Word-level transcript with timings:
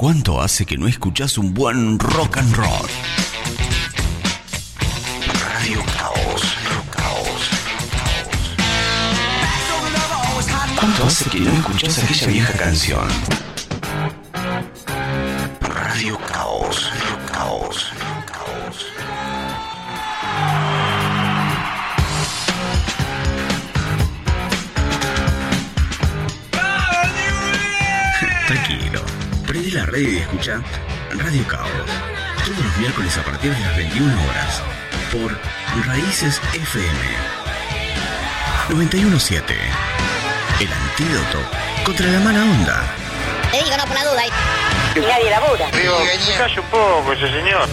¿Cuánto 0.00 0.40
hace 0.40 0.64
que 0.64 0.78
no 0.78 0.88
escuchás 0.88 1.36
un 1.36 1.52
buen 1.52 1.98
rock 1.98 2.38
and 2.38 2.56
roll? 2.56 2.88
Radio 5.44 5.82
Caos, 5.94 6.56
Caos, 6.90 7.50
¿Cuánto 10.74 11.04
hace 11.04 11.28
que 11.28 11.40
no 11.40 11.52
escuchás 11.52 11.98
aquella 12.02 12.26
vieja 12.28 12.52
canción? 12.54 13.08
Radio 15.60 16.18
Caos, 16.32 16.49
y 30.02 30.18
escucha 30.18 30.62
Radio 31.10 31.46
Caos. 31.46 31.68
Todos 32.44 32.64
los 32.64 32.76
miércoles 32.78 33.16
a 33.18 33.22
partir 33.22 33.52
de 33.54 33.60
las 33.60 33.76
21 33.76 34.12
horas. 34.28 34.62
Por 35.12 35.38
Raíces 35.86 36.40
FM 36.54 36.98
917. 38.70 39.54
El 40.60 40.72
antídoto 40.72 41.38
contra 41.84 42.06
la 42.06 42.20
mala 42.20 42.42
onda. 42.42 42.82
Te 43.50 43.58
digo, 43.58 43.76
no 43.76 43.84
por 43.84 43.94
la 43.94 44.04
duda. 44.04 44.22
Y 44.94 45.00
nadie 45.00 45.30
labura. 45.30 45.70
Digo, 45.70 45.98
calle 46.38 46.60
un 46.60 46.66
poco 46.66 47.12
ese 47.12 47.30
señor. 47.30 47.68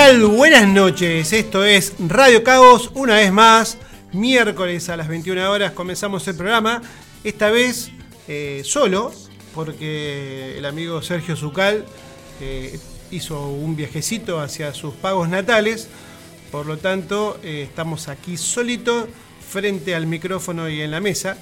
Buenas 0.00 0.66
noches. 0.66 1.30
Esto 1.34 1.62
es 1.62 1.92
Radio 1.98 2.42
Caos, 2.42 2.90
una 2.94 3.16
vez 3.16 3.30
más, 3.30 3.76
miércoles 4.12 4.88
a 4.88 4.96
las 4.96 5.08
21 5.08 5.50
horas 5.50 5.72
comenzamos 5.72 6.26
el 6.26 6.36
programa. 6.36 6.80
Esta 7.22 7.50
vez 7.50 7.90
eh, 8.26 8.62
solo, 8.64 9.12
porque 9.54 10.56
el 10.56 10.64
amigo 10.64 11.02
Sergio 11.02 11.36
Zucal 11.36 11.84
eh, 12.40 12.80
hizo 13.10 13.48
un 13.48 13.76
viajecito 13.76 14.40
hacia 14.40 14.72
sus 14.72 14.94
pagos 14.94 15.28
natales. 15.28 15.88
Por 16.50 16.64
lo 16.64 16.78
tanto, 16.78 17.38
eh, 17.42 17.66
estamos 17.68 18.08
aquí 18.08 18.38
solitos, 18.38 19.04
frente 19.46 19.94
al 19.94 20.06
micrófono 20.06 20.70
y 20.70 20.80
en 20.80 20.92
la 20.92 21.00
mesa. 21.00 21.36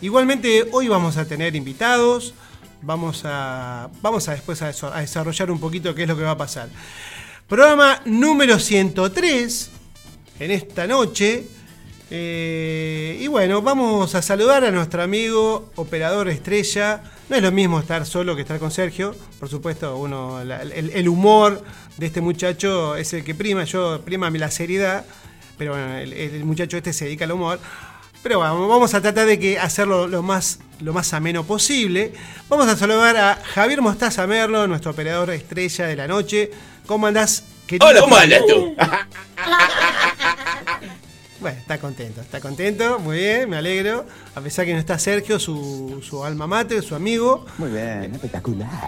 Igualmente, 0.00 0.66
hoy 0.72 0.88
vamos 0.88 1.18
a 1.18 1.26
tener 1.26 1.54
invitados. 1.54 2.32
Vamos 2.80 3.22
a, 3.26 3.90
vamos 4.00 4.28
a 4.28 4.32
después 4.32 4.62
a 4.62 5.00
desarrollar 5.00 5.50
un 5.50 5.60
poquito 5.60 5.94
qué 5.94 6.04
es 6.04 6.08
lo 6.08 6.16
que 6.16 6.22
va 6.22 6.30
a 6.30 6.38
pasar. 6.38 6.70
Programa 7.48 8.02
número 8.04 8.58
103 8.58 9.70
en 10.38 10.50
esta 10.50 10.86
noche. 10.86 11.46
Eh, 12.10 13.18
y 13.22 13.26
bueno, 13.26 13.62
vamos 13.62 14.14
a 14.14 14.20
saludar 14.20 14.64
a 14.64 14.70
nuestro 14.70 15.02
amigo 15.02 15.70
operador 15.76 16.28
estrella. 16.28 17.00
No 17.30 17.36
es 17.36 17.42
lo 17.42 17.50
mismo 17.50 17.80
estar 17.80 18.04
solo 18.04 18.36
que 18.36 18.42
estar 18.42 18.58
con 18.58 18.70
Sergio. 18.70 19.14
Por 19.40 19.48
supuesto, 19.48 19.96
uno, 19.96 20.42
el, 20.42 21.08
humor 21.08 21.64
de 21.96 22.04
este 22.04 22.20
muchacho 22.20 22.96
es 22.96 23.14
el 23.14 23.24
que 23.24 23.34
prima. 23.34 23.64
Yo 23.64 24.02
prima 24.02 24.28
la 24.28 24.50
seriedad. 24.50 25.06
Pero 25.56 25.72
bueno, 25.72 25.96
el, 25.96 26.12
el 26.12 26.44
muchacho 26.44 26.76
este 26.76 26.92
se 26.92 27.06
dedica 27.06 27.24
al 27.24 27.32
humor. 27.32 27.58
Pero 28.22 28.40
bueno, 28.40 28.68
vamos 28.68 28.92
a 28.92 29.00
tratar 29.00 29.26
de 29.26 29.38
que 29.38 29.58
hacerlo 29.58 30.06
lo 30.06 30.22
más, 30.22 30.58
lo 30.80 30.92
más 30.92 31.14
ameno 31.14 31.44
posible. 31.44 32.12
Vamos 32.50 32.68
a 32.68 32.76
saludar 32.76 33.16
a 33.16 33.36
Javier 33.36 33.80
Mostaza 33.80 34.26
Merlo, 34.26 34.66
nuestro 34.66 34.90
operador 34.90 35.30
estrella 35.30 35.86
de 35.86 35.96
la 35.96 36.08
noche. 36.08 36.50
¿Cómo 36.88 37.06
andás? 37.06 37.44
querido? 37.66 37.86
Hola, 37.86 38.00
¿cómo 38.00 38.16
andas 38.16 38.40
tú? 38.48 38.74
Bueno, 41.40 41.56
está 41.60 41.78
contento, 41.78 42.20
está 42.20 42.40
contento, 42.40 42.98
muy 42.98 43.18
bien, 43.18 43.48
me 43.48 43.56
alegro. 43.56 44.04
A 44.34 44.40
pesar 44.40 44.66
que 44.66 44.72
no 44.72 44.80
está 44.80 44.98
Sergio, 44.98 45.38
su, 45.38 46.02
su 46.02 46.24
alma 46.24 46.48
mater, 46.48 46.82
su 46.82 46.96
amigo. 46.96 47.46
Muy 47.58 47.70
bien, 47.70 48.12
espectacular. 48.14 48.68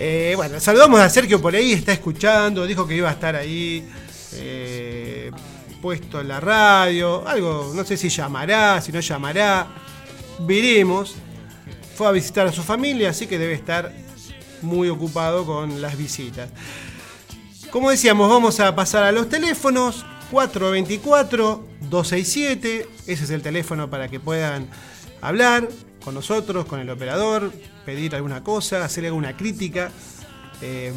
Eh, 0.00 0.34
bueno, 0.36 0.60
saludamos 0.60 1.00
a 1.00 1.10
Sergio 1.10 1.42
por 1.42 1.56
ahí, 1.56 1.72
está 1.72 1.92
escuchando, 1.92 2.64
dijo 2.68 2.86
que 2.86 2.94
iba 2.94 3.08
a 3.08 3.12
estar 3.14 3.34
ahí 3.34 3.84
eh, 4.34 5.32
puesto 5.82 6.20
en 6.20 6.28
la 6.28 6.38
radio, 6.38 7.26
algo, 7.26 7.72
no 7.74 7.84
sé 7.84 7.96
si 7.96 8.08
llamará, 8.08 8.80
si 8.80 8.92
no 8.92 9.00
llamará, 9.00 9.66
veremos. 10.38 11.16
Fue 11.96 12.06
a 12.06 12.12
visitar 12.12 12.46
a 12.46 12.52
su 12.52 12.62
familia, 12.62 13.10
así 13.10 13.26
que 13.26 13.40
debe 13.40 13.54
estar 13.54 13.92
muy 14.62 14.88
ocupado 14.88 15.44
con 15.46 15.80
las 15.82 15.96
visitas. 15.96 16.50
Como 17.70 17.90
decíamos, 17.90 18.28
vamos 18.30 18.58
a 18.60 18.74
pasar 18.74 19.04
a 19.04 19.12
los 19.12 19.28
teléfonos 19.28 20.04
424-267, 20.32 22.86
ese 23.06 23.24
es 23.24 23.30
el 23.30 23.42
teléfono 23.42 23.90
para 23.90 24.08
que 24.08 24.20
puedan 24.20 24.68
hablar 25.20 25.68
con 26.04 26.14
nosotros, 26.14 26.64
con 26.66 26.80
el 26.80 26.88
operador, 26.90 27.52
pedir 27.84 28.14
alguna 28.14 28.42
cosa, 28.42 28.84
hacer 28.84 29.04
alguna 29.06 29.36
crítica, 29.36 29.90
eh, 30.62 30.92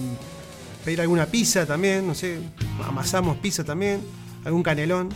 pedir 0.85 1.01
alguna 1.01 1.25
pizza 1.25 1.65
también, 1.65 2.07
no 2.07 2.15
sé, 2.15 2.39
amasamos 2.87 3.37
pizza 3.37 3.63
también, 3.63 4.01
algún 4.45 4.63
canelón, 4.63 5.09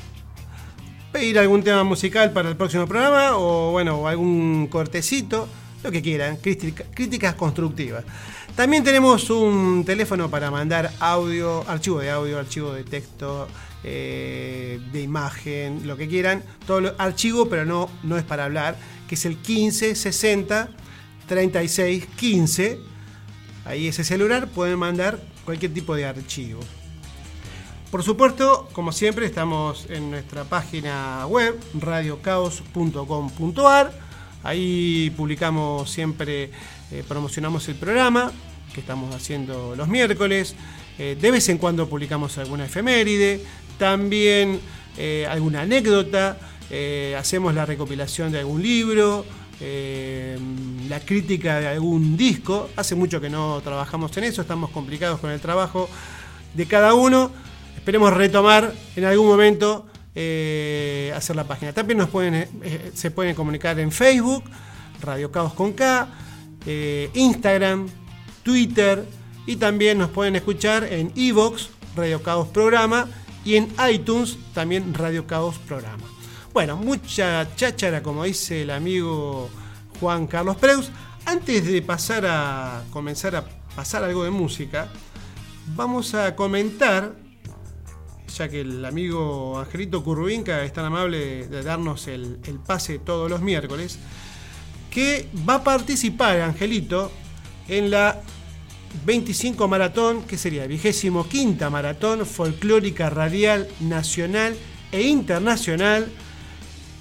pedir 1.12 1.39
algún 1.39 1.63
tema 1.63 1.83
musical 1.83 2.31
para 2.31 2.50
el 2.50 2.57
próximo 2.57 2.88
programa 2.88 3.38
o 3.38 3.71
bueno, 3.71 4.07
algún 4.07 4.68
cortecito, 4.68 5.48
lo 5.83 5.91
que 5.91 6.01
quieran, 6.01 6.38
crítica- 6.38 6.86
críticas 6.94 7.36
constructivas. 7.36 8.03
También 8.55 8.83
tenemos 8.85 9.29
un 9.29 9.83
teléfono 9.85 10.29
para 10.29 10.49
mandar 10.49 10.91
audio, 10.99 11.63
archivo 11.67 11.99
de 11.99 12.09
audio, 12.09 12.39
archivo 12.39 12.71
de 12.71 12.85
texto, 12.85 13.49
eh, 13.83 14.79
de 14.93 15.01
imagen, 15.01 15.85
lo 15.85 15.97
que 15.97 16.07
quieran. 16.07 16.41
Todo 16.65 16.79
lo- 16.81 16.95
archivo, 16.97 17.49
pero 17.49 17.65
no, 17.65 17.89
no 18.03 18.17
es 18.17 18.23
para 18.23 18.45
hablar, 18.45 18.77
que 19.09 19.15
es 19.15 19.25
el 19.25 19.35
15 19.37 19.93
60 19.95 20.69
36 21.27 22.05
15. 22.15 22.79
Ahí 23.65 23.87
ese 23.89 24.03
celular 24.05 24.47
pueden 24.47 24.79
mandar 24.79 25.19
cualquier 25.43 25.73
tipo 25.73 25.93
de 25.95 26.05
archivo. 26.05 26.61
Por 27.91 28.03
supuesto, 28.03 28.69
como 28.71 28.93
siempre, 28.93 29.25
estamos 29.25 29.85
en 29.89 30.11
nuestra 30.11 30.45
página 30.45 31.25
web, 31.27 31.59
radiocaos.com.ar. 31.79 33.91
Ahí 34.43 35.11
publicamos 35.17 35.89
siempre, 35.89 36.51
eh, 36.95 37.03
promocionamos 37.06 37.68
el 37.68 37.75
programa 37.75 38.31
que 38.74 38.80
estamos 38.80 39.13
haciendo 39.13 39.75
los 39.75 39.89
miércoles. 39.89 40.56
Eh, 40.97 41.18
de 41.19 41.31
vez 41.31 41.50
en 41.50 41.57
cuando 41.57 41.89
publicamos 41.89 42.38
alguna 42.38 42.65
efeméride, 42.65 43.42
también 43.77 44.62
eh, 44.97 45.27
alguna 45.30 45.62
anécdota, 45.62 46.38
hacemos 47.18 47.53
la 47.53 47.65
recopilación 47.65 48.31
de 48.31 48.39
algún 48.39 48.62
libro, 48.62 49.25
la 50.89 51.00
crítica 51.01 51.59
de 51.59 51.68
algún 51.68 52.18
disco. 52.18 52.69
Hace 52.75 52.95
mucho 52.95 53.21
que 53.21 53.30
no 53.30 53.62
trabajamos 53.62 54.15
en 54.18 54.24
eso, 54.24 54.41
estamos 54.41 54.71
complicados 54.71 55.19
con 55.19 55.31
el 55.31 55.39
trabajo 55.39 55.89
de 56.53 56.65
cada 56.65 56.94
uno. 56.94 57.31
Esperemos 57.75 58.13
retomar 58.13 58.74
en 58.95 59.06
algún 59.06 59.27
momento 59.27 59.86
hacer 60.13 61.36
la 61.36 61.45
página. 61.45 61.71
También 61.71 62.00
nos 62.00 62.09
pueden, 62.09 62.48
se 62.94 63.12
pueden 63.12 63.36
comunicar 63.36 63.80
en 63.80 63.91
Facebook, 63.91 64.44
Radio 65.01 65.31
Caos 65.31 65.53
con 65.53 65.74
K, 65.74 66.09
eh, 66.65 67.09
Instagram, 67.13 67.88
Twitter 68.44 69.06
y 69.45 69.57
también 69.57 69.97
nos 69.97 70.09
pueden 70.09 70.35
escuchar 70.35 70.83
en 70.85 71.12
Evox, 71.15 71.69
Radio 71.95 72.21
Caos 72.21 72.47
Programa 72.47 73.07
y 73.44 73.56
en 73.56 73.67
iTunes 73.91 74.38
también 74.53 74.94
Radio 74.94 75.27
Caos 75.27 75.57
Programa. 75.59 76.03
Bueno, 76.53 76.77
mucha 76.77 77.56
cháchara 77.56 78.01
como 78.01 78.23
dice 78.23 78.63
el 78.63 78.71
amigo 78.71 79.50
Juan 80.00 80.27
Carlos 80.27 80.57
Preus. 80.57 80.89
Antes 81.25 81.65
de 81.65 81.81
pasar 81.81 82.25
a 82.25 82.83
comenzar 82.91 83.35
a 83.35 83.45
pasar 83.75 84.03
algo 84.03 84.23
de 84.23 84.31
música, 84.31 84.88
vamos 85.75 86.13
a 86.13 86.35
comentar 86.35 87.15
ya 88.35 88.50
que 88.50 88.62
el 88.62 88.83
amigo 88.83 89.59
Angelito 89.59 90.03
Curruinca 90.03 90.63
es 90.63 90.73
tan 90.73 90.85
amable 90.85 91.47
de 91.47 91.63
darnos 91.63 92.07
el 92.07 92.39
pase 92.65 93.00
todos 93.00 93.29
los 93.29 93.41
miércoles, 93.41 93.97
que 94.95 95.27
va 95.47 95.56
a 95.56 95.63
participar 95.65 96.39
Angelito 96.39 97.12
en 97.68 97.92
la 97.92 98.21
25 99.06 99.68
maratón, 99.68 100.24
que 100.24 100.38
sería 100.38 100.65
vigésimo 100.68 101.27
quinta 101.27 101.69
maratón 101.69 102.25
folclórica 102.25 103.09
radial 103.09 103.68
nacional 103.81 104.56
e 104.94 105.01
internacional, 105.01 106.07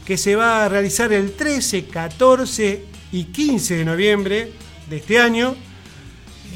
que 0.04 0.16
se 0.16 0.34
va 0.34 0.64
a 0.64 0.68
realizar 0.68 1.12
el 1.12 1.34
13, 1.34 1.84
14 1.84 2.84
y 3.12 3.24
15 3.26 3.76
de 3.76 3.84
noviembre 3.84 4.52
de 4.90 4.96
este 4.96 5.20
año. 5.20 5.54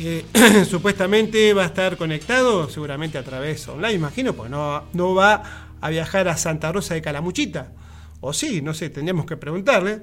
Eh, 0.00 0.24
supuestamente 0.68 1.54
va 1.54 1.62
a 1.62 1.66
estar 1.66 1.96
conectado, 1.96 2.68
seguramente 2.68 3.16
a 3.16 3.22
través 3.22 3.68
online, 3.68 3.92
imagino, 3.92 4.32
pues 4.32 4.50
no, 4.50 4.82
no 4.92 5.14
va 5.14 5.68
a 5.80 5.88
viajar 5.88 6.26
a 6.26 6.36
Santa 6.36 6.72
Rosa 6.72 6.94
de 6.94 7.02
Calamuchita. 7.02 7.70
O 8.20 8.32
sí, 8.32 8.60
no 8.60 8.74
sé, 8.74 8.90
tendríamos 8.90 9.24
que 9.24 9.36
preguntarle. 9.36 10.02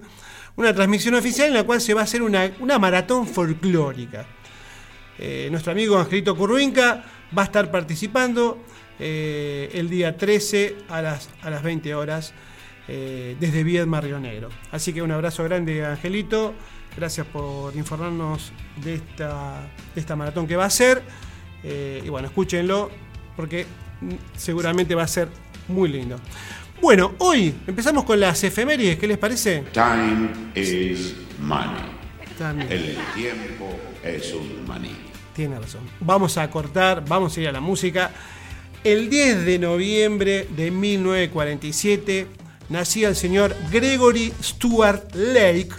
Una 0.58 0.74
transmisión 0.74 1.16
oficial 1.16 1.50
en 1.50 1.54
la 1.54 1.64
cual 1.64 1.82
se 1.82 1.94
va 1.94 2.02
a 2.02 2.04
hacer 2.06 2.22
una, 2.22 2.50
una 2.60 2.80
maratón 2.80 3.28
folclórica. 3.28 4.26
Eh, 5.20 5.50
nuestro 5.52 5.74
amigo 5.74 5.98
Angelito 5.98 6.36
Curruinca 6.36 7.04
va 7.38 7.42
a 7.42 7.46
estar 7.46 7.70
participando 7.70 8.64
eh, 8.98 9.70
el 9.74 9.90
día 9.90 10.16
13 10.16 10.78
a 10.90 11.02
las, 11.02 11.30
a 11.42 11.50
las 11.50 11.62
20 11.62 11.94
horas 11.96 12.34
eh, 12.88 13.36
desde 13.38 13.66
Viedma 13.66 14.00
Río 14.00 14.18
Negro. 14.20 14.50
Así 14.72 14.94
que 14.94 15.02
un 15.02 15.12
abrazo 15.12 15.44
grande, 15.44 15.86
Angelito. 15.86 16.54
Gracias 16.96 17.28
por 17.28 17.76
informarnos 17.76 18.54
de 18.82 18.96
esta, 18.96 19.68
de 19.94 20.00
esta 20.00 20.16
maratón 20.16 20.48
que 20.48 20.56
va 20.56 20.66
a 20.66 20.70
ser. 20.70 21.04
Y 21.64 22.08
bueno, 22.10 22.28
escúchenlo 22.28 22.92
porque 23.36 23.66
seguramente 24.38 24.94
va 24.96 25.04
a 25.04 25.08
ser 25.08 25.28
muy 25.68 25.90
lindo. 25.90 26.20
Bueno, 26.86 27.16
hoy 27.18 27.52
empezamos 27.66 28.04
con 28.04 28.20
las 28.20 28.44
efemérides. 28.44 29.00
¿Qué 29.00 29.08
les 29.08 29.18
parece? 29.18 29.64
Time 29.74 30.30
is 30.54 31.16
money. 31.40 31.82
El 32.70 32.96
tiempo 33.16 33.76
es 34.04 34.32
un 34.32 34.68
maní. 34.68 34.96
Tiene 35.34 35.60
razón. 35.60 35.82
Vamos 36.00 36.38
a 36.38 36.48
cortar, 36.52 37.04
vamos 37.04 37.36
a 37.36 37.42
ir 37.42 37.48
a 37.48 37.52
la 37.52 37.60
música. 37.60 38.12
El 38.84 39.10
10 39.10 39.46
de 39.46 39.58
noviembre 39.58 40.48
de 40.56 40.70
1947 40.70 42.28
nacía 42.70 43.08
el 43.08 43.16
señor 43.16 43.56
Gregory 43.72 44.32
Stuart 44.44 45.12
Lake 45.16 45.70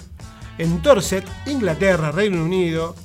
en 0.59 0.83
Dorset, 0.83 1.25
Inglaterra, 1.47 2.11
Reino 2.11 2.43
Unido. 2.43 2.97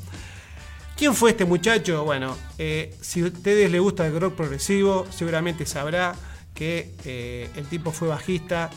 ¿Quién 0.97 1.13
fue 1.13 1.29
este 1.29 1.45
muchacho? 1.45 2.03
Bueno, 2.03 2.35
eh, 2.57 2.95
si 2.99 3.21
a 3.21 3.25
ustedes 3.25 3.69
les 3.69 3.79
gusta 3.79 4.07
el 4.07 4.19
rock 4.19 4.33
progresivo, 4.33 5.05
seguramente 5.11 5.67
sabrá 5.67 6.15
que 6.53 6.93
eh, 7.05 7.49
el 7.55 7.65
tipo 7.67 7.91
fue 7.91 8.07
bajista 8.07 8.69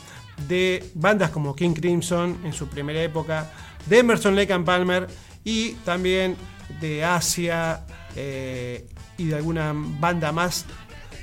de 0.47 0.83
bandas 0.93 1.31
como 1.31 1.55
King 1.55 1.73
Crimson 1.73 2.39
en 2.43 2.53
su 2.53 2.67
primera 2.67 3.01
época, 3.01 3.51
de 3.85 3.99
Emerson 3.99 4.35
Lake 4.35 4.53
and 4.53 4.65
Palmer 4.65 5.07
y 5.43 5.73
también 5.85 6.35
de 6.81 7.03
Asia 7.03 7.85
eh, 8.15 8.87
y 9.17 9.25
de 9.25 9.35
alguna 9.35 9.73
banda 9.75 10.31
más 10.31 10.65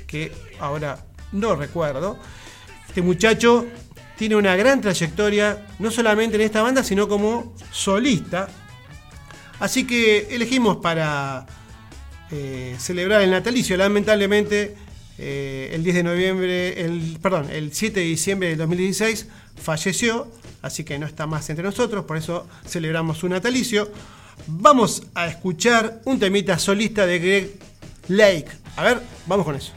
que 0.07 0.31
ahora 0.59 1.05
no 1.31 1.55
recuerdo. 1.55 2.17
Este 2.87 3.01
muchacho 3.01 3.65
tiene 4.17 4.35
una 4.35 4.55
gran 4.55 4.81
trayectoria, 4.81 5.65
no 5.79 5.91
solamente 5.91 6.35
en 6.35 6.41
esta 6.41 6.61
banda, 6.61 6.83
sino 6.83 7.07
como 7.07 7.55
solista. 7.71 8.47
Así 9.59 9.85
que 9.85 10.27
elegimos 10.29 10.77
para 10.77 11.45
eh, 12.31 12.75
celebrar 12.79 13.21
el 13.21 13.31
natalicio, 13.31 13.75
lamentablemente, 13.77 14.75
eh, 15.17 15.71
el 15.73 15.83
10 15.83 15.95
de 15.97 16.03
noviembre, 16.03 16.85
el, 16.85 17.17
perdón, 17.21 17.49
el 17.51 17.73
7 17.73 17.99
de 17.99 18.05
diciembre 18.05 18.49
del 18.49 18.57
2016 18.57 19.27
falleció, 19.61 20.27
así 20.61 20.83
que 20.83 20.97
no 20.97 21.05
está 21.05 21.27
más 21.27 21.49
entre 21.49 21.63
nosotros, 21.63 22.05
por 22.05 22.17
eso 22.17 22.47
celebramos 22.65 23.19
su 23.19 23.29
natalicio. 23.29 23.91
Vamos 24.47 25.03
a 25.13 25.27
escuchar 25.27 26.01
un 26.05 26.19
temita 26.19 26.57
solista 26.57 27.05
de 27.05 27.19
Greg 27.19 27.59
Lake. 28.07 28.47
A 28.75 28.83
ver, 28.83 29.01
vamos 29.27 29.45
con 29.45 29.55
eso. 29.55 29.71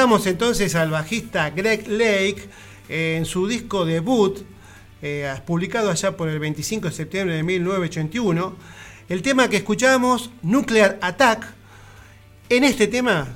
Escuchamos 0.00 0.26
entonces 0.26 0.74
al 0.76 0.90
bajista 0.90 1.50
Greg 1.50 1.86
Lake 1.86 2.48
eh, 2.88 3.16
en 3.18 3.26
su 3.26 3.46
disco 3.46 3.84
debut, 3.84 4.38
eh, 5.02 5.30
publicado 5.44 5.90
allá 5.90 6.16
por 6.16 6.30
el 6.30 6.38
25 6.38 6.86
de 6.86 6.94
septiembre 6.94 7.34
de 7.34 7.42
1981. 7.42 8.56
El 9.10 9.20
tema 9.20 9.48
que 9.50 9.58
escuchamos, 9.58 10.30
Nuclear 10.40 10.98
Attack. 11.02 11.52
En 12.48 12.64
este 12.64 12.86
tema 12.86 13.28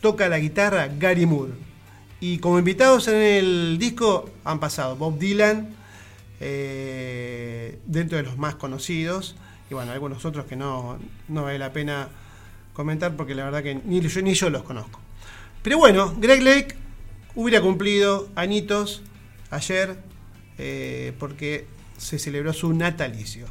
toca 0.00 0.28
la 0.28 0.38
guitarra 0.38 0.86
Gary 0.86 1.26
Moore. 1.26 1.54
Y 2.20 2.38
como 2.38 2.60
invitados 2.60 3.08
en 3.08 3.16
el 3.16 3.78
disco 3.80 4.30
han 4.44 4.60
pasado 4.60 4.94
Bob 4.94 5.18
Dylan, 5.18 5.74
eh, 6.38 7.80
dentro 7.84 8.16
de 8.16 8.22
los 8.22 8.38
más 8.38 8.54
conocidos, 8.54 9.34
y 9.68 9.74
bueno, 9.74 9.90
algunos 9.90 10.24
otros 10.24 10.44
que 10.44 10.54
no, 10.54 11.00
no 11.26 11.42
vale 11.42 11.58
la 11.58 11.72
pena 11.72 12.10
comentar 12.72 13.16
porque 13.16 13.34
la 13.34 13.44
verdad 13.44 13.62
que 13.62 13.74
ni 13.74 14.00
yo, 14.00 14.22
ni 14.22 14.34
yo 14.34 14.50
los 14.50 14.62
conozco. 14.62 15.00
Pero 15.62 15.78
bueno, 15.78 16.14
Greg 16.18 16.42
Lake 16.42 16.74
hubiera 17.34 17.60
cumplido 17.60 18.28
añitos 18.34 19.02
ayer 19.50 19.98
eh, 20.58 21.12
porque 21.18 21.66
se 21.98 22.18
celebró 22.18 22.52
su 22.52 22.72
natalicio. 22.72 23.46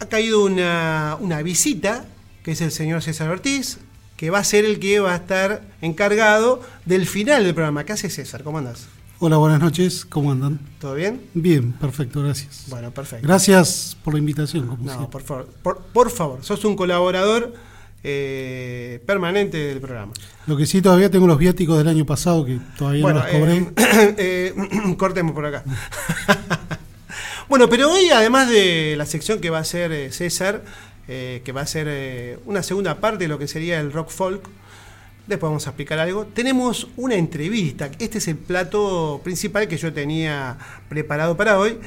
Ha 0.00 0.06
caído 0.06 0.44
una, 0.44 1.16
una 1.20 1.42
visita, 1.42 2.06
que 2.42 2.52
es 2.52 2.60
el 2.60 2.72
señor 2.72 3.02
César 3.02 3.30
Ortiz, 3.30 3.78
que 4.16 4.30
va 4.30 4.38
a 4.38 4.44
ser 4.44 4.64
el 4.64 4.78
que 4.78 5.00
va 5.00 5.12
a 5.12 5.16
estar 5.16 5.62
encargado 5.80 6.62
del 6.84 7.06
final 7.06 7.44
del 7.44 7.54
programa. 7.54 7.84
¿Qué 7.84 7.92
hace 7.92 8.10
César? 8.10 8.42
¿Cómo 8.42 8.58
andas? 8.58 8.88
Hola, 9.26 9.38
buenas 9.38 9.58
noches, 9.58 10.04
¿cómo 10.04 10.32
andan? 10.32 10.60
¿Todo 10.78 10.96
bien? 10.96 11.18
Bien, 11.32 11.72
perfecto, 11.72 12.22
gracias. 12.22 12.64
Bueno, 12.68 12.90
perfecto. 12.90 13.26
Gracias 13.26 13.96
por 14.04 14.12
la 14.12 14.18
invitación. 14.18 14.66
Como 14.66 14.84
No, 14.84 15.08
por 15.08 15.22
favor, 15.22 15.48
por, 15.62 15.78
por 15.78 16.10
favor, 16.10 16.44
sos 16.44 16.62
un 16.66 16.76
colaborador 16.76 17.54
eh, 18.02 19.02
permanente 19.06 19.56
del 19.56 19.80
programa. 19.80 20.12
Lo 20.46 20.58
que 20.58 20.66
sí, 20.66 20.82
todavía 20.82 21.10
tengo 21.10 21.26
los 21.26 21.38
viáticos 21.38 21.78
del 21.78 21.88
año 21.88 22.04
pasado 22.04 22.44
que 22.44 22.58
todavía 22.76 23.00
Bueno, 23.00 23.20
no 23.20 23.24
los 23.24 23.34
cobré. 23.34 23.56
eh, 24.18 24.54
eh, 24.58 24.94
cortemos 24.98 25.32
por 25.32 25.46
acá. 25.46 25.64
bueno, 27.48 27.66
pero 27.70 27.90
hoy, 27.90 28.10
además 28.10 28.50
de 28.50 28.94
la 28.98 29.06
sección 29.06 29.40
que 29.40 29.48
va 29.48 29.56
a 29.56 29.62
hacer 29.62 29.90
eh, 29.90 30.12
César, 30.12 30.62
eh, 31.08 31.40
que 31.46 31.52
va 31.52 31.62
a 31.62 31.66
ser 31.66 32.40
una 32.44 32.62
segunda 32.62 32.96
parte 32.96 33.24
de 33.24 33.28
lo 33.28 33.38
que 33.38 33.48
sería 33.48 33.80
el 33.80 33.90
rock 33.90 34.10
folk, 34.10 34.42
después 35.26 35.48
vamos 35.48 35.66
a 35.66 35.70
explicar 35.70 35.98
algo, 35.98 36.26
tenemos 36.26 36.88
una 36.96 37.14
entrevista. 37.14 37.90
Este 37.98 38.18
es 38.18 38.28
el 38.28 38.36
plato 38.36 39.20
principal 39.24 39.68
que 39.68 39.76
yo 39.76 39.92
tenía 39.92 40.58
preparado 40.88 41.36
para 41.36 41.58
hoy. 41.58 41.78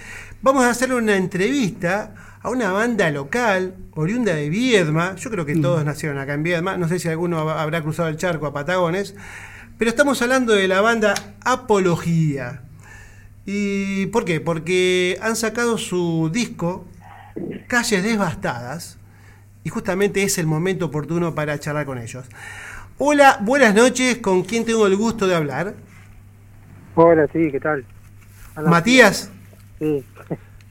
Vamos 0.41 0.65
a 0.65 0.69
hacer 0.69 0.93
una 0.93 1.15
entrevista 1.15 2.13
a 2.41 2.49
una 2.49 2.71
banda 2.71 3.09
local, 3.11 3.75
oriunda 3.93 4.33
de 4.33 4.49
Viedma. 4.49 5.15
Yo 5.15 5.29
creo 5.29 5.45
que 5.45 5.55
todos 5.55 5.83
nacieron 5.83 6.17
acá 6.17 6.33
en 6.33 6.43
Viedma. 6.43 6.77
No 6.77 6.87
sé 6.87 6.99
si 6.99 7.09
alguno 7.09 7.49
habrá 7.49 7.81
cruzado 7.81 8.09
el 8.09 8.17
charco 8.17 8.47
a 8.47 8.53
Patagones. 8.53 9.15
Pero 9.77 9.89
estamos 9.89 10.21
hablando 10.21 10.53
de 10.53 10.67
la 10.67 10.81
banda 10.81 11.13
Apología. 11.41 12.61
¿Y 13.45 14.07
por 14.07 14.25
qué? 14.25 14.41
Porque 14.41 15.17
han 15.21 15.35
sacado 15.35 15.77
su 15.77 16.29
disco 16.33 16.85
Calles 17.67 18.03
Devastadas 18.03 18.97
y 19.63 19.69
justamente 19.69 20.23
es 20.23 20.37
el 20.37 20.47
momento 20.47 20.85
oportuno 20.85 21.35
para 21.35 21.59
charlar 21.59 21.85
con 21.85 21.97
ellos. 21.97 22.25
Hola, 22.97 23.39
buenas 23.41 23.73
noches, 23.73 24.17
¿con 24.19 24.43
quién 24.43 24.65
tengo 24.65 24.85
el 24.87 24.95
gusto 24.95 25.27
de 25.27 25.35
hablar? 25.35 25.75
Hola, 26.95 27.27
sí, 27.31 27.51
¿qué 27.51 27.59
tal? 27.59 27.85
Hola. 28.55 28.71
Matías, 28.71 29.31
Sí, 29.79 30.05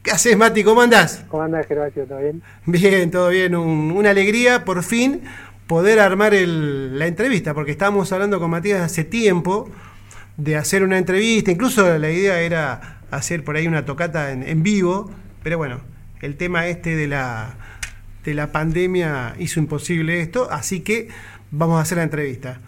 ¿qué 0.03 0.11
haces 0.11 0.37
Mati? 0.37 0.63
¿Cómo 0.65 0.81
andás? 0.83 1.25
¿cómo 1.29 1.43
andás, 1.45 1.67
Gervasio? 1.67 2.07
¿Todo 2.07 2.19
bien? 2.21 2.43
Bien, 2.67 3.11
todo 3.11 3.29
bien, 3.29 3.55
Un- 3.55 3.93
una 3.93 4.11
alegría 4.11 4.65
por 4.65 4.83
fin 4.83 5.23
poder 5.67 6.01
armar 6.01 6.35
el- 6.35 6.99
la 6.99 7.07
entrevista, 7.07 7.55
porque 7.55 7.73
estábamos 7.73 8.13
hablando 8.13 8.39
con 8.41 8.51
Matías 8.51 8.81
hace 8.81 9.05
tiempo 9.05 9.71
de 10.37 10.57
hacer 10.57 10.83
una 10.85 10.99
entrevista, 10.99 11.51
incluso 11.51 11.99
la 11.99 12.11
idea 12.11 12.41
era 12.41 13.01
hacer 13.11 13.45
por 13.45 13.57
ahí 13.57 13.67
una 13.67 13.85
tocata 13.85 14.33
en, 14.33 14.43
en 14.43 14.63
vivo, 14.63 15.11
pero 15.43 15.59
bueno, 15.59 15.81
el 16.21 16.37
tema 16.37 16.67
este 16.67 16.95
de 16.97 17.09
la, 17.09 17.57
de 18.25 18.35
la 18.35 18.53
pandemia 18.53 19.35
hizo 19.39 19.61
imposible 19.61 20.21
esto, 20.21 20.49
así 20.51 20.81
que 20.81 21.09
vamos 21.57 21.79
a 21.79 21.83
hacer 21.83 21.99
la 21.99 22.05
entrevista. 22.05 22.59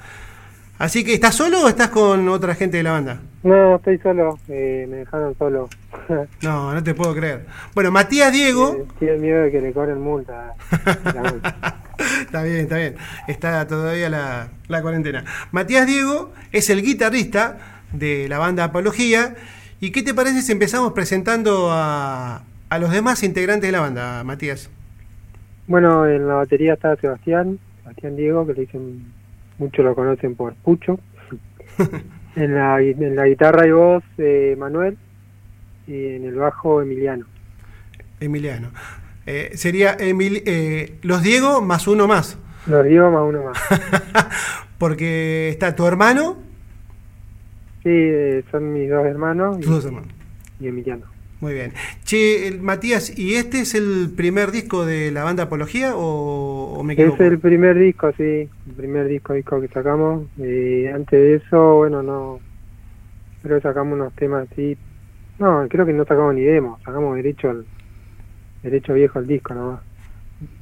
Así 0.78 1.02
que, 1.04 1.12
¿estás 1.12 1.34
solo 1.34 1.64
o 1.64 1.68
estás 1.68 1.88
con 1.88 2.28
otra 2.28 2.54
gente 2.54 2.76
de 2.76 2.84
la 2.84 2.92
banda? 2.92 3.20
No, 3.42 3.76
estoy 3.76 3.98
solo, 3.98 4.38
eh, 4.48 4.86
me 4.88 4.98
dejaron 4.98 5.36
solo. 5.36 5.68
No, 6.42 6.72
no 6.72 6.82
te 6.82 6.94
puedo 6.94 7.14
creer. 7.14 7.44
Bueno, 7.74 7.90
Matías 7.90 8.32
Diego... 8.32 8.76
Eh, 8.78 8.84
Tienen 8.98 9.20
miedo 9.20 9.42
de 9.42 9.50
que 9.50 9.60
le 9.60 9.72
cobren 9.72 10.00
multa. 10.00 10.54
la 11.04 11.22
multa. 11.32 11.76
está 12.20 12.42
bien, 12.44 12.56
está 12.60 12.76
bien. 12.76 12.96
Está 13.26 13.66
todavía 13.66 14.08
la, 14.08 14.48
la 14.68 14.82
cuarentena. 14.82 15.24
Matías 15.50 15.86
Diego 15.86 16.32
es 16.52 16.70
el 16.70 16.82
guitarrista 16.82 17.58
de 17.92 18.26
la 18.28 18.38
banda 18.38 18.64
Apología. 18.64 19.34
¿Y 19.80 19.90
qué 19.90 20.02
te 20.02 20.14
parece 20.14 20.40
si 20.42 20.52
empezamos 20.52 20.92
presentando 20.92 21.68
a, 21.72 22.42
a 22.70 22.78
los 22.78 22.90
demás 22.90 23.22
integrantes 23.22 23.68
de 23.68 23.72
la 23.72 23.80
banda, 23.80 24.24
Matías? 24.24 24.70
Bueno, 25.66 26.06
en 26.06 26.26
la 26.26 26.34
batería 26.34 26.74
está 26.74 26.96
Sebastián, 26.96 27.58
Sebastián 27.88 28.16
Diego, 28.16 28.46
que 28.46 28.52
le 28.54 28.60
dicen, 28.62 29.02
muchos 29.58 29.82
lo 29.84 29.94
conocen 29.94 30.34
por 30.36 30.54
Pucho. 30.56 31.00
en, 32.36 32.54
la, 32.54 32.80
en 32.82 33.16
la 33.16 33.26
guitarra 33.26 33.66
y 33.66 33.70
voz, 33.70 34.04
eh, 34.18 34.54
Manuel, 34.58 34.98
y 35.86 36.06
en 36.16 36.24
el 36.26 36.34
bajo, 36.34 36.82
Emiliano. 36.82 37.24
Emiliano. 38.20 38.70
Eh, 39.26 39.52
sería 39.54 39.96
Emil- 39.96 40.42
eh, 40.44 40.98
los 41.02 41.22
Diego 41.22 41.62
más 41.62 41.86
uno 41.88 42.06
más. 42.06 42.38
Los 42.66 42.84
Diego 42.84 43.10
más 43.10 43.22
uno 43.26 43.44
más. 43.44 43.58
Porque 44.78 45.48
está 45.48 45.74
tu 45.74 45.86
hermano, 45.86 46.36
Sí, 47.84 47.90
eh, 47.92 48.44
son 48.50 48.72
mis 48.72 48.90
dos 48.90 49.06
hermanos 49.06 49.60
tus 49.60 49.70
dos 49.70 49.84
hermanos. 49.86 50.08
y 50.60 50.66
Emiliano. 50.68 51.06
Muy 51.40 51.54
bien. 51.54 51.72
Che, 52.04 52.58
Matías, 52.60 53.16
¿y 53.16 53.34
este 53.36 53.60
es 53.60 53.74
el 53.74 54.12
primer 54.16 54.50
disco 54.50 54.84
de 54.84 55.12
la 55.12 55.22
banda 55.24 55.44
Apología 55.44 55.94
o, 55.96 56.74
o 56.74 56.82
me 56.82 56.94
equivoco? 56.94 57.16
Es 57.16 57.20
el 57.20 57.38
primer 57.40 57.78
disco, 57.78 58.12
sí, 58.16 58.22
el 58.66 58.74
primer 58.76 59.06
disco 59.08 59.34
disco 59.34 59.60
que 59.60 59.68
sacamos. 59.68 60.26
Y 60.36 60.86
antes 60.86 61.18
de 61.20 61.34
eso, 61.36 61.76
bueno, 61.76 62.02
no. 62.02 62.40
Creo 63.42 63.56
que 63.58 63.62
sacamos 63.62 63.94
unos 63.94 64.14
temas 64.14 64.48
así. 64.50 64.76
No, 65.38 65.66
creo 65.68 65.86
que 65.86 65.92
no 65.92 66.04
sacamos 66.04 66.34
ni 66.34 66.42
demo, 66.42 66.78
sacamos 66.84 67.16
derecho 67.16 67.50
al 67.50 67.66
derecho 68.62 68.94
viejo 68.94 69.18
al 69.18 69.26
disco 69.26 69.54
nomás. 69.54 69.82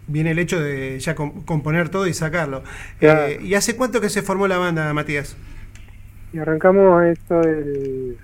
Viene 0.09 0.31
el 0.31 0.39
hecho 0.39 0.61
de 0.61 0.99
ya 1.01 1.15
com- 1.15 1.45
componer 1.45 1.89
todo 1.89 2.07
y 2.07 2.15
sacarlo. 2.15 2.63
Claro. 2.99 3.27
Eh, 3.27 3.39
¿Y 3.43 3.55
hace 3.55 3.77
cuánto 3.77 4.01
que 4.01 4.09
se 4.09 4.23
formó 4.23 4.47
la 4.49 4.59
banda, 4.59 4.93
Matías? 4.95 5.37
Y 6.33 6.39
arrancamos 6.39 7.05
esto 7.05 7.41
del 7.41 8.19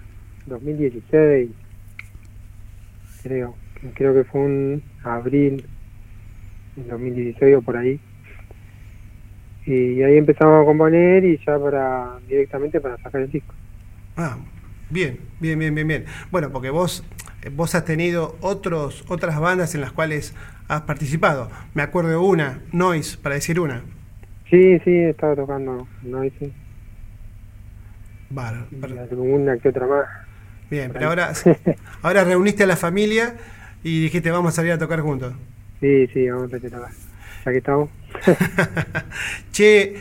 2016, 0.46 1.50
creo. 3.22 3.54
Creo 3.94 4.14
que 4.14 4.24
fue 4.24 4.40
un 4.40 4.82
abril 5.02 5.64
del 6.76 6.88
2016 6.88 7.56
o 7.56 7.62
por 7.62 7.76
ahí. 7.76 8.00
Y 9.66 10.02
ahí 10.02 10.16
empezamos 10.16 10.62
a 10.62 10.66
componer 10.66 11.24
y 11.24 11.38
ya 11.46 11.58
para 11.58 12.18
directamente 12.28 12.80
para 12.80 12.96
sacar 12.98 13.22
el 13.22 13.30
disco. 13.30 13.54
Ah, 14.16 14.36
bien, 14.90 15.18
bien, 15.40 15.58
bien, 15.58 15.74
bien, 15.74 15.86
bien. 15.88 16.04
Bueno, 16.30 16.50
porque 16.50 16.70
vos, 16.70 17.04
vos 17.52 17.74
has 17.74 17.84
tenido 17.84 18.36
otros, 18.40 19.04
otras 19.08 19.38
bandas 19.40 19.74
en 19.74 19.80
las 19.80 19.92
cuales 19.92 20.34
has 20.68 20.82
participado. 20.82 21.50
Me 21.74 21.82
acuerdo 21.82 22.10
de 22.10 22.16
una, 22.16 22.60
Noise, 22.72 23.18
para 23.18 23.36
decir 23.36 23.60
una. 23.60 23.82
Sí, 24.50 24.78
sí, 24.80 24.94
estaba 24.96 25.36
tocando 25.36 25.86
Noise 26.02 26.50
y 26.50 26.52
bárbaro. 28.30 29.02
alguna 29.10 29.58
que 29.58 29.68
otra 29.68 29.86
más. 29.86 30.06
Bien, 30.72 30.90
pero 30.90 31.08
ahora, 31.08 31.34
ahora 32.02 32.24
reuniste 32.24 32.62
a 32.62 32.66
la 32.66 32.76
familia 32.76 33.34
y 33.84 34.04
dijiste 34.04 34.30
vamos 34.30 34.54
a 34.54 34.56
salir 34.56 34.72
a 34.72 34.78
tocar 34.78 35.00
juntos. 35.00 35.34
Sí, 35.80 36.06
sí, 36.14 36.30
vamos 36.30 36.44
a 36.44 36.46
tener 36.46 36.62
que 36.62 36.70
tocar. 36.70 36.90
Ya 37.44 37.52
que 37.52 37.58
estamos. 37.58 37.90
Che, 39.52 39.96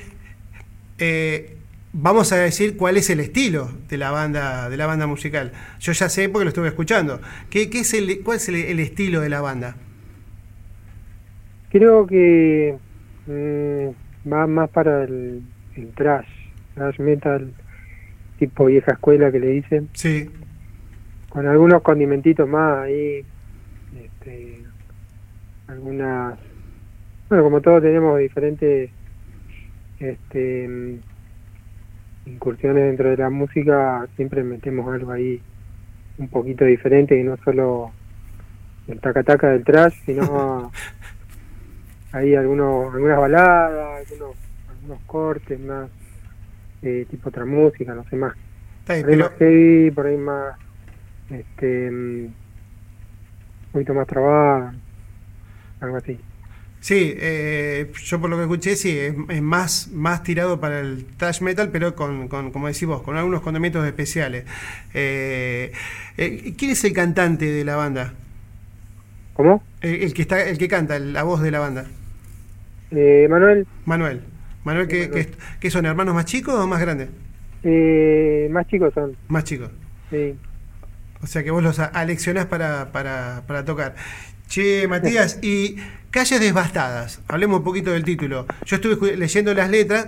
eh, 0.98 1.58
vamos 1.92 2.32
a 2.32 2.38
decir 2.38 2.78
cuál 2.78 2.96
es 2.96 3.10
el 3.10 3.20
estilo 3.20 3.70
de 3.90 3.98
la 3.98 4.12
banda, 4.12 4.70
de 4.70 4.78
la 4.78 4.86
banda 4.86 5.08
musical. 5.08 5.52
Yo 5.82 5.92
ya 5.92 6.08
sé 6.08 6.30
porque 6.30 6.46
lo 6.46 6.50
estuve 6.50 6.70
escuchando. 6.70 7.20
¿Qué, 7.50 7.70
qué 7.70 7.82
es 7.82 7.94
el, 7.94 8.22
¿Cuál 8.24 8.38
es 8.38 8.48
el, 8.48 8.56
el 8.56 8.80
estilo 8.80 9.20
de 9.20 9.28
la 9.28 9.42
banda? 9.42 9.76
Creo 11.70 12.08
que 12.08 12.78
mm, 13.28 14.32
va 14.32 14.48
más 14.48 14.70
para 14.70 15.04
el, 15.04 15.42
el 15.76 15.88
trash, 15.96 16.30
trash 16.76 16.98
metal, 16.98 17.52
tipo 18.40 18.68
vieja 18.68 18.94
escuela 18.94 19.34
que 19.34 19.40
le 19.42 19.48
dicen, 19.48 19.90
Sí, 19.94 20.30
con 21.32 21.48
algunos 21.48 21.82
condimentitos 21.82 22.48
más 22.48 22.80
ahí, 22.80 23.24
este, 23.98 24.62
algunas, 25.68 26.38
bueno, 27.30 27.44
como 27.44 27.62
todos 27.62 27.82
tenemos 27.82 28.20
diferentes 28.20 28.90
este, 30.00 31.00
incursiones 32.26 32.84
dentro 32.84 33.10
de 33.10 33.18
la 33.18 33.30
música, 33.30 34.08
siempre 34.16 34.44
metemos 34.44 34.94
algo 34.94 35.12
ahí 35.12 35.42
un 36.18 36.28
poquito 36.28 36.66
diferente 36.66 37.18
y 37.18 37.24
no 37.24 37.38
solo 37.38 37.92
el 38.88 39.00
taca-taca 39.00 39.50
del 39.52 39.64
trash, 39.64 39.94
sino 40.06 40.70
hay 42.12 42.36
algunos, 42.36 42.94
algunas 42.94 43.18
baladas, 43.20 44.06
algunos, 44.06 44.36
unos 44.86 45.00
cortes, 45.06 45.58
más 45.62 45.90
eh, 46.82 47.06
tipo 47.10 47.30
otra 47.30 47.46
música, 47.46 47.94
no 47.96 48.04
sé 48.10 48.18
más. 48.18 48.34
Está 48.82 48.86
Por 48.88 48.96
ahí 48.96 49.04
pero- 49.06 49.18
más 49.30 49.32
heavy, 49.40 49.92
por 49.92 50.06
ahí 50.08 50.18
más, 50.18 50.56
este, 51.32 51.90
mm, 51.92 52.26
un 52.26 52.34
poquito 53.72 53.94
más 53.94 54.08
trabada, 54.08 54.74
algo 55.80 55.98
así. 55.98 56.20
Sí, 56.80 57.14
eh, 57.18 57.92
yo 58.06 58.20
por 58.20 58.30
lo 58.32 58.38
que 58.38 58.44
escuché, 58.44 58.76
sí, 58.76 58.98
es, 58.98 59.14
es 59.30 59.42
más, 59.42 59.90
más 59.94 60.24
tirado 60.24 60.60
para 60.60 60.80
el 60.80 61.06
thrash 61.18 61.42
metal, 61.42 61.70
pero 61.72 61.94
con, 61.96 62.28
con, 62.28 62.52
como 62.52 62.68
decís 62.68 62.86
vos, 62.88 63.04
con 63.04 63.18
algunos 63.18 63.42
condimentos 63.42 63.86
especiales. 63.86 64.46
Eh, 64.94 65.72
eh, 66.18 66.54
¿Quién 66.58 66.72
es 66.72 66.84
el 66.84 66.94
cantante 66.94 67.46
de 67.46 67.64
la 67.64 67.76
banda? 67.76 68.14
¿Cómo? 69.34 69.64
El, 69.82 70.02
el 70.04 70.14
que 70.14 70.24
está, 70.24 70.44
el 70.44 70.58
que 70.58 70.68
canta, 70.68 70.98
la 70.98 71.22
voz 71.24 71.42
de 71.42 71.52
la 71.52 71.60
banda. 71.60 71.86
Eh, 72.92 73.28
Manuel, 73.30 73.68
Manuel. 73.86 74.22
Manuel, 74.64 74.88
¿qué, 74.88 75.08
Manuel. 75.08 75.26
qué- 75.28 75.32
qué 75.60 75.70
son 75.72 75.86
hermanos 75.86 76.14
más 76.16 76.26
chicos 76.26 76.56
o 76.56 76.68
más 76.68 76.82
grandes? 76.82 77.10
eh, 77.64 78.48
más 78.52 78.66
chicos 78.68 78.92
son, 78.94 79.16
Más 79.28 79.44
chicos. 79.44 79.70
sí. 80.10 80.36
O 81.24 81.28
sea 81.28 81.44
que 81.44 81.52
vos 81.52 81.64
los 81.64 81.80
aleccionás 81.80 82.46
para, 82.46 82.92
para, 82.92 83.44
para 83.48 83.66
tocar. 83.66 83.96
Che, 84.48 84.88
Matías, 84.88 85.40
y 85.42 85.78
Calles 86.10 86.40
Devastadas, 86.40 87.22
hablemos 87.28 87.60
un 87.60 87.64
poquito 87.64 87.92
del 87.92 88.04
título. 88.04 88.46
Yo 88.66 88.76
estuve 88.76 89.16
leyendo 89.16 89.54
las 89.54 89.70
letras, 89.70 90.08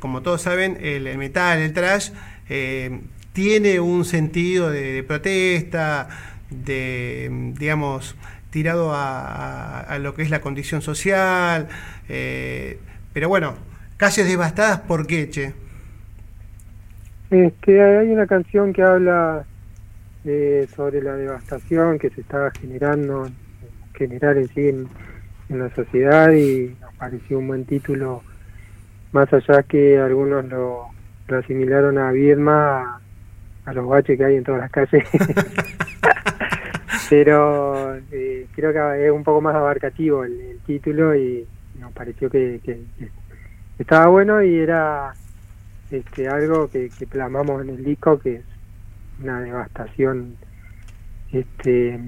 como 0.00 0.22
todos 0.22 0.42
saben, 0.42 0.78
el, 0.80 1.16
metal, 1.18 1.58
el 1.58 1.72
trash, 1.72 2.10
eh, 2.48 3.00
tiene 3.32 3.78
un 3.80 4.04
sentido 4.04 4.70
de, 4.70 5.04
protesta, 5.04 6.08
de, 6.50 7.52
digamos, 7.56 8.16
tirado 8.50 8.92
a 8.94 9.98
lo 10.00 10.14
que 10.14 10.22
es 10.22 10.30
la 10.30 10.40
condición 10.40 10.82
social. 10.82 11.68
eh, 12.08 12.80
pero 13.12 13.28
bueno, 13.28 13.54
Calles 13.96 14.26
Devastadas, 14.26 14.80
¿por 14.80 15.06
qué, 15.06 15.30
che? 15.30 15.54
Este, 17.30 17.82
hay 17.82 18.08
una 18.08 18.26
canción 18.26 18.72
que 18.72 18.82
habla 18.82 19.46
eh, 20.26 20.66
sobre 20.74 21.00
la 21.02 21.14
devastación 21.16 21.98
que 21.98 22.10
se 22.10 22.20
está 22.20 22.50
generando, 22.60 23.28
generar 23.94 24.36
en 24.36 24.48
sí 24.48 24.68
en, 24.68 24.88
en 25.48 25.58
la 25.60 25.74
sociedad 25.74 26.32
y 26.32 26.76
nos 26.80 26.92
pareció 26.94 27.38
un 27.38 27.46
buen 27.48 27.64
título, 27.64 28.22
más 29.12 29.32
allá 29.32 29.62
que 29.62 29.98
algunos 29.98 30.44
lo, 30.46 30.86
lo 31.28 31.38
asimilaron 31.38 31.96
a 31.98 32.10
Viedma, 32.12 32.80
a, 32.82 33.00
a 33.66 33.72
los 33.72 33.86
baches 33.88 34.18
que 34.18 34.24
hay 34.24 34.36
en 34.36 34.44
todas 34.44 34.60
las 34.60 34.70
calles. 34.70 35.04
Pero 37.08 37.94
eh, 38.10 38.46
creo 38.54 38.72
que 38.72 39.06
es 39.06 39.12
un 39.12 39.22
poco 39.22 39.40
más 39.40 39.54
abarcativo 39.54 40.24
el, 40.24 40.40
el 40.40 40.58
título 40.60 41.14
y 41.14 41.46
nos 41.78 41.92
pareció 41.92 42.28
que, 42.30 42.60
que- 42.64 42.80
que 42.98 43.08
estaba 43.78 44.06
bueno 44.06 44.42
y 44.42 44.56
era 44.58 45.12
este 45.90 46.28
algo 46.28 46.68
que, 46.68 46.90
que 46.98 47.06
plasmamos 47.06 47.62
en 47.62 47.70
el 47.70 47.84
disco 47.84 48.18
que 48.18 48.36
es 48.36 48.42
una 49.22 49.40
devastación 49.40 50.36
este 51.32 51.98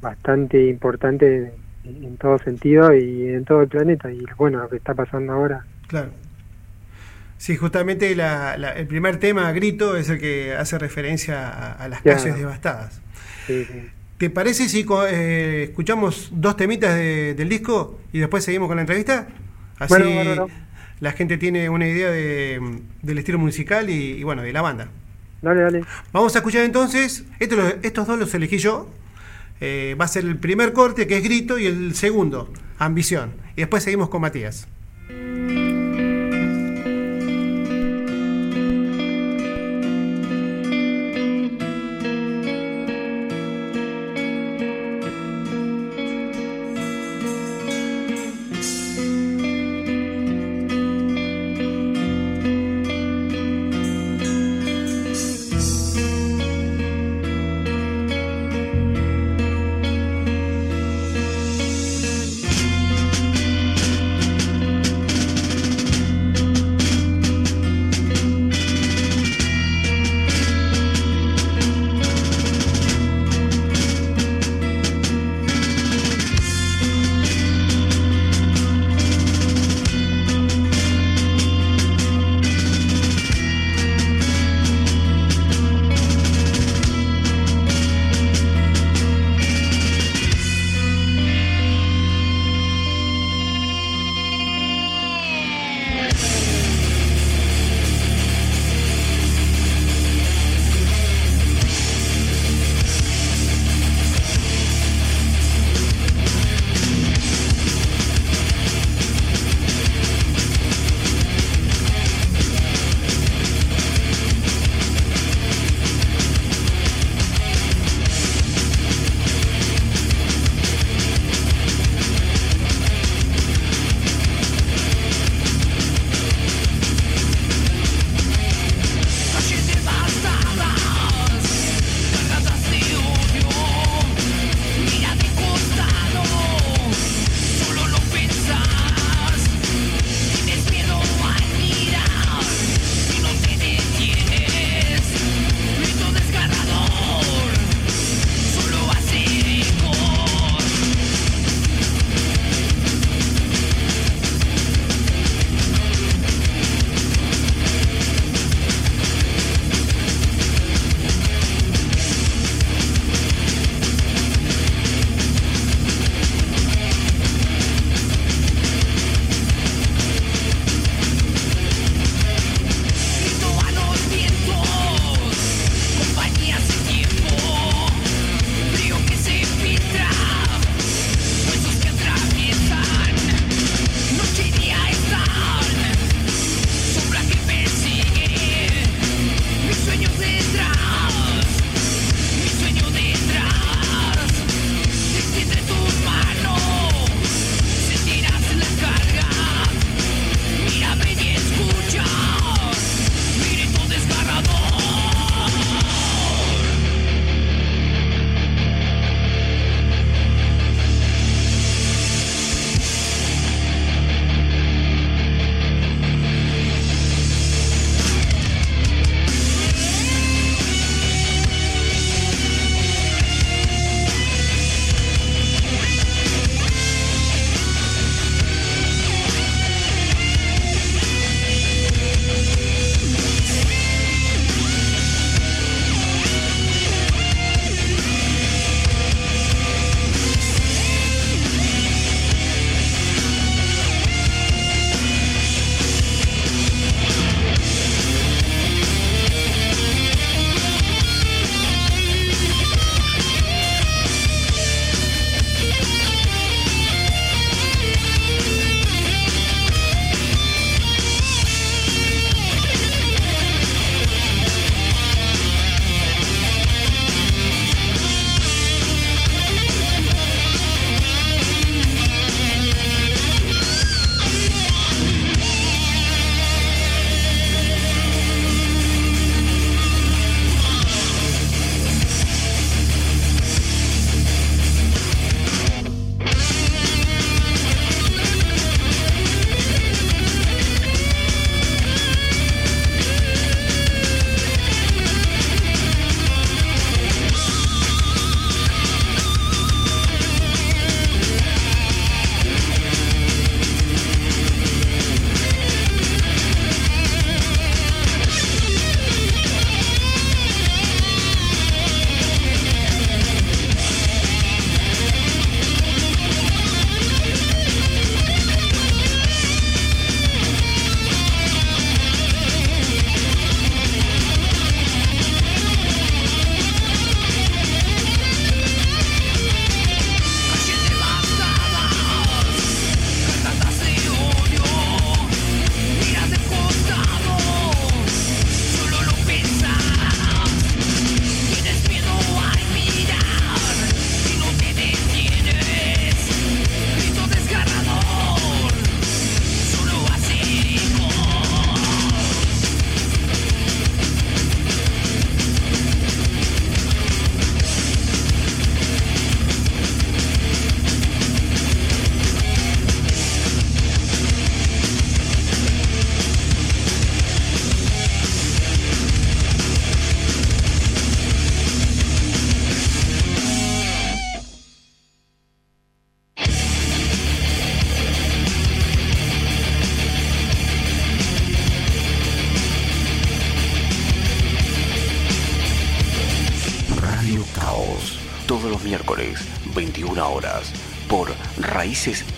bastante 0.00 0.66
importante 0.68 1.52
en, 1.84 2.16
todo 2.18 2.38
sentido 2.38 2.94
y 2.94 3.28
en 3.28 3.44
todo 3.44 3.62
el 3.62 3.68
planeta 3.68 4.10
y 4.12 4.22
bueno 4.36 4.58
lo 4.62 4.68
que 4.68 4.76
está 4.76 4.94
pasando 4.94 5.32
ahora 5.32 5.64
Claro. 5.86 6.10
Sí, 7.38 7.56
justamente 7.56 8.14
la- 8.14 8.58
la- 8.58 8.72
el 8.72 8.86
primer 8.88 9.18
tema, 9.18 9.50
Grito, 9.52 9.96
es 9.96 10.10
el 10.10 10.18
que 10.18 10.54
hace 10.54 10.76
referencia 10.78 11.48
a, 11.48 11.72
a 11.72 11.88
las 11.88 12.02
calles 12.02 12.36
devastadas. 12.36 13.00
Sí, 13.46 13.64
sí. 13.64 13.88
¿Te 14.18 14.28
parece 14.28 14.68
si 14.68 14.84
eh, 15.08 15.62
escuchamos 15.70 16.30
dos 16.34 16.56
temitas 16.56 16.94
de- 16.96 17.34
del 17.34 17.48
disco 17.48 17.98
y 18.12 18.18
después 18.18 18.44
seguimos 18.44 18.66
con 18.68 18.76
la 18.76 18.82
entrevista? 18.82 19.28
Así 19.78 19.94
Bueno, 19.94 20.48
la 21.00 21.12
gente 21.12 21.38
tiene 21.38 21.70
una 21.70 21.86
idea 21.86 22.10
de- 22.10 22.60
del 23.02 23.18
estilo 23.18 23.38
musical 23.38 23.88
y, 23.88 24.14
y, 24.18 24.22
bueno, 24.24 24.42
de 24.42 24.52
la 24.52 24.60
banda. 24.60 24.88
Dale 25.42 25.60
dale 25.62 25.84
Vamos 26.12 26.34
a 26.34 26.38
escuchar 26.38 26.64
entonces, 26.64 27.24
estos 27.38 28.06
dos 28.06 28.18
los 28.18 28.32
elegí 28.34 28.58
yo. 28.58 28.88
Eh, 29.60 29.96
va 30.00 30.04
a 30.04 30.08
ser 30.08 30.24
el 30.24 30.36
primer 30.36 30.72
corte 30.72 31.06
que 31.06 31.16
es 31.16 31.24
Grito 31.24 31.58
y 31.58 31.66
el 31.66 31.94
segundo, 31.94 32.52
Ambición. 32.78 33.32
Y 33.56 33.62
después 33.62 33.82
seguimos 33.82 34.08
con 34.08 34.20
Matías. 34.20 34.68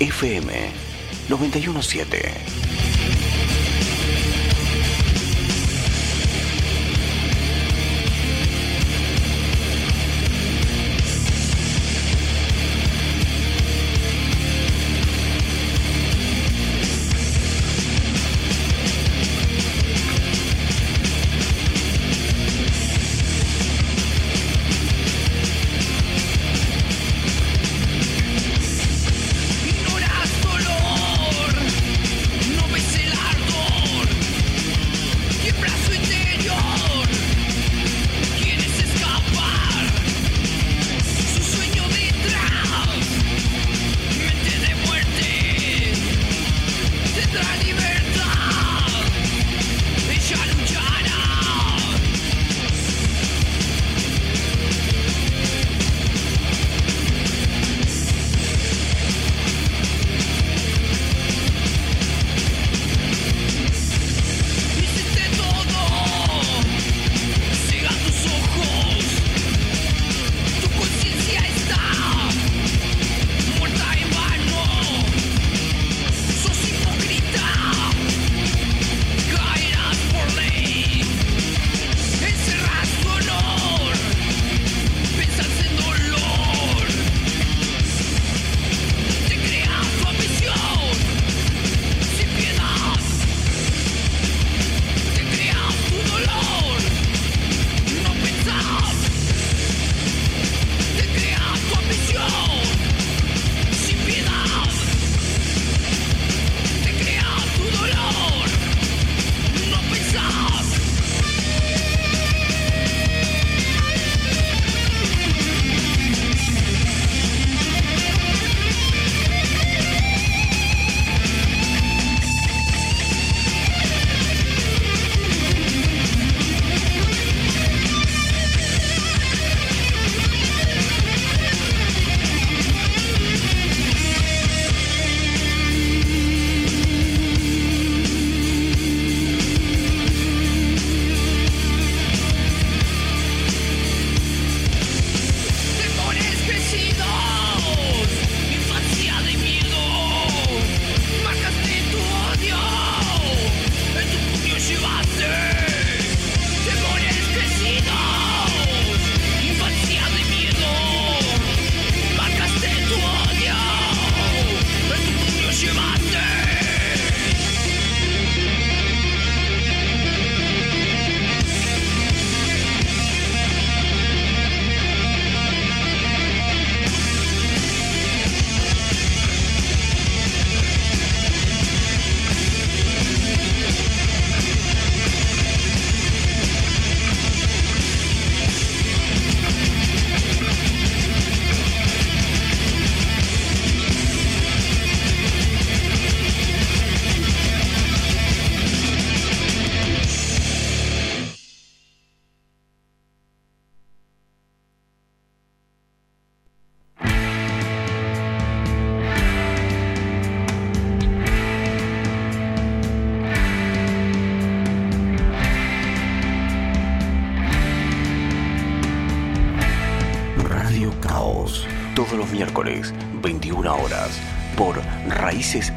FM 0.00 0.48
917. 1.28 2.59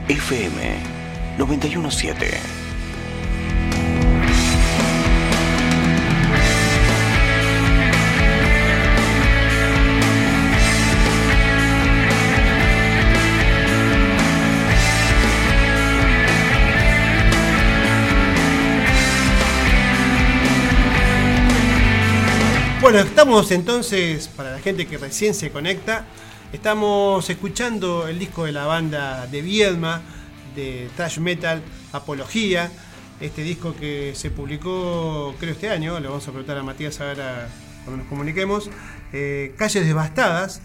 FM 0.07 0.77
917. 1.37 2.63
Bueno, 22.83 22.99
estamos 22.99 23.49
entonces, 23.51 24.27
para 24.27 24.51
la 24.51 24.59
gente 24.59 24.85
que 24.85 24.97
recién 24.97 25.33
se 25.33 25.51
conecta, 25.51 26.05
estamos 26.53 27.27
escuchando 27.29 28.07
el 28.07 28.19
disco 28.19 28.45
de 28.45 28.51
la 28.51 28.65
banda 28.65 29.27
de 29.27 29.41
Viedma, 29.41 30.01
de 30.55 30.87
thrash 30.95 31.19
metal, 31.19 31.61
Apología, 31.91 32.71
este 33.19 33.41
disco 33.41 33.75
que 33.75 34.13
se 34.15 34.29
publicó 34.29 35.35
creo 35.39 35.51
este 35.51 35.69
año, 35.69 35.99
le 35.99 36.07
vamos 36.07 36.25
a 36.27 36.31
preguntar 36.31 36.57
a 36.57 36.63
Matías 36.63 37.01
ahora 37.01 37.49
cuando 37.83 38.03
nos 38.03 38.07
comuniquemos, 38.07 38.69
eh, 39.11 39.53
Calles 39.57 39.85
Devastadas, 39.85 40.61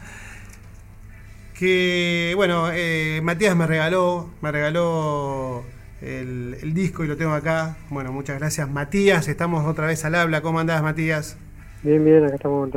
que 1.59 2.35
bueno, 2.37 2.69
eh, 2.73 3.21
Matías 3.23 3.57
me 3.57 3.67
regaló, 3.67 4.31
me 4.43 4.53
regaló 4.53 5.65
el, 6.03 6.59
el 6.63 6.75
disco 6.75 7.03
y 7.03 7.09
lo 7.09 7.17
tengo 7.17 7.33
acá, 7.33 7.79
bueno, 7.89 8.13
muchas 8.13 8.39
gracias 8.39 8.69
Matías, 8.69 9.27
estamos 9.27 9.67
otra 9.67 9.87
vez 9.87 10.05
al 10.05 10.15
habla, 10.15 10.43
¿cómo 10.43 10.61
andás 10.61 10.83
Matías? 10.83 11.39
Bien, 11.83 12.05
bien, 12.05 12.25
acá 12.25 12.37
estamos. 12.37 12.71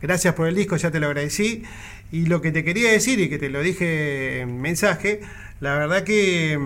Gracias 0.00 0.34
por 0.34 0.46
el 0.46 0.54
disco, 0.54 0.76
ya 0.76 0.90
te 0.90 1.00
lo 1.00 1.06
agradecí. 1.06 1.62
Y 2.16 2.24
lo 2.24 2.40
que 2.40 2.50
te 2.50 2.64
quería 2.64 2.90
decir, 2.90 3.20
y 3.20 3.28
que 3.28 3.36
te 3.36 3.50
lo 3.50 3.60
dije 3.60 4.40
en 4.40 4.58
mensaje, 4.62 5.20
la 5.60 5.76
verdad 5.76 6.02
que 6.02 6.58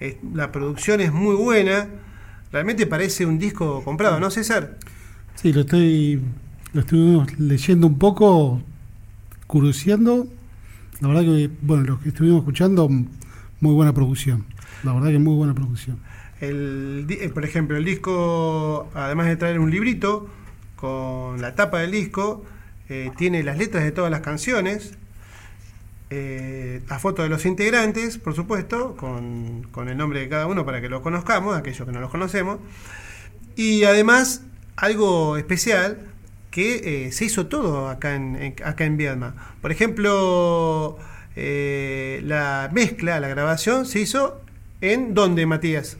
eh, 0.00 0.18
la 0.34 0.52
producción 0.52 1.00
es 1.00 1.14
muy 1.14 1.34
buena. 1.34 1.88
Realmente 2.52 2.86
parece 2.86 3.24
un 3.24 3.38
disco 3.38 3.82
comprado, 3.84 4.20
¿no, 4.20 4.30
César? 4.30 4.76
Sí, 5.34 5.50
lo 5.50 5.62
estoy 5.62 6.20
Lo 6.74 6.82
estuvimos 6.82 7.38
leyendo 7.38 7.86
un 7.86 7.98
poco, 7.98 8.60
curioseando. 9.46 10.26
La 11.00 11.08
verdad 11.08 11.22
que, 11.22 11.48
bueno, 11.62 11.84
lo 11.84 11.98
que 11.98 12.10
estuvimos 12.10 12.40
escuchando, 12.40 12.86
muy 12.90 13.72
buena 13.72 13.94
producción. 13.94 14.44
La 14.82 14.92
verdad 14.92 15.08
que 15.08 15.18
muy 15.18 15.36
buena 15.36 15.54
producción. 15.54 16.00
El, 16.42 17.06
eh, 17.08 17.30
por 17.30 17.46
ejemplo, 17.46 17.78
el 17.78 17.86
disco, 17.86 18.90
además 18.92 19.28
de 19.28 19.36
traer 19.36 19.58
un 19.58 19.70
librito 19.70 20.28
con 20.76 21.40
la 21.40 21.54
tapa 21.54 21.78
del 21.78 21.92
disco, 21.92 22.44
eh, 22.92 23.12
tiene 23.16 23.42
las 23.42 23.58
letras 23.58 23.84
de 23.84 23.92
todas 23.92 24.10
las 24.10 24.20
canciones, 24.22 24.98
eh, 26.10 26.82
a 26.88 26.98
foto 26.98 27.22
de 27.22 27.28
los 27.28 27.46
integrantes, 27.46 28.18
por 28.18 28.34
supuesto, 28.34 28.96
con, 28.96 29.62
con 29.70 29.88
el 29.88 29.96
nombre 29.96 30.20
de 30.20 30.28
cada 30.28 30.46
uno 30.46 30.64
para 30.66 30.80
que 30.80 30.88
lo 30.88 31.02
conozcamos, 31.02 31.56
aquellos 31.56 31.86
que 31.86 31.92
no 31.92 32.00
los 32.00 32.10
conocemos. 32.10 32.58
Y 33.56 33.84
además, 33.84 34.44
algo 34.76 35.36
especial 35.36 35.98
que 36.50 37.06
eh, 37.06 37.12
se 37.12 37.26
hizo 37.26 37.46
todo 37.46 37.88
acá 37.88 38.14
en, 38.14 38.36
en- 38.36 38.54
acá 38.64 38.84
en 38.84 38.96
Viedma. 38.96 39.34
Por 39.62 39.72
ejemplo, 39.72 40.98
eh, 41.36 42.20
la 42.24 42.70
mezcla, 42.72 43.20
la 43.20 43.28
grabación 43.28 43.86
se 43.86 44.00
hizo 44.00 44.40
en 44.80 45.14
dónde, 45.14 45.46
Matías? 45.46 45.98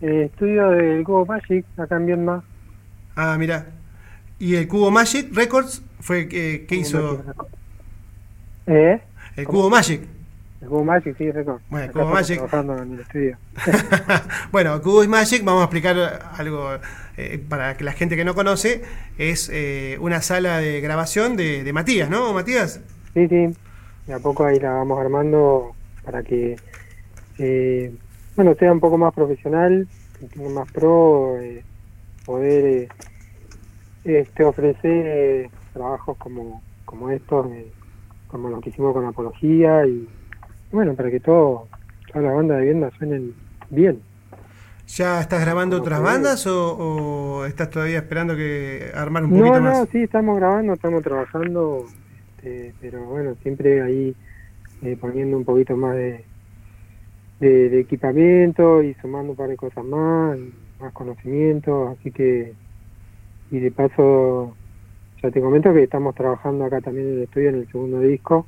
Eh, 0.00 0.24
estudio 0.26 0.68
del 0.70 1.02
Go 1.04 1.24
Magic, 1.24 1.66
acá 1.78 1.96
en 1.96 2.06
Vietnam. 2.06 2.42
Ah, 3.16 3.36
mira. 3.38 3.66
Y 4.42 4.56
el 4.56 4.66
Cubo 4.66 4.90
Magic 4.90 5.32
Records 5.32 5.82
fue 6.00 6.26
que, 6.26 6.66
que 6.66 6.74
hizo 6.74 7.22
¿Eh? 8.66 9.00
el 9.36 9.46
Cubo 9.46 9.70
Magic. 9.70 10.02
El 10.60 10.68
Go 10.68 10.82
Magic, 10.82 11.16
sí, 11.16 11.30
récord. 11.30 11.60
Bueno, 11.70 11.84
el 11.84 11.90
Acá 11.90 12.00
Cubo 12.00 12.12
Magic. 12.12 12.36
trabajando 12.38 12.82
en 12.82 12.94
el 12.94 13.00
estudio. 13.02 13.38
bueno, 14.50 14.82
Cubo 14.82 15.06
Magic, 15.06 15.44
vamos 15.44 15.60
a 15.60 15.66
explicar 15.66 16.30
algo 16.36 16.70
eh, 17.16 17.40
para 17.48 17.76
que 17.76 17.84
la 17.84 17.92
gente 17.92 18.16
que 18.16 18.24
no 18.24 18.34
conoce, 18.34 18.82
es 19.16 19.48
eh, 19.52 19.96
una 20.00 20.20
sala 20.22 20.58
de 20.58 20.80
grabación 20.80 21.36
de, 21.36 21.62
de 21.62 21.72
Matías, 21.72 22.10
¿no, 22.10 22.32
Matías? 22.32 22.80
Sí, 23.14 23.28
sí. 23.28 23.56
De 24.08 24.12
a 24.12 24.18
poco 24.18 24.44
ahí 24.44 24.58
la 24.58 24.72
vamos 24.72 24.98
armando 24.98 25.76
para 26.04 26.24
que, 26.24 26.56
eh, 27.38 27.94
bueno, 28.34 28.56
sea 28.56 28.72
un 28.72 28.80
poco 28.80 28.98
más 28.98 29.14
profesional, 29.14 29.86
que 30.18 30.26
tenga 30.26 30.48
más 30.48 30.72
pro, 30.72 31.38
eh, 31.38 31.62
poder 32.24 32.64
eh, 32.64 32.88
este, 34.04 34.44
ofrecer 34.44 35.06
eh, 35.06 35.50
trabajos 35.72 36.16
como, 36.18 36.62
como 36.84 37.10
estos, 37.10 37.46
eh, 37.52 37.72
como 38.28 38.48
los 38.50 38.60
que 38.62 38.70
hicimos 38.70 38.92
con 38.94 39.06
Apología 39.06 39.86
y, 39.86 40.08
bueno, 40.72 40.94
para 40.96 41.10
que 41.10 41.20
todo, 41.20 41.68
toda 42.12 42.22
la 42.26 42.32
banda 42.34 42.56
de 42.56 42.62
vivienda 42.62 42.90
suenen 42.98 43.34
bien. 43.70 44.02
¿Ya 44.86 45.20
estás 45.20 45.40
grabando 45.40 45.76
Como 45.76 45.78
otras 45.78 46.02
bandas 46.02 46.46
o, 46.46 46.76
o 47.40 47.44
estás 47.46 47.70
todavía 47.70 47.98
esperando 47.98 48.36
que 48.36 48.90
armar 48.94 49.24
un 49.24 49.32
poquito 49.32 49.60
No, 49.60 49.60
más? 49.60 49.78
no, 49.78 49.86
sí, 49.86 50.02
estamos 50.02 50.36
grabando, 50.36 50.74
estamos 50.74 51.02
trabajando, 51.02 51.94
este, 52.36 52.74
pero 52.80 53.04
bueno, 53.06 53.34
siempre 53.42 53.82
ahí 53.82 54.16
eh, 54.82 54.96
poniendo 55.00 55.36
un 55.38 55.44
poquito 55.44 55.76
más 55.76 55.94
de, 55.96 56.26
de, 57.40 57.68
de 57.70 57.80
equipamiento 57.80 58.82
y 58.82 58.94
sumando 58.94 59.32
un 59.32 59.36
par 59.36 59.48
de 59.48 59.56
cosas 59.56 59.84
más, 59.84 60.38
más 60.80 60.92
conocimiento, 60.92 61.88
así 61.88 62.10
que, 62.12 62.54
y 63.52 63.60
de 63.60 63.70
paso, 63.70 64.56
ya 65.22 65.30
te 65.30 65.42
comento 65.42 65.74
que 65.74 65.82
estamos 65.82 66.14
trabajando 66.14 66.64
acá 66.64 66.80
también 66.80 67.06
en 67.06 67.12
el 67.18 67.22
estudio 67.24 67.50
en 67.50 67.56
el 67.56 67.68
segundo 67.70 68.00
disco. 68.00 68.46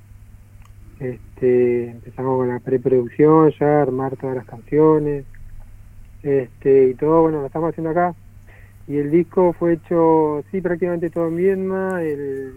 Este, 0.99 1.90
empezamos 1.90 2.38
con 2.38 2.49
la 2.49 2.59
preproducción 2.59 3.53
ya, 3.61 3.83
armar 3.83 4.17
todas 4.17 4.35
las 4.35 4.47
canciones, 4.47 5.27
este, 6.23 6.88
y 6.88 6.95
todo, 6.95 7.21
bueno, 7.21 7.40
lo 7.40 7.47
estamos 7.47 7.69
haciendo 7.69 7.90
acá. 7.90 8.14
Y 8.88 8.97
el 8.97 9.11
disco 9.11 9.53
fue 9.53 9.75
hecho, 9.75 10.43
sí, 10.51 10.62
prácticamente 10.62 11.11
todo 11.11 11.29
en 11.29 11.37
Viedma. 11.37 12.03
El, 12.03 12.55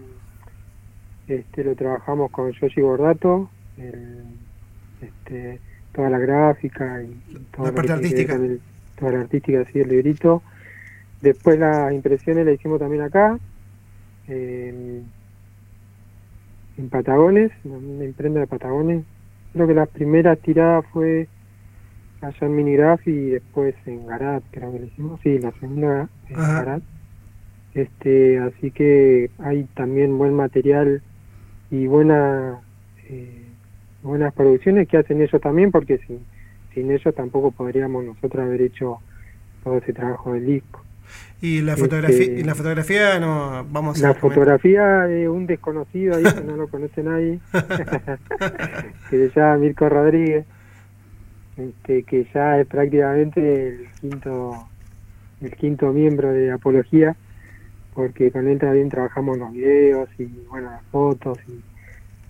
este, 1.26 1.64
lo 1.64 1.74
trabajamos 1.74 2.30
con 2.30 2.50
Yoshi 2.52 2.80
Gordato, 2.80 3.50
el, 3.76 4.24
este, 5.02 5.60
toda 5.92 6.08
la 6.08 6.18
gráfica 6.18 7.02
y 7.02 7.36
toda 7.54 7.68
La 7.68 7.74
parte 7.74 7.92
artística. 7.92 8.38
toda 8.98 9.12
la 9.12 9.20
artística, 9.20 9.66
sí, 9.70 9.80
el 9.80 9.88
librito. 9.90 10.42
Después 11.20 11.58
las 11.58 11.92
impresiones 11.92 12.46
las 12.46 12.54
hicimos 12.54 12.78
también 12.78 13.02
acá, 13.02 13.38
en, 14.28 15.04
en 16.76 16.88
Patagones, 16.88 17.50
en 17.64 17.72
una 17.72 18.04
imprenta 18.04 18.40
de 18.40 18.46
Patagones. 18.46 19.04
Creo 19.52 19.66
que 19.66 19.74
las 19.74 19.88
primeras 19.88 20.38
tiradas 20.38 20.84
fue 20.92 21.26
allá 22.20 22.46
en 22.46 22.56
Minigraph 22.56 23.06
y 23.06 23.30
después 23.30 23.74
en 23.86 24.06
Garat, 24.06 24.42
creo 24.50 24.72
que 24.72 24.80
le 24.80 24.86
hicimos. 24.86 25.20
Sí, 25.22 25.38
la 25.38 25.50
segunda 25.52 26.08
en 26.28 26.36
Ajá. 26.36 26.64
Garat. 26.64 26.82
Este, 27.74 28.38
así 28.38 28.70
que 28.70 29.30
hay 29.38 29.64
también 29.74 30.18
buen 30.18 30.34
material 30.34 31.02
y 31.70 31.86
buena, 31.86 32.60
eh, 33.08 33.44
buenas 34.02 34.32
producciones 34.34 34.88
que 34.88 34.96
hacen 34.98 35.20
ellos 35.20 35.40
también, 35.40 35.70
porque 35.70 35.98
sin, 35.98 36.20
sin 36.74 36.90
ellos 36.90 37.14
tampoco 37.14 37.50
podríamos 37.50 38.04
nosotros 38.04 38.44
haber 38.44 38.62
hecho 38.62 38.98
todo 39.64 39.78
ese 39.78 39.92
trabajo 39.92 40.32
del 40.32 40.46
disco. 40.46 40.87
Y 41.40 41.60
la 41.62 41.72
Este- 41.72 41.84
fotografía, 41.84 42.24
y 42.24 42.42
la 42.42 42.54
fotografía 42.54 43.20
no 43.20 43.64
vamos 43.70 43.98
La 44.00 44.08
a 44.10 44.14
comentar. 44.14 44.20
fotografía 44.20 44.84
de 45.06 45.28
un 45.28 45.46
desconocido 45.46 46.16
ahí 46.16 46.24
que 46.24 46.40
no 46.42 46.56
lo 46.56 46.68
conoce 46.68 47.02
nadie, 47.02 47.38
que 49.10 49.28
se 49.28 49.32
llama 49.40 49.56
Mirko 49.58 49.88
Rodríguez, 49.88 50.44
este, 51.56 52.02
que 52.04 52.26
ya 52.34 52.58
es 52.60 52.66
prácticamente 52.66 53.68
el 53.68 53.88
quinto, 54.00 54.68
el 55.40 55.50
quinto 55.56 55.92
miembro 55.92 56.32
de 56.32 56.50
Apología, 56.52 57.16
porque 57.94 58.30
con 58.30 58.48
él 58.48 58.58
también 58.58 58.88
trabajamos 58.88 59.38
los 59.38 59.52
videos 59.52 60.08
y 60.18 60.24
bueno 60.48 60.70
las 60.70 60.82
fotos 60.92 61.38
y 61.48 61.60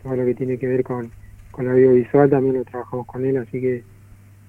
todo 0.03 0.17
lo 0.17 0.25
que 0.25 0.35
tiene 0.35 0.59
que 0.59 0.67
ver 0.67 0.83
con, 0.83 1.11
con 1.51 1.67
el 1.67 1.73
audiovisual 1.73 2.31
también 2.31 2.57
lo 2.57 2.65
trabajamos 2.65 3.07
con 3.07 3.25
él, 3.25 3.37
así 3.39 3.61
que 3.61 3.85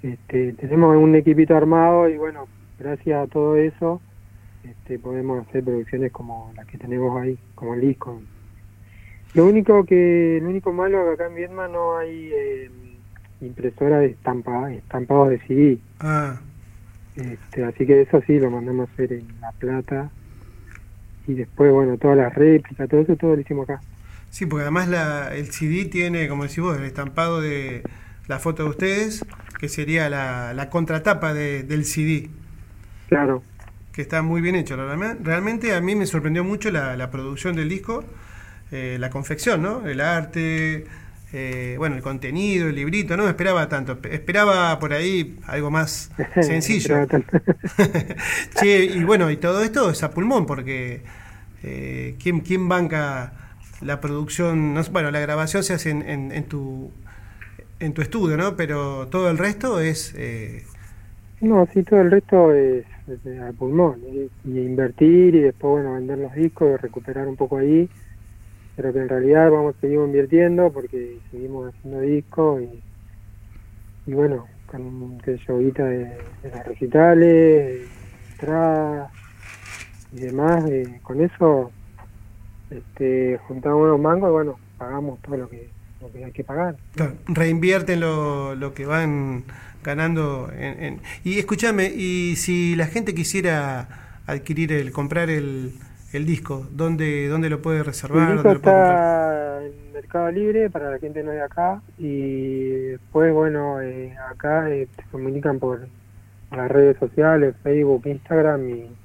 este, 0.04 0.54
tenemos 0.54 0.96
un 0.96 1.16
equipito 1.16 1.56
armado 1.58 2.08
y 2.08 2.18
bueno, 2.18 2.48
gracias 2.80 3.24
a 3.24 3.28
todo 3.28 3.56
eso 3.58 4.02
este, 4.64 5.00
podemos 5.00 5.48
hacer 5.48 5.64
producciones 5.64 6.12
como 6.12 6.54
las 6.56 6.66
que 6.68 6.78
tenemos 6.78 7.20
ahí, 7.22 7.40
como 7.56 7.76
el 7.76 7.82
disco. 7.82 8.28
Lo 9.34 9.46
único 9.46 9.86
que, 9.86 10.40
lo 10.42 10.50
único 10.50 10.74
malo 10.74 11.00
es 11.02 11.18
que 11.18 11.24
acá 11.24 11.28
en 11.28 11.36
Vietnam 11.36 11.72
no 11.72 11.98
hay 11.98 12.32
eh, 12.34 12.72
impresora 13.40 14.00
de 14.00 14.08
estampa, 14.08 14.72
estampados 14.74 15.30
de 15.30 15.40
CD. 15.42 15.84
Ah, 16.00 16.40
Este, 17.14 17.64
así 17.66 17.86
que 17.86 18.02
eso 18.02 18.20
sí 18.26 18.40
lo 18.40 18.50
mandamos 18.50 18.90
a 18.90 18.94
hacer 18.94 19.14
en 19.14 19.40
La 19.40 19.52
Plata. 19.54 20.12
Y 21.26 21.34
después, 21.36 21.72
bueno, 21.72 21.98
todas 21.98 22.18
las 22.18 22.34
réplicas, 22.36 22.90
todo 22.90 23.00
eso, 23.00 23.16
todo 23.16 23.36
lo 23.36 23.42
hicimos 23.42 23.64
acá. 23.70 23.86
sí, 24.30 24.46
porque 24.46 24.64
además 24.64 24.88
la, 24.88 25.36
el 25.36 25.52
CD 25.52 25.86
tiene, 25.86 26.28
como 26.28 26.44
decís 26.44 26.60
vos, 26.60 26.78
el 26.78 26.84
estampado 26.86 27.42
de 27.42 27.84
la 28.28 28.40
foto 28.40 28.64
de 28.64 28.70
ustedes, 28.70 29.26
que 29.60 29.70
sería 29.70 30.10
la, 30.10 30.54
la 30.54 30.70
contratapa 30.70 31.34
de- 31.34 31.64
del 31.64 31.86
CD, 31.86 32.30
Claro. 33.08 33.46
Que 33.92 34.02
está 34.02 34.22
muy 34.22 34.42
bien 34.42 34.56
hecho. 34.56 34.76
Realmente, 34.78 35.74
a 35.76 35.82
mí 35.82 35.96
me 35.96 36.06
sorprendió 36.06 36.44
mucho 36.44 36.72
la, 36.72 36.96
la 36.96 37.10
producción 37.12 37.56
del 37.56 37.70
disco, 37.70 38.06
eh, 38.72 38.98
la 39.00 39.10
confección, 39.10 39.62
¿no? 39.62 39.88
El 39.88 40.00
arte, 40.02 40.86
eh, 41.34 41.76
bueno, 41.78 41.96
el 41.96 42.02
contenido, 42.02 42.70
el 42.70 42.76
librito, 42.76 43.18
no 43.18 43.24
me 43.24 43.30
esperaba 43.30 43.68
tanto. 43.70 44.00
Esperaba 44.10 44.78
por 44.80 44.94
ahí 44.94 45.40
algo 45.48 45.72
más 45.72 46.12
sencillo. 46.42 47.06
Che, 48.60 48.86
y 48.86 49.04
bueno, 49.04 49.30
y 49.32 49.38
todo 49.38 49.64
esto 49.64 49.90
es 49.90 50.04
a 50.04 50.12
pulmón, 50.12 50.46
porque 50.46 51.04
eh, 51.64 52.16
¿quién, 52.22 52.42
quién 52.42 52.68
banca 52.70 53.34
la 53.82 54.00
producción? 54.02 54.74
No 54.74 54.84
bueno, 54.92 55.12
la 55.12 55.20
grabación 55.20 55.64
se 55.64 55.74
hace 55.74 55.90
en, 55.92 56.02
en- 56.08 56.32
en 56.32 56.44
tu 56.46 56.92
en 57.80 57.94
tu 57.94 58.02
estudio, 58.02 58.36
¿no? 58.38 58.56
Pero 58.58 59.08
todo 59.10 59.30
el 59.30 59.38
resto 59.38 59.80
es... 59.80 60.14
eh, 60.18 60.66
No, 61.42 61.66
sí, 61.74 61.84
todo 61.84 62.02
el 62.02 62.12
resto 62.12 62.54
es, 62.54 62.86
es 63.08 63.40
al 63.42 63.54
pulmón. 63.54 64.00
Y, 64.12 64.30
invertir 64.46 65.36
y 65.36 65.42
después, 65.42 65.84
bueno, 65.84 65.94
vender 65.94 66.18
los 66.18 66.34
discos 66.34 66.74
y 66.74 66.78
recuperar 66.78 67.28
un 67.28 67.36
poco 67.36 67.58
ahí. 67.58 67.90
Pero 68.76 68.94
que 68.94 69.00
en 69.00 69.10
realidad 69.10 69.52
vamos 69.52 69.76
a 69.76 69.82
seguir 69.82 70.00
invirtiendo 70.00 70.72
porque 70.72 71.18
seguimos 71.32 71.74
haciendo 71.74 72.02
discos 72.02 72.62
y, 72.62 74.12
y 74.12 74.14
bueno, 74.14 74.46
con 74.68 75.18
que 75.20 75.38
yo 75.48 75.60
guita 75.60 75.86
de, 75.86 76.18
los 76.44 76.66
recitales, 76.66 77.88
entradas 78.32 79.12
y 80.14 80.20
demás. 80.20 80.70
eh, 80.70 81.00
con 81.04 81.22
eso 81.22 81.72
este, 82.70 83.38
juntamos 83.48 83.84
unos 83.84 84.00
mangos 84.00 84.30
y 84.30 84.34
bueno, 84.34 84.60
pagamos 84.78 85.20
todo 85.22 85.38
lo 85.38 85.50
que, 85.50 85.70
lo 86.02 86.12
que 86.12 86.26
hay 86.26 86.32
que 86.32 86.44
pagar. 86.44 86.76
reinvierten 87.28 88.00
lo, 88.00 88.56
lo 88.56 88.74
que 88.74 88.86
van 88.86 89.44
ganando. 89.84 90.52
En, 90.54 90.84
en- 90.84 91.02
Y 91.24 91.40
escúchame, 91.40 91.88
y 91.96 92.36
si 92.38 92.76
la 92.76 92.88
gente 92.88 93.14
quisiera 93.14 93.88
adquirir 94.28 94.72
el, 94.74 94.92
comprar 94.92 95.30
el, 95.30 95.74
el 96.14 96.26
disco, 96.26 96.68
¿dónde, 96.72 97.28
¿dónde 97.28 97.50
lo 97.50 97.62
puede 97.62 97.84
reservar? 97.84 98.30
El 98.30 98.36
¿Dónde 98.36 98.44
disco 98.44 98.54
lo 98.54 98.62
puede 98.62 98.78
está 98.78 99.66
en 99.66 99.94
Mercado 99.94 100.32
Libre 100.32 100.70
para 100.70 100.92
la 100.92 101.00
gente 101.00 101.24
no 101.24 101.32
de 101.32 101.42
acá 101.42 101.82
y 101.98 102.68
después, 102.94 103.34
bueno, 103.34 103.82
eh, 103.82 104.16
acá 104.32 104.70
eh, 104.70 104.88
se 104.96 105.04
comunican 105.12 105.60
por 105.60 105.88
las 106.52 106.72
redes 106.72 106.98
sociales, 106.98 107.56
Facebook, 107.64 108.04
Instagram 108.08 108.70
y, 108.70 108.98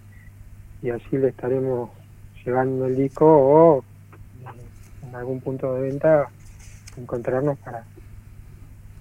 y 0.82 0.90
allí 0.90 1.18
le 1.18 1.28
estaremos 1.28 1.90
llevando 2.44 2.86
el 2.86 2.96
disco 2.96 3.26
o 3.26 3.80
eh, 3.80 5.06
en 5.08 5.14
algún 5.14 5.40
punto 5.40 5.74
de 5.74 5.82
venta 5.82 6.28
encontrarnos 6.96 7.58
para 7.58 7.84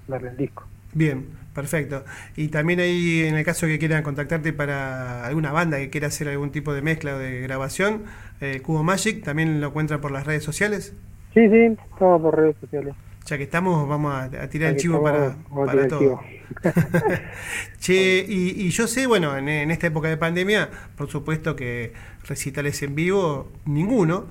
darle 0.07 0.29
el 0.29 0.37
disco. 0.37 0.67
Bien, 0.93 1.25
perfecto. 1.53 2.03
Y 2.35 2.49
también 2.49 2.79
ahí, 2.79 3.23
en 3.23 3.35
el 3.35 3.43
caso 3.45 3.67
que 3.67 3.79
quieran 3.79 4.03
contactarte 4.03 4.53
para 4.53 5.25
alguna 5.25 5.51
banda 5.51 5.77
que 5.77 5.89
quiera 5.89 6.07
hacer 6.07 6.27
algún 6.29 6.51
tipo 6.51 6.73
de 6.73 6.81
mezcla 6.81 7.15
o 7.15 7.19
de 7.19 7.41
grabación, 7.41 8.03
eh, 8.41 8.61
Cubo 8.61 8.83
Magic 8.83 9.23
también 9.23 9.59
lo 9.61 9.67
encuentra 9.67 10.01
por 10.01 10.11
las 10.11 10.25
redes 10.25 10.43
sociales. 10.43 10.95
Sí, 11.33 11.49
sí, 11.49 11.77
todo 11.99 12.21
por 12.21 12.35
redes 12.37 12.55
sociales. 12.61 12.95
Ya 13.25 13.37
que 13.37 13.43
estamos, 13.43 13.87
vamos 13.87 14.13
a, 14.13 14.23
a 14.25 14.49
tirar 14.49 14.69
Ya 14.69 14.71
el 14.71 14.75
chivo 14.75 15.01
para, 15.01 15.37
estamos, 15.51 15.87
todo. 15.87 16.19
che, 17.79 18.25
y, 18.27 18.67
y 18.67 18.69
yo 18.71 18.87
sé, 18.87 19.07
bueno, 19.07 19.37
en, 19.37 19.47
en 19.49 19.71
esta 19.71 19.87
época 19.87 20.09
de 20.09 20.17
pandemia, 20.17 20.69
por 20.97 21.09
supuesto 21.09 21.55
que 21.55 21.93
recitales 22.27 22.81
en 22.83 22.95
vivo, 22.95 23.51
ninguno. 23.65 24.27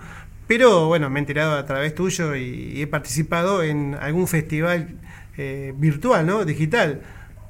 Pero 0.47 0.89
bueno, 0.89 1.09
me 1.09 1.21
he 1.21 1.23
enterado 1.23 1.57
a 1.57 1.65
través 1.65 1.95
tuyo 1.95 2.35
y, 2.37 2.73
y 2.75 2.83
he 2.83 2.87
participado 2.87 3.63
en 3.63 3.95
algún 3.95 4.27
festival 4.29 4.99
eh, 5.37 5.73
virtual, 5.77 6.27
¿no? 6.27 6.45
Digital. 6.45 7.01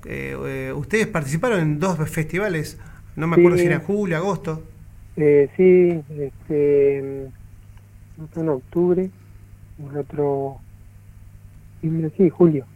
Eh, 0.05 0.37
eh, 0.47 0.73
ustedes 0.75 1.07
participaron 1.07 1.61
en 1.61 1.79
dos 1.79 1.97
festivales, 2.11 2.79
no 3.17 3.27
me 3.27 3.37
acuerdo 3.37 3.57
Sí. 3.57 3.63
si 3.63 3.69
era 3.69 3.79
julio, 3.81 4.17
agosto. 4.17 4.63
Eh, 5.17 5.49
sí, 5.57 6.03
este, 6.19 6.99
en 6.99 8.49
octubre, 8.49 9.11
el 9.91 9.97
otro, 9.97 10.59
sí, 12.17 12.31
julio. 12.31 12.67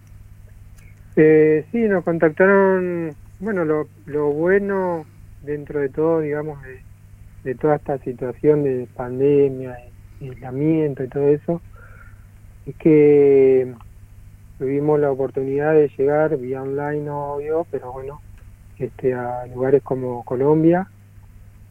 Sí, 1.15 1.79
nos 1.89 2.05
contactaron, 2.05 3.15
bueno, 3.41 3.65
lo, 3.65 3.89
lo 4.05 4.31
bueno 4.33 5.07
dentro 5.43 5.81
de 5.81 5.89
todo, 5.89 6.21
digamos, 6.21 6.63
de, 6.63 6.81
de 7.45 7.55
toda 7.55 7.77
esta 7.77 7.99
situación 7.99 8.65
de 8.65 8.87
pandemia, 8.95 9.79
de 10.21 10.29
aislamiento 10.31 11.05
y 11.05 11.09
todo 11.09 11.29
eso, 11.29 11.63
es 12.67 12.75
que 12.77 13.73
tuvimos 14.59 14.99
la 15.01 15.11
oportunidad 15.11 15.75
de 15.75 15.91
llegar 15.97 16.37
vía 16.39 16.63
online, 16.63 17.09
obvio, 17.11 17.67
pero 17.71 17.93
bueno, 17.93 18.21
este, 18.79 19.15
a 19.15 19.47
lugares 19.47 19.83
como 19.83 20.25
Colombia, 20.25 20.89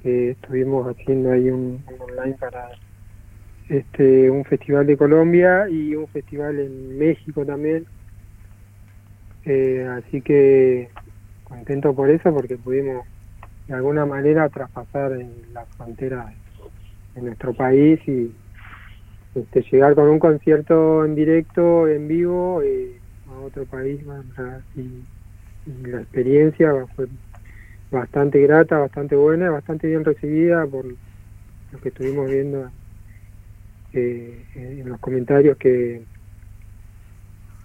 estuvimos 0.03 0.88
haciendo 0.88 1.31
ahí 1.31 1.49
un, 1.49 1.83
un 1.88 2.01
online 2.11 2.38
para 2.39 2.69
este 3.69 4.29
un 4.29 4.45
festival 4.45 4.86
de 4.86 4.97
Colombia 4.97 5.67
y 5.69 5.95
un 5.95 6.07
festival 6.07 6.59
en 6.59 6.97
México 6.97 7.45
también. 7.45 7.86
Eh, 9.45 9.88
así 9.97 10.21
que 10.21 10.89
contento 11.43 11.95
por 11.95 12.09
eso 12.09 12.33
porque 12.33 12.57
pudimos 12.57 13.05
de 13.67 13.73
alguna 13.73 14.05
manera 14.05 14.49
traspasar 14.49 15.13
en 15.13 15.31
la 15.53 15.65
frontera 15.65 16.33
de 17.15 17.21
nuestro 17.21 17.53
país 17.53 17.99
y 18.07 18.31
este, 19.36 19.61
llegar 19.71 19.95
con 19.95 20.07
un 20.07 20.19
concierto 20.19 21.05
en 21.05 21.15
directo, 21.15 21.88
en 21.88 22.07
vivo, 22.07 22.61
eh, 22.63 22.99
a 23.29 23.39
otro 23.39 23.65
país 23.65 24.01
y, 24.75 24.79
y 24.79 25.88
la 25.88 26.01
experiencia 26.01 26.71
fue 26.95 27.07
bastante 27.91 28.41
grata, 28.41 28.77
bastante 28.77 29.15
buena, 29.15 29.49
bastante 29.49 29.88
bien 29.88 30.03
recibida 30.03 30.65
por 30.65 30.86
lo 30.86 31.79
que 31.81 31.89
estuvimos 31.89 32.29
viendo 32.29 32.69
eh, 33.93 34.43
en 34.55 34.89
los 34.89 34.99
comentarios 34.99 35.57
que, 35.57 36.03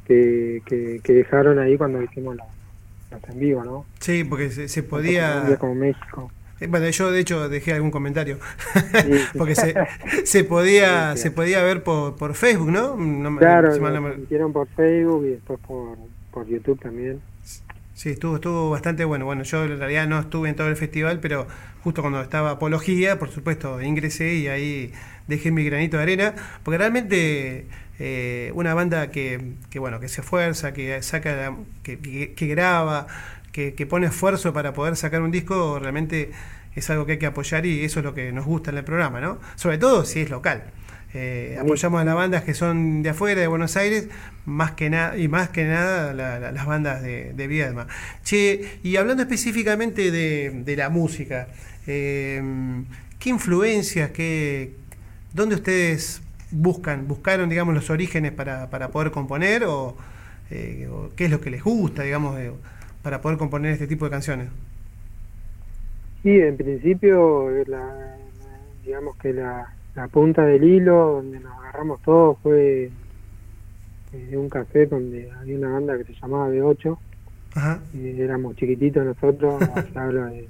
que, 0.04 0.62
que, 0.66 1.00
que 1.02 1.12
dejaron 1.12 1.58
ahí 1.58 1.76
cuando 1.76 2.02
hicimos 2.02 2.36
los 2.36 2.46
en 3.28 3.38
vivo, 3.38 3.64
¿no? 3.64 3.86
Sí, 3.98 4.24
porque 4.24 4.50
se, 4.50 4.68
se 4.68 4.82
podía... 4.82 5.56
como 5.58 5.74
México. 5.74 6.30
Eh, 6.60 6.66
Bueno, 6.68 6.88
yo 6.88 7.10
de 7.10 7.20
hecho 7.20 7.48
dejé 7.48 7.72
algún 7.72 7.90
comentario. 7.90 8.38
Sí, 8.92 9.10
porque 9.36 9.54
se, 9.54 9.74
se 10.24 10.44
podía 10.44 11.12
Sí, 11.16 11.22
se 11.22 11.30
podía 11.30 11.62
ver 11.62 11.82
por, 11.82 12.16
por 12.16 12.34
Facebook, 12.34 12.70
¿no? 12.70 12.96
No 12.96 13.36
Claro, 13.38 13.72
si 13.72 13.80
lo 13.80 14.52
por 14.52 14.68
Facebook 14.68 15.24
y 15.26 15.30
después 15.30 15.58
por, 15.66 15.96
por 16.30 16.46
YouTube 16.46 16.80
también. 16.80 17.20
Sí, 17.94 18.10
estuvo, 18.10 18.36
estuvo 18.36 18.70
bastante 18.70 19.04
bueno. 19.04 19.24
Bueno, 19.26 19.42
yo 19.42 19.64
en 19.64 19.78
realidad 19.78 20.06
no 20.08 20.18
estuve 20.20 20.48
en 20.48 20.56
todo 20.56 20.68
el 20.68 20.76
festival, 20.76 21.20
pero 21.20 21.46
justo 21.82 22.00
cuando 22.02 22.20
estaba 22.22 22.52
Apología, 22.52 23.18
por 23.18 23.30
supuesto, 23.30 23.80
ingresé 23.82 24.34
y 24.36 24.48
ahí 24.48 24.92
dejé 25.26 25.50
mi 25.50 25.64
granito 25.64 25.96
de 25.96 26.02
arena, 26.04 26.34
porque 26.62 26.78
realmente 26.78 27.66
eh, 27.98 28.52
una 28.54 28.72
banda 28.74 29.10
que, 29.10 29.52
que, 29.70 29.78
bueno, 29.78 30.00
que 30.00 30.08
se 30.08 30.22
esfuerza, 30.22 30.72
que 30.72 31.02
saca, 31.02 31.34
la- 31.36 31.56
que, 31.82 31.98
que- 31.98 32.32
que 32.34 32.46
graba, 32.46 33.06
que, 33.52 33.74
que 33.74 33.86
pone 33.86 34.06
esfuerzo 34.06 34.52
para 34.52 34.72
poder 34.72 34.96
sacar 34.96 35.22
un 35.22 35.30
disco, 35.30 35.78
realmente 35.78 36.30
es 36.74 36.88
algo 36.90 37.04
que 37.06 37.12
hay 37.12 37.18
que 37.18 37.26
apoyar 37.26 37.66
y 37.66 37.84
eso 37.84 38.00
es 38.00 38.04
lo 38.04 38.14
que 38.14 38.32
nos 38.32 38.46
gusta 38.46 38.70
en 38.70 38.78
el 38.78 38.84
programa, 38.84 39.20
¿no? 39.20 39.38
Sobre 39.56 39.78
todo 39.78 40.04
si 40.04 40.20
es 40.20 40.30
local. 40.30 40.64
Eh, 41.12 41.58
apoyamos 41.60 42.00
a 42.00 42.04
las 42.04 42.14
bandas 42.14 42.44
que 42.44 42.54
son 42.54 43.02
de 43.02 43.10
afuera, 43.10 43.40
de 43.40 43.48
Buenos 43.48 43.76
Aires, 43.76 44.06
más 44.46 44.70
que 44.72 44.90
nada 44.90 45.18
y 45.18 45.26
más 45.26 45.48
que 45.48 45.64
nada 45.64 46.12
la- 46.14 46.38
la- 46.38 46.52
las 46.52 46.66
bandas 46.66 47.02
de, 47.02 47.32
de 47.32 47.46
Viedma. 47.48 47.88
Che, 48.22 48.78
y 48.84 48.94
hablando 48.96 49.24
específicamente 49.24 50.12
de, 50.12 50.62
de 50.64 50.76
la 50.76 50.88
música, 50.88 51.48
eh, 51.88 52.40
¿qué 53.18 53.30
influencias, 53.30 54.10
qué, 54.12 54.74
dónde 55.32 55.56
ustedes 55.56 56.22
buscan, 56.52 57.08
buscaron, 57.08 57.48
digamos, 57.48 57.74
los 57.74 57.90
orígenes 57.90 58.30
para, 58.32 58.70
para 58.70 58.90
poder 58.90 59.10
componer 59.10 59.64
o, 59.64 59.96
eh, 60.50 60.88
o 60.92 61.10
qué 61.16 61.24
es 61.24 61.30
lo 61.32 61.40
que 61.40 61.50
les 61.50 61.62
gusta, 61.64 62.04
digamos, 62.04 62.38
para 63.02 63.20
poder 63.20 63.38
componer 63.38 63.72
este 63.72 63.86
tipo 63.86 64.04
de 64.04 64.10
canciones? 64.10 64.48
Sí, 66.22 66.38
en 66.38 66.56
principio, 66.56 67.50
eh, 67.50 67.64
la, 67.66 68.16
digamos 68.84 69.16
que 69.16 69.32
la, 69.32 69.72
la 69.94 70.08
punta 70.08 70.44
del 70.44 70.64
hilo 70.64 71.14
donde 71.14 71.40
nos 71.40 71.52
agarramos 71.58 72.00
todos 72.02 72.38
fue 72.42 72.90
eh, 74.12 74.26
de 74.30 74.36
un 74.36 74.48
café 74.48 74.86
donde 74.86 75.30
había 75.30 75.56
una 75.56 75.70
banda 75.70 75.96
que 75.96 76.04
se 76.04 76.14
llamaba 76.14 76.50
B8, 76.50 76.98
Ajá. 77.54 77.80
y 77.94 78.20
éramos 78.20 78.56
chiquititos 78.56 79.04
nosotros, 79.04 79.62
se 79.92 79.98
habla 79.98 80.26
de, 80.26 80.48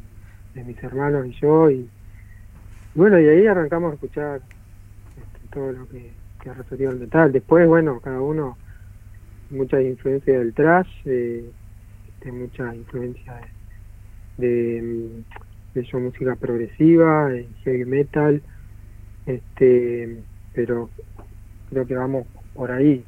de 0.55 0.65
mis 0.65 0.83
hermanos 0.83 1.27
y 1.27 1.33
yo, 1.33 1.71
y 1.71 1.89
bueno, 2.95 3.21
y 3.21 3.29
ahí 3.29 3.47
arrancamos 3.47 3.93
a 3.93 3.95
escuchar 3.95 4.41
este, 5.17 5.49
todo 5.53 5.73
lo 5.73 5.89
que, 5.89 6.11
que 6.43 6.53
refería 6.53 6.89
al 6.89 6.99
metal. 6.99 7.31
Después, 7.31 7.69
bueno, 7.69 8.01
cada 8.01 8.21
uno, 8.21 8.59
mucha 9.51 9.81
influencia 9.81 10.39
del 10.39 10.53
trash, 10.53 10.89
eh, 11.05 11.49
este, 12.21 12.33
mucha 12.33 12.75
influencia 12.75 13.41
de, 14.37 14.47
de, 14.47 14.83
mm, 14.83 15.75
de 15.75 15.85
yo, 15.85 15.99
música 16.01 16.37
progresiva, 16.37 17.31
heavy 17.65 17.85
metal, 17.87 18.43
este, 19.27 20.19
pero 20.55 20.91
creo 21.71 21.87
que 21.87 21.95
vamos 21.95 22.27
por 22.55 22.71
ahí. 22.71 23.05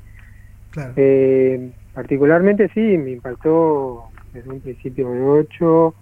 Claro. 0.70 0.94
Eh, 0.96 1.72
particularmente 1.92 2.70
sí, 2.72 2.80
me 2.80 3.10
impactó 3.10 4.04
desde 4.32 4.48
un 4.48 4.60
principio 4.60 5.10
de 5.10 5.20
8. 5.20 5.94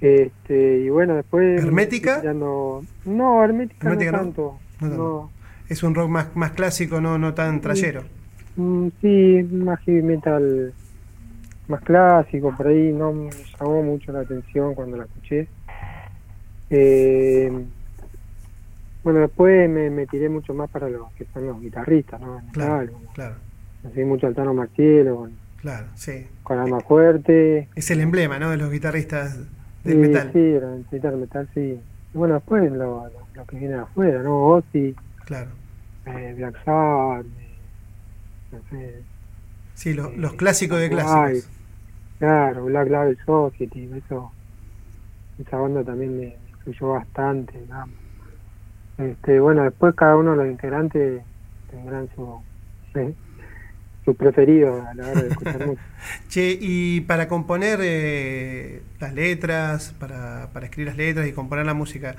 Este, 0.00 0.78
y 0.78 0.90
bueno, 0.90 1.16
después. 1.16 1.60
¿Hermética? 1.60 2.22
no, 2.32 2.82
no, 3.04 3.44
hermética, 3.44 3.88
¿Hermética 3.88 4.12
no? 4.12 4.18
no 4.18 4.24
tanto. 4.24 4.58
No 4.80 4.88
tanto. 4.88 5.30
Es 5.68 5.82
un 5.82 5.94
rock 5.94 6.08
más, 6.08 6.36
más 6.36 6.52
clásico, 6.52 7.00
no, 7.00 7.18
no 7.18 7.34
tan 7.34 7.60
trayero. 7.60 8.04
Mm, 8.56 8.88
sí, 9.00 9.48
más 9.50 9.80
heavy 9.80 10.02
metal 10.02 10.72
más 11.68 11.80
clásico, 11.82 12.54
por 12.56 12.66
ahí 12.66 12.92
no 12.92 13.12
me 13.12 13.30
llamó 13.58 13.82
mucho 13.82 14.12
la 14.12 14.20
atención 14.20 14.74
cuando 14.74 14.96
la 14.96 15.04
escuché. 15.04 15.48
Eh, 16.70 17.50
bueno, 19.04 19.20
después 19.20 19.68
me, 19.70 19.90
me 19.90 20.06
tiré 20.06 20.28
mucho 20.28 20.52
más 20.54 20.68
para 20.70 20.88
los 20.88 21.10
que 21.12 21.24
son 21.32 21.46
los 21.46 21.60
guitarristas, 21.60 22.20
¿no? 22.20 22.42
Claro, 22.52 22.92
claro, 23.14 23.36
Así 23.90 24.00
mucho 24.04 24.26
Altano 24.26 24.52
Marcielo, 24.54 25.16
con, 25.16 25.32
claro, 25.60 25.86
sí. 25.94 26.26
con 26.42 26.58
Alma 26.58 26.80
Fuerte. 26.80 27.68
Es 27.76 27.90
el 27.90 28.00
emblema, 28.00 28.38
¿no? 28.38 28.50
De 28.50 28.56
los 28.56 28.70
guitarristas 28.70 29.38
del 29.84 29.94
Sí, 29.94 29.98
metal. 29.98 30.30
Sí, 30.32 30.38
el 30.40 30.84
metal, 30.90 31.16
metal, 31.16 31.48
sí. 31.54 31.80
Y 32.14 32.18
bueno, 32.18 32.34
después 32.34 32.70
lo, 32.70 32.76
lo, 33.06 33.10
lo 33.34 33.44
que 33.46 33.56
viene 33.56 33.74
de 33.74 33.80
afuera, 33.80 34.22
¿no? 34.22 34.46
Ozzy, 34.46 34.94
Claro. 35.24 35.50
eh, 36.06 36.34
Black 36.36 36.64
Sabbath, 36.64 37.24
eh, 37.26 37.56
no 38.52 38.58
sé, 38.70 39.02
Sí, 39.74 39.94
los, 39.94 40.08
Eh, 40.08 40.14
los 40.16 40.32
clásicos 40.34 40.80
de 40.80 40.90
clásicos. 40.90 41.48
Claro, 42.18 42.64
Black 42.64 42.88
Label 42.88 43.18
Society, 43.24 43.88
eso, 43.96 44.32
esa 45.38 45.56
banda 45.56 45.84
también 45.84 46.18
me, 46.18 46.36
influyó 46.50 46.90
bastante, 46.90 47.58
digamos. 47.60 47.94
Este, 48.98 49.38
bueno, 49.38 49.62
después 49.62 49.94
cada 49.94 50.16
uno 50.16 50.32
de 50.32 50.36
los 50.38 50.46
integrantes 50.48 51.22
tendrán 51.70 52.08
su, 52.16 52.40
eh, 52.94 53.14
su 54.04 54.16
preferido 54.16 54.84
a 54.84 54.94
la 54.94 55.08
hora 55.08 55.22
de 55.22 55.28
escuchar 55.28 55.58
música. 55.66 55.84
Che, 56.28 56.58
y 56.60 57.02
para 57.02 57.28
componer 57.28 57.78
eh, 57.82 58.82
las 58.98 59.14
letras, 59.14 59.94
para, 60.00 60.48
para 60.52 60.66
escribir 60.66 60.88
las 60.88 60.96
letras 60.96 61.28
y 61.28 61.32
componer 61.32 61.64
la 61.66 61.74
música, 61.74 62.16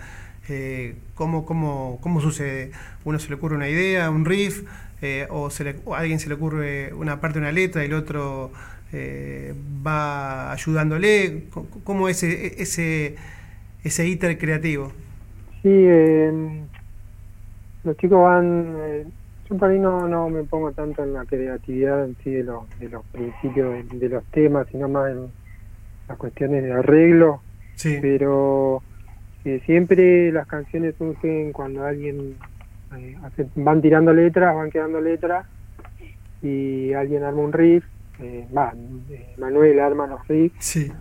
eh, 0.48 0.96
¿cómo, 1.16 1.46
cómo, 1.46 2.00
¿cómo 2.02 2.22
sucede? 2.22 2.72
¿Uno 3.04 3.20
se 3.20 3.30
le 3.30 3.36
ocurre 3.36 3.56
una 3.56 3.68
idea, 3.68 4.10
un 4.10 4.26
riff, 4.26 4.64
eh, 5.02 5.28
o, 5.30 5.50
se 5.50 5.64
le, 5.64 5.76
o 5.86 5.96
a 5.96 6.00
alguien 6.00 6.20
se 6.20 6.28
le 6.28 6.36
ocurre 6.36 6.94
una 6.94 7.22
parte 7.22 7.40
de 7.40 7.46
una 7.46 7.52
letra 7.52 7.84
y 7.84 7.86
el 7.86 7.94
otro 7.94 8.52
eh, 8.94 9.54
va 9.86 10.52
ayudándole? 10.52 11.44
¿Cómo- 11.52 11.68
¿Cómo 11.84 12.10
es 12.10 12.24
ese, 12.24 12.62
ese, 12.62 13.16
ese 13.84 14.08
íter 14.08 14.38
creativo? 14.38 14.92
Sí, 15.62 15.70
eh, 15.72 16.62
los 17.84 17.98
chicos 17.98 18.22
van... 18.24 18.76
eh, 18.80 19.06
yo 19.50 19.58
por 19.58 19.70
ahí 19.72 19.80
no, 19.80 20.08
no 20.08 20.30
me 20.30 20.44
pongo 20.44 20.72
tanto 20.74 21.04
en 21.04 21.14
la 21.14 21.26
creatividad 21.26 22.06
en 22.06 22.16
sí 22.24 22.30
de 22.32 22.44
los, 22.44 22.64
de 22.80 22.90
los 22.90 23.04
principios 23.06 23.74
de, 23.90 23.98
de 23.98 24.10
los 24.10 24.24
temas, 24.26 24.68
sino 24.72 24.88
más 24.88 25.12
en 25.12 25.28
las 26.08 26.18
cuestiones 26.18 26.64
de 26.64 26.72
arreglo. 26.72 27.42
Sí. 27.76 27.98
Pero 28.02 28.84
eh, 29.46 29.60
siempre 29.66 30.32
las 30.32 30.46
canciones 30.48 30.94
surgen 30.98 31.52
cuando 31.52 31.84
alguien 31.84 32.36
eh, 32.96 33.18
hace- 33.24 33.48
van 33.56 33.82
tirando 33.82 34.14
letras, 34.14 34.54
van 34.56 34.70
quedando 34.70 35.02
letras 35.02 35.48
y 36.44 36.94
alguien 36.94 37.24
arma 37.24 37.42
un 37.42 37.52
riff, 37.54 37.84
eh, 38.20 38.48
va, 38.56 38.74
eh, 39.10 39.36
riffs 40.28 40.66
Sí. 40.66 40.92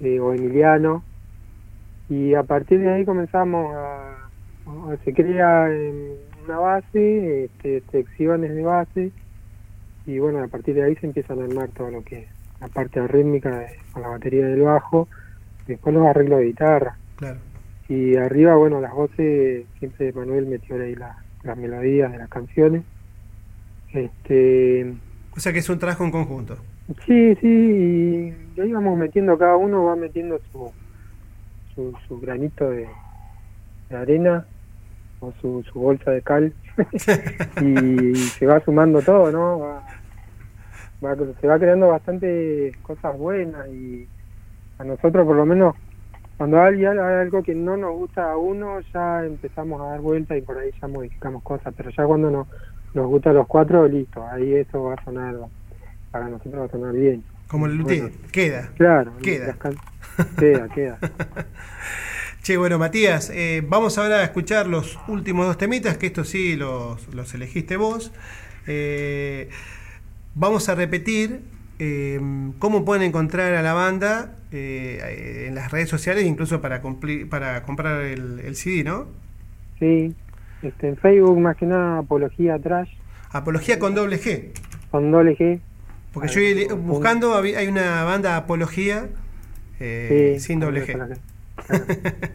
eh, 0.00 0.20
o 0.20 0.32
Emiliano 0.32 1.02
y 2.08 2.34
a 2.34 2.42
partir 2.42 2.80
de 2.80 2.92
ahí 2.92 3.04
comenzamos 3.04 3.74
a, 3.74 4.12
a- 4.66 4.96
se 5.04 5.12
crea 5.12 5.68
una 6.44 6.58
base, 6.58 7.44
este, 7.44 7.82
secciones 7.90 8.54
de 8.54 8.62
base 8.62 9.10
y 10.06 10.18
bueno, 10.18 10.42
a 10.42 10.48
partir 10.48 10.74
de 10.74 10.82
ahí 10.84 10.96
se 10.96 11.06
empiezan 11.06 11.40
a 11.40 11.44
armar 11.44 11.68
todo 11.70 11.90
lo 11.90 12.02
que 12.02 12.18
es 12.20 12.28
la 12.60 12.68
parte 12.68 13.06
rítmica 13.06 13.50
de- 13.58 13.76
con 13.92 14.02
la 14.02 14.08
batería 14.08 14.46
del 14.46 14.62
bajo, 14.62 15.08
después 15.66 15.94
los 15.94 16.06
arreglos 16.06 16.40
de 16.40 16.44
guitarra 16.46 16.96
Claro. 17.16 17.38
y 17.88 18.16
arriba, 18.16 18.56
bueno, 18.56 18.80
las 18.80 18.92
voces, 18.92 19.66
siempre 19.78 20.12
Manuel 20.12 20.46
metió 20.46 20.76
ahí 20.80 20.94
la- 20.94 21.16
las 21.44 21.56
melodías 21.56 22.10
de 22.12 22.18
las 22.18 22.28
canciones. 22.28 22.82
Este, 23.92 24.94
O 25.36 25.40
sea 25.40 25.52
que 25.52 25.58
es 25.60 25.68
un 25.68 25.78
trabajo 25.78 26.04
en 26.04 26.10
conjunto. 26.10 26.62
sí, 27.06 27.34
sí, 27.40 27.46
y 28.56 28.60
ahí 28.60 28.72
vamos 28.72 28.98
metiendo, 28.98 29.38
cada 29.38 29.56
uno 29.56 29.84
va 29.84 29.96
metiendo 29.96 30.40
su, 30.50 30.74
su, 31.74 31.94
su 32.06 32.20
granito 32.20 32.70
de, 32.70 32.88
de 33.88 33.96
arena 33.96 34.48
o 35.20 35.32
su, 35.34 35.64
su 35.72 35.80
bolsa 35.80 36.12
de 36.12 36.22
cal 36.22 36.56
y 37.58 38.30
se 38.38 38.46
va 38.46 38.60
sumando 38.64 39.02
todo, 39.02 39.30
¿no? 39.32 39.58
Va, 39.60 39.84
va- 41.04 41.16
se 41.40 41.46
va 41.46 41.58
creando 41.58 41.88
bastante 41.88 42.72
cosas 42.82 43.16
buenas 43.16 43.68
y 43.70 44.10
a 44.78 44.84
nosotros 44.84 45.26
por 45.26 45.36
lo 45.36 45.46
menos 45.46 45.76
cuando 46.36 46.60
hay, 46.60 46.84
hay 46.86 46.98
algo 46.98 47.42
que 47.42 47.54
no 47.54 47.76
nos 47.76 47.92
gusta 47.94 48.32
a 48.32 48.36
uno 48.38 48.80
ya 48.94 49.24
empezamos 49.24 49.80
a 49.82 49.86
dar 49.90 50.00
vuelta 50.02 50.36
y 50.36 50.42
por 50.42 50.58
ahí 50.58 50.70
ya 50.80 50.88
modificamos 50.88 51.42
cosas, 51.44 51.74
pero 51.76 51.90
ya 51.96 52.06
cuando 52.06 52.30
no, 52.30 52.48
nos 52.94 53.06
gusta 53.06 53.30
a 53.30 53.32
los 53.32 53.46
cuatro, 53.46 53.86
listo, 53.88 54.26
ahí 54.26 54.54
eso 54.54 54.84
va 54.84 54.94
a 54.94 55.04
sonar, 55.04 55.36
para 56.10 56.28
nosotros 56.28 56.62
va 56.62 56.64
a 56.66 56.70
sonar 56.70 56.94
bien. 56.94 57.22
Como 57.48 57.66
el. 57.66 57.82
Bueno. 57.82 58.10
Queda. 58.30 58.70
Claro, 58.76 59.12
Queda. 59.22 59.56
queda, 60.38 60.68
queda. 60.68 60.98
Che, 62.42 62.56
bueno, 62.56 62.76
Matías, 62.76 63.30
eh, 63.30 63.62
vamos 63.64 63.98
ahora 63.98 64.16
a 64.16 64.24
escuchar 64.24 64.66
los 64.66 64.98
últimos 65.06 65.46
dos 65.46 65.56
temitas, 65.58 65.96
que 65.96 66.06
estos 66.06 66.28
sí 66.28 66.56
los, 66.56 67.06
los 67.14 67.32
elegiste 67.34 67.76
vos. 67.76 68.10
Eh, 68.66 69.48
vamos 70.34 70.68
a 70.68 70.74
repetir 70.74 71.42
eh, 71.78 72.20
cómo 72.58 72.84
pueden 72.84 73.04
encontrar 73.04 73.54
a 73.54 73.62
la 73.62 73.74
banda 73.74 74.34
eh, 74.50 75.44
en 75.46 75.54
las 75.54 75.70
redes 75.70 75.88
sociales, 75.88 76.24
incluso 76.24 76.60
para, 76.60 76.80
cumplir, 76.80 77.28
para 77.28 77.62
comprar 77.62 78.02
el, 78.02 78.40
el 78.40 78.56
CD, 78.56 78.82
¿no? 78.82 79.06
Sí, 79.78 80.12
este, 80.62 80.88
en 80.88 80.96
Facebook 80.96 81.38
más 81.38 81.56
que 81.56 81.66
nada 81.66 81.98
Apología 81.98 82.58
Trash, 82.58 82.90
Apología 83.30 83.78
con 83.78 83.94
doble 83.94 84.18
G. 84.20 84.50
con 84.90 85.10
doble 85.10 85.36
G. 85.36 85.60
Porque 86.12 86.28
yo 86.28 86.68
con- 86.68 86.86
buscando 86.86 87.34
hay 87.36 87.66
una 87.66 88.04
banda 88.04 88.36
Apología 88.36 89.08
eh, 89.80 90.34
Sí, 90.38 90.44
sin 90.46 90.60
doble 90.60 90.86
G. 90.86 91.18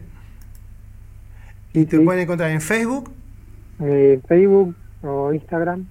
Y 1.74 1.80
Sí, 1.80 1.86
te 1.86 1.98
sí. 1.98 2.04
pueden 2.04 2.22
encontrar 2.22 2.50
en 2.50 2.60
Facebook. 2.60 3.12
Eh, 3.80 4.20
Facebook 4.26 4.74
o 5.02 5.32
Instagram, 5.32 5.86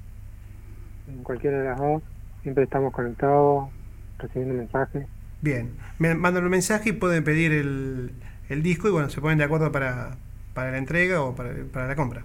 en 1.07 1.23
cualquiera 1.23 1.59
de 1.59 1.65
las 1.69 1.77
dos, 1.77 2.01
siempre 2.41 2.63
estamos 2.65 2.91
conectados, 2.93 3.69
recibiendo 4.17 4.55
mensajes. 4.55 5.05
Bien, 5.41 5.69
me 5.99 6.13
mandan 6.15 6.43
un 6.43 6.49
mensaje 6.49 6.89
y 6.89 6.93
pueden 6.93 7.23
pedir 7.23 7.51
el, 7.53 8.11
el 8.49 8.63
disco 8.63 8.87
y 8.89 8.91
bueno, 8.91 9.09
se 9.09 9.21
ponen 9.21 9.37
de 9.37 9.43
acuerdo 9.45 9.71
para, 9.71 10.17
para 10.57 10.71
la 10.71 10.79
entrega 10.79 11.21
o 11.21 11.35
para, 11.35 11.51
para 11.71 11.85
la 11.85 11.95
compra. 11.95 12.23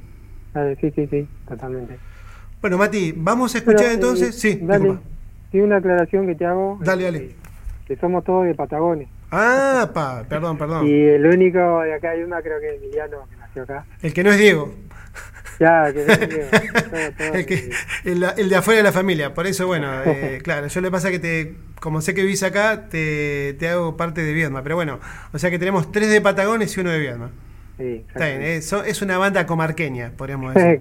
Dale, 0.54 0.74
sí, 0.76 0.90
sí, 0.96 1.06
sí, 1.08 1.28
totalmente. 1.46 1.98
Bueno, 2.62 2.78
Mati, 2.78 3.12
vamos 3.14 3.54
a 3.54 3.58
escuchar 3.58 3.80
Pero, 3.80 3.90
eh, 3.90 3.94
entonces. 3.94 4.40
Sí, 4.40 4.58
dale, 4.62 4.96
sí, 5.50 5.60
una 5.60 5.76
aclaración 5.76 6.26
que 6.26 6.34
te 6.34 6.46
hago. 6.46 6.78
Dale, 6.80 7.02
eh, 7.02 7.12
dale. 7.12 7.34
Que 7.86 7.94
somos 7.96 8.24
todos 8.24 8.46
de 8.46 8.54
Patagones. 8.54 9.06
Ah, 9.30 9.90
pa, 9.92 10.24
perdón, 10.26 10.56
perdón. 10.56 10.86
Y 10.86 10.94
el 10.94 11.26
único 11.26 11.82
de 11.82 11.92
acá 11.92 12.12
hay 12.12 12.22
una, 12.22 12.40
creo 12.40 12.58
que 12.58 12.70
es 12.70 12.82
Emiliano, 12.82 13.18
que 13.28 13.36
nació 13.36 13.64
acá. 13.64 13.84
El 14.00 14.14
que 14.14 14.24
no 14.24 14.30
es 14.30 14.38
Diego. 14.38 14.72
Ya, 15.60 15.92
que 15.92 16.06
no 16.06 16.16
todo, 16.16 17.12
todo, 17.18 17.34
el, 17.34 17.44
que, 17.44 17.70
el, 18.04 18.24
el 18.38 18.48
de 18.48 18.56
afuera 18.56 18.78
de 18.78 18.84
la 18.84 18.92
familia. 18.92 19.34
Por 19.34 19.46
eso, 19.46 19.66
bueno, 19.66 19.92
eh, 20.06 20.40
claro, 20.42 20.68
yo 20.68 20.80
le 20.80 20.90
pasa 20.90 21.10
que 21.10 21.18
te, 21.18 21.54
como 21.80 22.00
sé 22.00 22.14
que 22.14 22.22
vivís 22.22 22.42
acá, 22.42 22.88
te, 22.88 23.56
te 23.58 23.68
hago 23.68 23.94
parte 23.98 24.22
de 24.22 24.32
Viedma. 24.32 24.62
Pero 24.62 24.76
bueno, 24.76 25.00
o 25.34 25.38
sea 25.38 25.50
que 25.50 25.58
tenemos 25.58 25.92
tres 25.92 26.08
de 26.08 26.22
Patagones 26.22 26.74
y 26.74 26.80
uno 26.80 26.88
de 26.88 26.98
Viedma. 26.98 27.30
Sí, 27.78 28.04
Está 28.08 28.26
bien, 28.26 28.42
exactamente. 28.42 28.90
es, 28.90 29.02
una 29.02 29.18
banda 29.18 29.46
comarqueña, 29.46 30.12
podríamos 30.16 30.54
decir. 30.54 30.80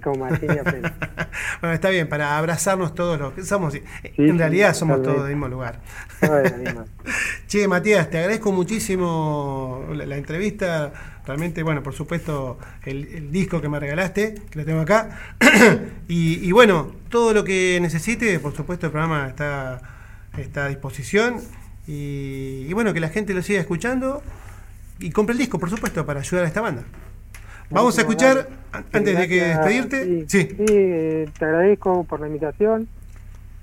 Apel. 0.60 0.82
bueno, 1.60 1.74
está 1.74 1.90
bien, 1.90 2.08
para 2.08 2.38
abrazarnos 2.38 2.94
todos 2.94 3.18
los 3.18 3.32
que 3.32 3.44
somos. 3.44 3.74
en 3.74 3.82
sí, 4.16 4.32
realidad 4.32 4.74
somos 4.74 5.02
todos 5.02 5.24
del 5.24 5.34
mismo 5.34 5.48
lugar. 5.48 5.80
Che, 7.48 7.68
Matías, 7.68 8.08
te 8.10 8.18
agradezco 8.18 8.52
muchísimo 8.52 9.84
la, 9.94 10.06
la 10.06 10.16
entrevista. 10.16 10.92
Realmente, 11.26 11.62
bueno, 11.62 11.82
por 11.82 11.94
supuesto, 11.94 12.58
el, 12.84 13.06
el 13.14 13.30
disco 13.30 13.60
que 13.60 13.68
me 13.68 13.78
regalaste, 13.78 14.34
que 14.50 14.58
lo 14.58 14.64
tengo 14.64 14.80
acá. 14.80 15.36
y, 16.08 16.46
y 16.46 16.52
bueno, 16.52 16.92
todo 17.08 17.32
lo 17.32 17.44
que 17.44 17.78
necesite, 17.80 18.40
por 18.40 18.54
supuesto, 18.54 18.86
el 18.86 18.92
programa 18.92 19.28
está, 19.28 19.80
está 20.36 20.64
a 20.64 20.68
disposición. 20.68 21.40
Y, 21.86 22.66
y 22.68 22.72
bueno, 22.72 22.92
que 22.92 23.00
la 23.00 23.08
gente 23.08 23.34
lo 23.34 23.42
siga 23.42 23.60
escuchando. 23.60 24.22
Y 25.02 25.10
compre 25.10 25.32
el 25.32 25.38
disco, 25.38 25.58
por 25.58 25.68
supuesto, 25.70 26.04
para 26.06 26.20
ayudar 26.20 26.44
a 26.44 26.48
esta 26.48 26.60
banda. 26.60 26.82
Vamos 27.70 27.96
a 27.98 28.02
escuchar, 28.02 28.48
antes 28.92 29.18
de 29.18 29.28
que 29.28 29.40
despedirte. 29.44 30.04
Sí, 30.04 30.24
Sí. 30.28 30.48
sí, 30.50 30.64
te 31.38 31.44
agradezco 31.44 32.04
por 32.04 32.20
la 32.20 32.26
invitación. 32.26 32.88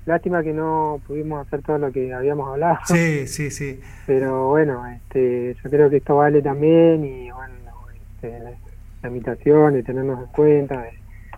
Lástima 0.06 0.42
que 0.42 0.52
no 0.52 1.00
pudimos 1.06 1.46
hacer 1.46 1.62
todo 1.62 1.78
lo 1.78 1.92
que 1.92 2.12
habíamos 2.12 2.48
hablado. 2.48 2.78
Sí, 2.86 3.26
sí, 3.28 3.50
sí. 3.50 3.80
Pero 4.06 4.48
bueno, 4.48 4.84
este, 4.86 5.56
yo 5.62 5.70
creo 5.70 5.90
que 5.90 5.98
esto 5.98 6.16
vale 6.16 6.42
también 6.42 7.04
y 7.04 7.30
bueno, 7.30 7.54
este, 8.16 8.38
la, 8.40 8.50
la 9.02 9.08
invitación, 9.08 9.74
de 9.74 9.82
tenernos 9.82 10.18
en 10.20 10.26
cuenta, 10.32 10.80
de, 10.82 10.90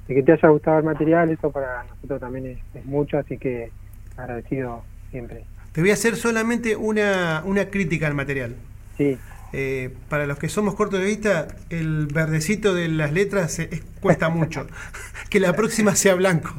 de 0.09 0.15
que 0.15 0.23
te 0.23 0.33
haya 0.33 0.49
gustado 0.49 0.79
el 0.79 0.85
material, 0.85 1.29
eso 1.31 1.51
para 1.51 1.85
nosotros 1.85 2.21
también 2.21 2.47
es, 2.47 2.59
es 2.75 2.85
mucho, 2.87 3.19
así 3.19 3.37
que 3.37 3.71
agradecido 4.17 4.83
siempre. 5.11 5.45
Te 5.73 5.81
voy 5.81 5.91
a 5.91 5.95
hacer 5.95 6.17
solamente 6.17 6.75
una, 6.77 7.43
una 7.45 7.67
crítica 7.67 8.07
al 8.07 8.15
material. 8.15 8.55
Sí, 8.97 9.19
Eh, 9.55 9.95
para 10.09 10.27
los 10.27 10.39
que 10.39 10.49
somos 10.49 10.75
cortos 10.75 11.01
de 11.01 11.07
vista, 11.07 11.49
el 11.69 12.07
verdecito 12.07 12.75
de 12.75 12.89
las 12.89 13.13
letras 13.13 13.59
es- 13.59 13.83
cuesta 14.01 14.29
mucho. 14.31 14.67
que 15.31 15.41
la 15.41 15.55
próxima 15.55 15.95
sea 15.95 16.15
blanco. 16.15 16.55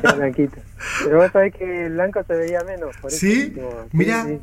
queda 0.00 0.12
blanquito. 0.14 0.56
Pero 1.04 1.18
vos 1.18 1.30
sabés 1.32 1.54
que 1.54 1.86
el 1.86 1.92
blanco 1.92 2.24
se 2.26 2.34
veía 2.34 2.60
menos, 2.64 2.96
por 2.96 3.10
eso 3.10 3.20
¿Sí? 3.20 3.50
digo, 3.50 3.86
Mirá, 3.92 4.24
sí. 4.26 4.38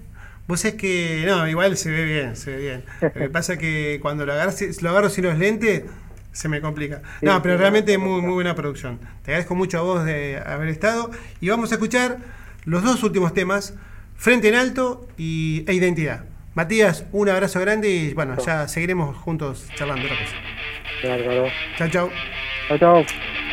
vos 0.48 0.64
es 0.64 0.76
que. 0.76 1.24
No, 1.28 1.48
igual 1.50 1.76
se 1.78 1.92
ve 1.92 2.06
bien, 2.06 2.36
se 2.38 2.52
ve 2.52 2.58
bien. 2.62 2.84
Lo 3.02 3.12
que 3.14 3.30
pasa 3.30 3.54
es 3.54 3.60
que 3.60 4.00
cuando 4.02 4.26
lo, 4.26 4.32
agarras, 4.34 4.82
lo 4.82 4.90
agarro 4.90 5.10
sin 5.10 5.26
los 5.26 5.38
lentes, 5.38 5.84
se 6.32 6.48
me 6.48 6.62
complica. 6.62 7.02
Sí, 7.20 7.26
No, 7.26 7.42
pero 7.42 7.58
realmente 7.58 7.98
muy, 7.98 8.22
muy 8.22 8.34
buena 8.36 8.56
producción. 8.56 9.00
Te 9.24 9.32
agradezco 9.32 9.56
mucho 9.56 9.80
a 9.80 9.82
vos 9.82 10.06
de 10.06 10.42
haber 10.46 10.70
estado. 10.70 11.12
Y 11.42 11.50
vamos 11.50 11.72
a 11.72 11.76
escuchar 11.76 12.20
los 12.64 12.84
dos 12.84 13.04
últimos 13.04 13.34
temas: 13.34 13.74
Frente 14.16 14.48
en 14.48 14.56
Alto 14.56 15.10
y, 15.18 15.66
e 15.68 15.74
Identidad. 15.74 16.24
Matías, 16.56 17.06
un 17.12 17.30
abrazo 17.30 17.60
grande 17.60 17.90
y 17.90 18.14
bueno, 18.14 18.36
ya 18.44 18.68
seguiremos 18.68 19.16
juntos 19.18 19.68
charlando 19.76 20.06
otra 20.06 20.18
cosa. 20.18 20.36
Claro, 21.02 21.24
claro. 21.24 21.48
Chao, 21.78 21.90
chao. 21.90 22.10
Chao, 22.68 22.78
chao. 22.78 23.49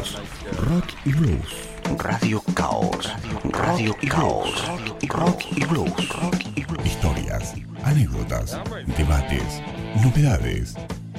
Caos. 0.00 0.16
Rock 0.56 0.86
y 1.04 1.12
Blues. 1.12 1.68
Radio 1.98 2.42
Caos. 2.54 3.12
Radio 3.50 3.94
Caos. 4.08 4.64
Rock 5.08 5.42
y 5.56 5.64
Blues. 5.66 5.92
Historias, 6.84 7.54
anécdotas, 7.84 8.58
debates, 8.96 9.60
novedades. 10.02 10.74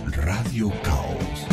Radio 0.07 0.71
Caos. 0.81 1.45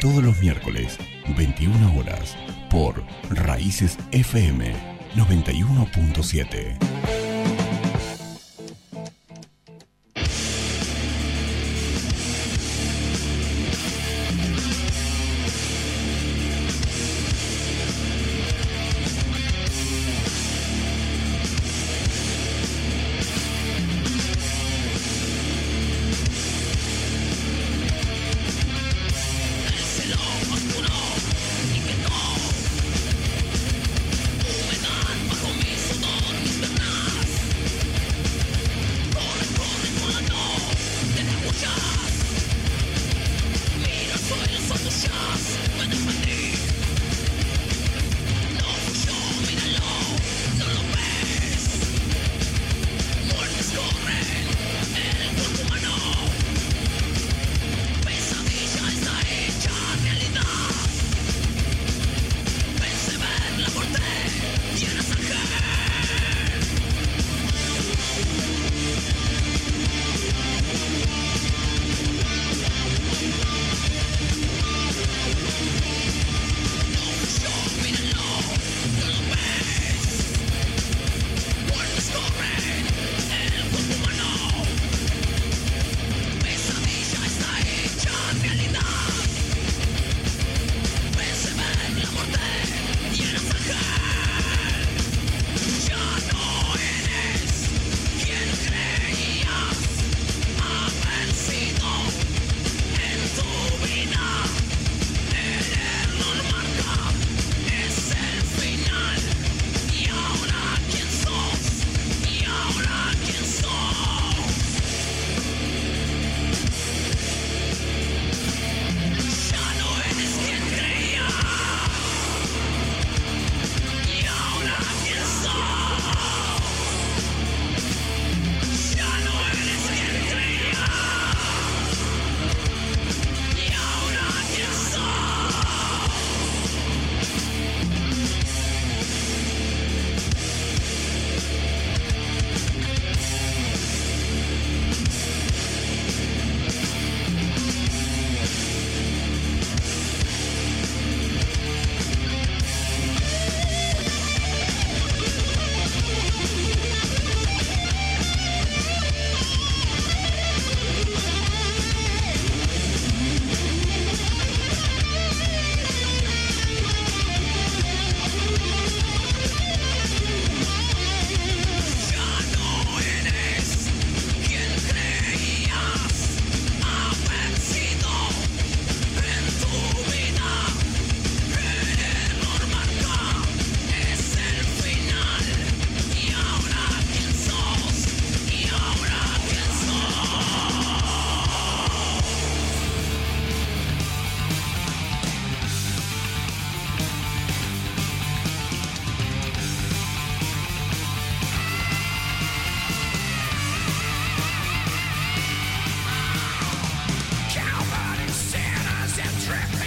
Todos 0.00 0.24
los 0.24 0.40
miércoles, 0.40 0.96
21 1.36 1.98
horas, 1.98 2.34
por 2.70 3.02
Raíces 3.30 3.98
FM 4.12 4.72
91.7. 5.14 7.25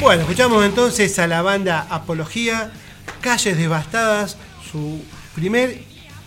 Bueno, 0.09 0.23
escuchamos 0.23 0.65
entonces 0.65 1.19
a 1.19 1.27
la 1.27 1.43
banda 1.43 1.85
Apología, 1.87 2.71
Calles 3.21 3.55
Devastadas, 3.55 4.37
su 4.71 5.03
primer 5.35 5.83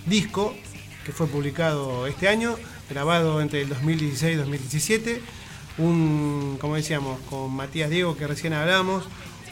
disco 0.06 0.54
que 1.04 1.10
fue 1.10 1.26
publicado 1.26 2.06
este 2.06 2.28
año, 2.28 2.54
grabado 2.88 3.40
entre 3.40 3.62
el 3.62 3.68
2016 3.68 4.34
y 4.34 4.36
2017. 4.36 5.20
Un, 5.78 6.58
como 6.60 6.76
decíamos, 6.76 7.18
con 7.28 7.50
Matías 7.50 7.90
Diego 7.90 8.16
que 8.16 8.28
recién 8.28 8.52
hablamos, 8.52 9.02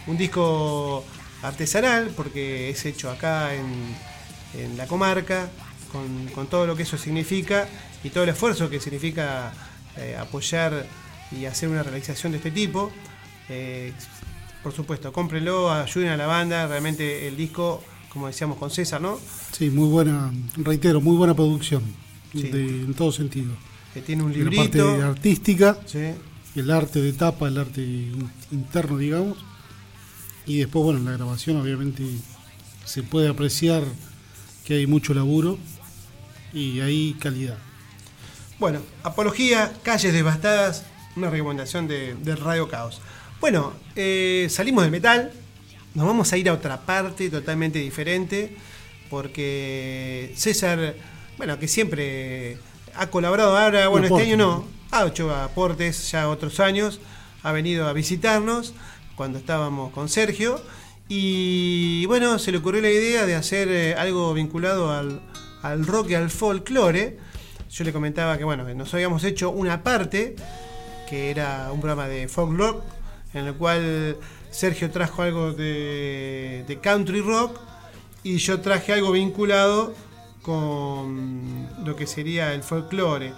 un 0.07 0.17
disco 0.17 1.05
artesanal 1.43 2.13
porque 2.17 2.71
es 2.71 2.87
hecho 2.87 3.11
acá 3.11 3.53
en, 3.53 3.97
en 4.55 4.77
la 4.77 4.87
comarca, 4.87 5.49
con, 5.91 6.29
con 6.29 6.47
todo 6.47 6.69
lo 6.69 6.77
que 6.77 6.85
eso 6.85 6.97
significa 6.99 7.67
y 8.05 8.11
todo 8.11 8.23
el 8.23 8.31
esfuerzo 8.31 8.71
que 8.71 8.79
significa 8.79 9.53
eh, 9.97 10.17
apoyar 10.17 10.87
y 11.33 11.47
hacer 11.47 11.69
una 11.69 11.83
realización 11.83 12.31
de 12.31 12.39
este 12.39 12.53
tipo. 12.53 12.93
Eh, 13.51 13.93
por 14.63 14.73
supuesto, 14.73 15.13
cómprenlo, 15.13 15.73
ayuden 15.73 16.09
a 16.11 16.17
la 16.17 16.27
banda, 16.27 16.67
realmente 16.67 17.27
el 17.27 17.37
disco, 17.37 17.83
como 18.11 18.27
decíamos 18.29 18.59
con 18.59 18.71
César, 18.71 19.01
¿no? 19.01 19.19
Sí, 19.53 19.71
muy 19.71 19.89
buena, 19.89 20.31
reitero, 20.57 21.01
muy 21.01 21.17
buena 21.17 21.35
producción, 21.35 21.83
Sí. 22.33 22.43
de- 22.43 22.83
en 22.85 22.95
todo 22.95 23.11
sentido. 23.11 23.53
Que 23.95 24.03
tiene 24.03 24.23
un 24.23 24.33
En 24.33 24.45
la 24.45 24.51
librito. 24.51 24.87
parte 24.87 25.03
artística, 25.03 25.79
Sí. 25.87 26.13
el 26.55 26.71
arte 26.71 27.01
de 27.03 27.13
tapa, 27.13 27.49
el 27.49 27.59
arte 27.59 27.81
in- 27.83 28.31
interno, 28.53 28.99
digamos. 28.99 29.39
Y 30.47 30.59
después, 30.59 30.85
bueno, 30.85 31.01
en 31.01 31.07
la 31.07 31.13
grabación 31.13 31.61
obviamente 31.61 32.05
se 32.85 33.03
puede 33.03 33.29
apreciar 33.29 33.83
que 34.65 34.75
hay 34.75 34.87
mucho 34.87 35.13
laburo 35.15 35.59
y 36.53 36.81
hay 36.81 37.15
calidad. 37.15 37.59
Bueno, 38.59 38.81
Apología, 39.03 39.73
Calles 39.83 40.13
Devastadas, 40.13 40.85
una 41.17 41.31
recomendación 41.31 41.89
de, 41.89 42.15
de 42.15 42.37
Radio 42.37 42.69
Caos. 42.69 43.01
Bueno, 43.41 43.73
eh, 43.97 44.49
salimos 44.51 44.85
del 44.85 44.91
metal, 44.91 45.33
nos 45.95 46.07
vamos 46.07 46.31
a 46.31 46.37
ir 46.37 46.51
a 46.51 46.53
otra 46.53 46.83
parte 46.83 47.31
totalmente 47.31 47.79
diferente, 47.79 48.55
porque 49.09 50.35
César, 50.37 50.95
bueno, 51.39 51.59
que 51.59 51.67
siempre 51.67 52.59
ha 52.95 53.07
colaborado. 53.07 53.57
Ahora, 53.57 53.89
bueno, 53.89 54.09
este 54.09 54.31
año 54.31 54.37
no, 54.37 54.65
ha 54.91 55.07
hecho 55.07 55.35
aportes 55.35 56.11
ya 56.11 56.29
otros 56.29 56.61
años, 56.61 57.01
ha 57.43 57.53
venido 57.53 57.89
a 57.89 57.95
visitarnos 57.95 58.75
cuando 59.17 59.39
estábamos 59.39 59.91
con 59.93 60.11
Sergio. 60.11 60.61
Y 61.09 62.05
bueno, 62.07 62.39
se 62.39 62.53
le 62.53 62.59
ocurrió 62.59 62.83
la 62.83 62.91
idea 62.91 63.25
de 63.25 63.37
hacer 63.37 63.69
eh, 63.69 63.95
algo 63.95 64.35
vinculado 64.35 64.93
al, 64.93 65.23
al 65.63 65.87
rock 65.87 66.11
y 66.11 66.15
al 66.15 66.31
folclore. 66.31 67.17
Yo 67.71 67.85
le 67.85 67.93
comentaba 67.95 68.37
que 68.37 68.45
bueno, 68.45 68.65
nos 68.75 68.93
habíamos 68.93 69.25
hecho 69.25 69.49
una 69.51 69.83
parte, 69.83 70.37
que 71.09 71.31
era 71.31 71.71
un 71.73 71.81
programa 71.81 72.07
de 72.07 72.29
folk 72.29 72.53
rock, 72.53 72.85
en 73.35 73.47
el 73.47 73.55
cual 73.55 74.17
Sergio 74.51 74.91
trajo 74.91 75.23
algo 75.23 75.53
de, 75.53 76.79
country 76.83 77.21
rock 77.21 77.59
y 78.23 78.39
yo 78.39 78.61
traje 78.61 78.93
algo 78.93 79.13
vinculado 79.13 79.95
con 80.43 81.69
lo 81.85 81.97
que 81.97 82.07
sería 82.07 82.53
el 82.55 82.63
folclore. 82.63 83.33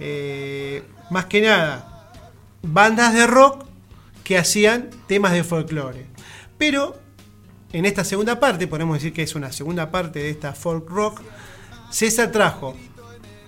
Eh, 0.00 0.82
más 1.10 1.26
que 1.26 1.42
nada, 1.42 2.10
bandas 2.62 3.14
de 3.14 3.26
rock 3.26 3.64
que 4.22 4.38
hacían 4.38 4.90
temas 5.06 5.32
de 5.32 5.44
folclore. 5.44 6.06
Pero 6.58 6.96
en 7.72 7.84
esta 7.84 8.04
segunda 8.04 8.38
parte, 8.40 8.66
podemos 8.66 8.96
decir 8.96 9.12
que 9.12 9.22
es 9.22 9.34
una 9.34 9.52
segunda 9.52 9.90
parte 9.90 10.20
de 10.20 10.30
esta 10.30 10.52
folk 10.52 10.88
rock, 10.88 11.20
César 11.90 12.30
trajo 12.30 12.76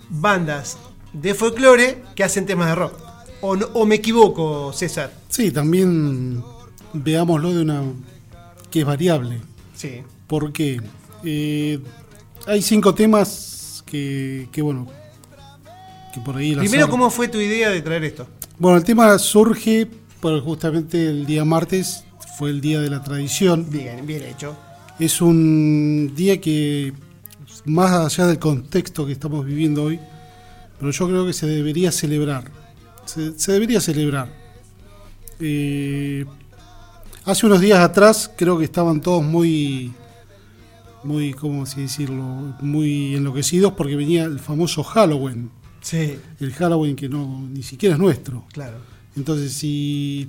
bandas 0.09 0.78
de 1.12 1.34
folclore 1.34 2.03
que 2.14 2.24
hacen 2.24 2.44
temas 2.44 2.68
de 2.68 2.74
rock. 2.74 3.06
¿O, 3.47 3.57
no- 3.57 3.66
o 3.74 3.86
me 3.86 3.97
equivoco, 3.97 4.72
César? 4.72 5.12
Sí, 5.28 5.51
también 5.51 6.42
veámoslo 6.92 7.55
de 7.55 7.62
una 7.62 7.82
que 8.70 8.80
es 8.80 8.86
variable. 8.86 9.40
Sí. 9.74 10.03
Porque 10.26 10.80
eh, 11.24 11.78
hay 12.47 12.62
cinco 12.62 12.94
temas 12.94 13.82
que, 13.86 14.49
que, 14.51 14.62
bueno, 14.62 14.88
que 16.12 16.20
por 16.20 16.36
ahí... 16.36 16.55
Primero, 16.57 16.86
azar- 16.86 16.90
¿cómo 16.90 17.11
fue 17.11 17.28
tu 17.28 17.38
idea 17.38 17.70
de 17.70 17.82
traer 17.82 18.05
esto? 18.05 18.26
Bueno, 18.59 18.78
el 18.78 18.84
tema 18.84 19.18
surge 19.18 19.86
por 20.20 20.40
justamente 20.40 21.09
el 21.09 21.26
día 21.26 21.44
martes, 21.44 22.05
fue 22.38 22.51
el 22.51 22.61
día 22.61 22.80
de 22.80 22.90
la 22.90 23.03
tradición. 23.03 23.66
Bien, 23.70 24.05
bien 24.07 24.22
hecho. 24.24 24.57
Es 24.99 25.20
un 25.20 26.12
día 26.16 26.40
que, 26.40 26.94
más 27.66 27.92
allá 27.92 28.26
del 28.26 28.38
contexto 28.38 29.07
que 29.07 29.12
estamos 29.12 29.44
viviendo 29.44 29.84
hoy, 29.84 30.01
pero 30.80 30.90
yo 30.90 31.07
creo 31.07 31.26
que 31.26 31.32
se 31.32 31.47
debería 31.47 31.92
celebrar. 31.92 32.51
Se, 33.07 33.39
se 33.39 33.53
debería 33.53 33.81
celebrar. 33.81 34.29
Eh, 35.41 36.25
hace 37.25 37.47
unos 37.47 37.61
días 37.61 37.79
atrás 37.81 38.31
creo 38.37 38.59
que 38.59 38.65
estaban 38.65 39.01
todos 39.01 39.23
muy, 39.23 39.93
muy, 41.05 41.33
¿cómo 41.35 41.63
así 41.65 41.83
decirlo? 41.83 42.55
Muy 42.61 43.15
enloquecidos 43.15 43.73
porque 43.75 43.97
venía 43.97 44.25
el 44.25 44.39
famoso 44.39 44.83
Halloween. 44.83 45.51
Sí, 45.81 46.19
El 46.41 46.53
Halloween 46.53 46.97
que 46.97 47.09
no 47.09 47.47
ni 47.49 47.63
siquiera 47.63 47.95
es 47.95 48.01
nuestro. 48.01 48.45
claro. 48.53 48.79
Entonces, 49.17 49.53
si 49.55 50.29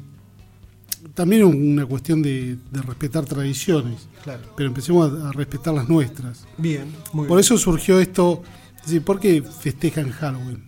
también 1.13 1.41
es 1.41 1.53
una 1.53 1.85
cuestión 1.85 2.21
de, 2.21 2.57
de 2.71 2.81
respetar 2.81 3.25
tradiciones, 3.25 4.07
Claro. 4.23 4.43
pero 4.55 4.69
empecemos 4.69 5.11
a, 5.11 5.29
a 5.29 5.31
respetar 5.33 5.73
las 5.73 5.89
nuestras. 5.89 6.45
Bien, 6.57 6.85
muy 7.11 7.27
Por 7.27 7.35
bien. 7.37 7.39
eso 7.39 7.57
surgió 7.57 7.99
esto, 7.99 8.43
es 8.77 8.83
decir, 8.83 9.01
¿por 9.03 9.19
qué 9.19 9.41
festejan 9.41 10.09
Halloween? 10.11 10.66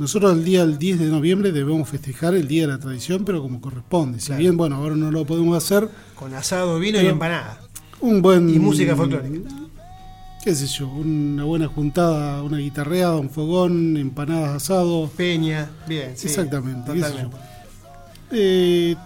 Nosotros 0.00 0.32
el 0.32 0.44
día 0.46 0.64
del 0.64 0.78
10 0.78 0.98
de 0.98 1.06
noviembre 1.08 1.52
debemos 1.52 1.86
festejar 1.86 2.34
el 2.34 2.48
Día 2.48 2.62
de 2.62 2.68
la 2.68 2.78
Tradición, 2.78 3.22
pero 3.22 3.42
como 3.42 3.60
corresponde. 3.60 4.18
Si 4.18 4.32
bien, 4.32 4.56
bueno, 4.56 4.76
ahora 4.76 4.96
no 4.96 5.10
lo 5.10 5.26
podemos 5.26 5.54
hacer, 5.62 5.90
Con 6.14 6.32
asado, 6.32 6.78
vino 6.78 6.98
y 7.02 7.06
empanada. 7.06 7.60
un 8.00 8.22
buen... 8.22 8.48
Y 8.48 8.58
música 8.58 8.96
folclórica. 8.96 9.50
qué 10.42 10.54
sé 10.54 10.66
yo, 10.68 10.88
una 10.88 11.44
buena 11.44 11.66
juntada, 11.68 12.42
una 12.42 12.56
guitarreada, 12.56 13.16
un 13.18 13.28
fogón, 13.28 13.98
empanadas 13.98 14.56
asado. 14.56 15.10
Peña, 15.14 15.70
bien, 15.86 16.16
sí. 16.16 16.28
Exactamente, 16.28 16.92
qué 16.94 16.98
sé 17.00 17.04
Totalmente. 17.04 17.36
Eh, 18.32 18.96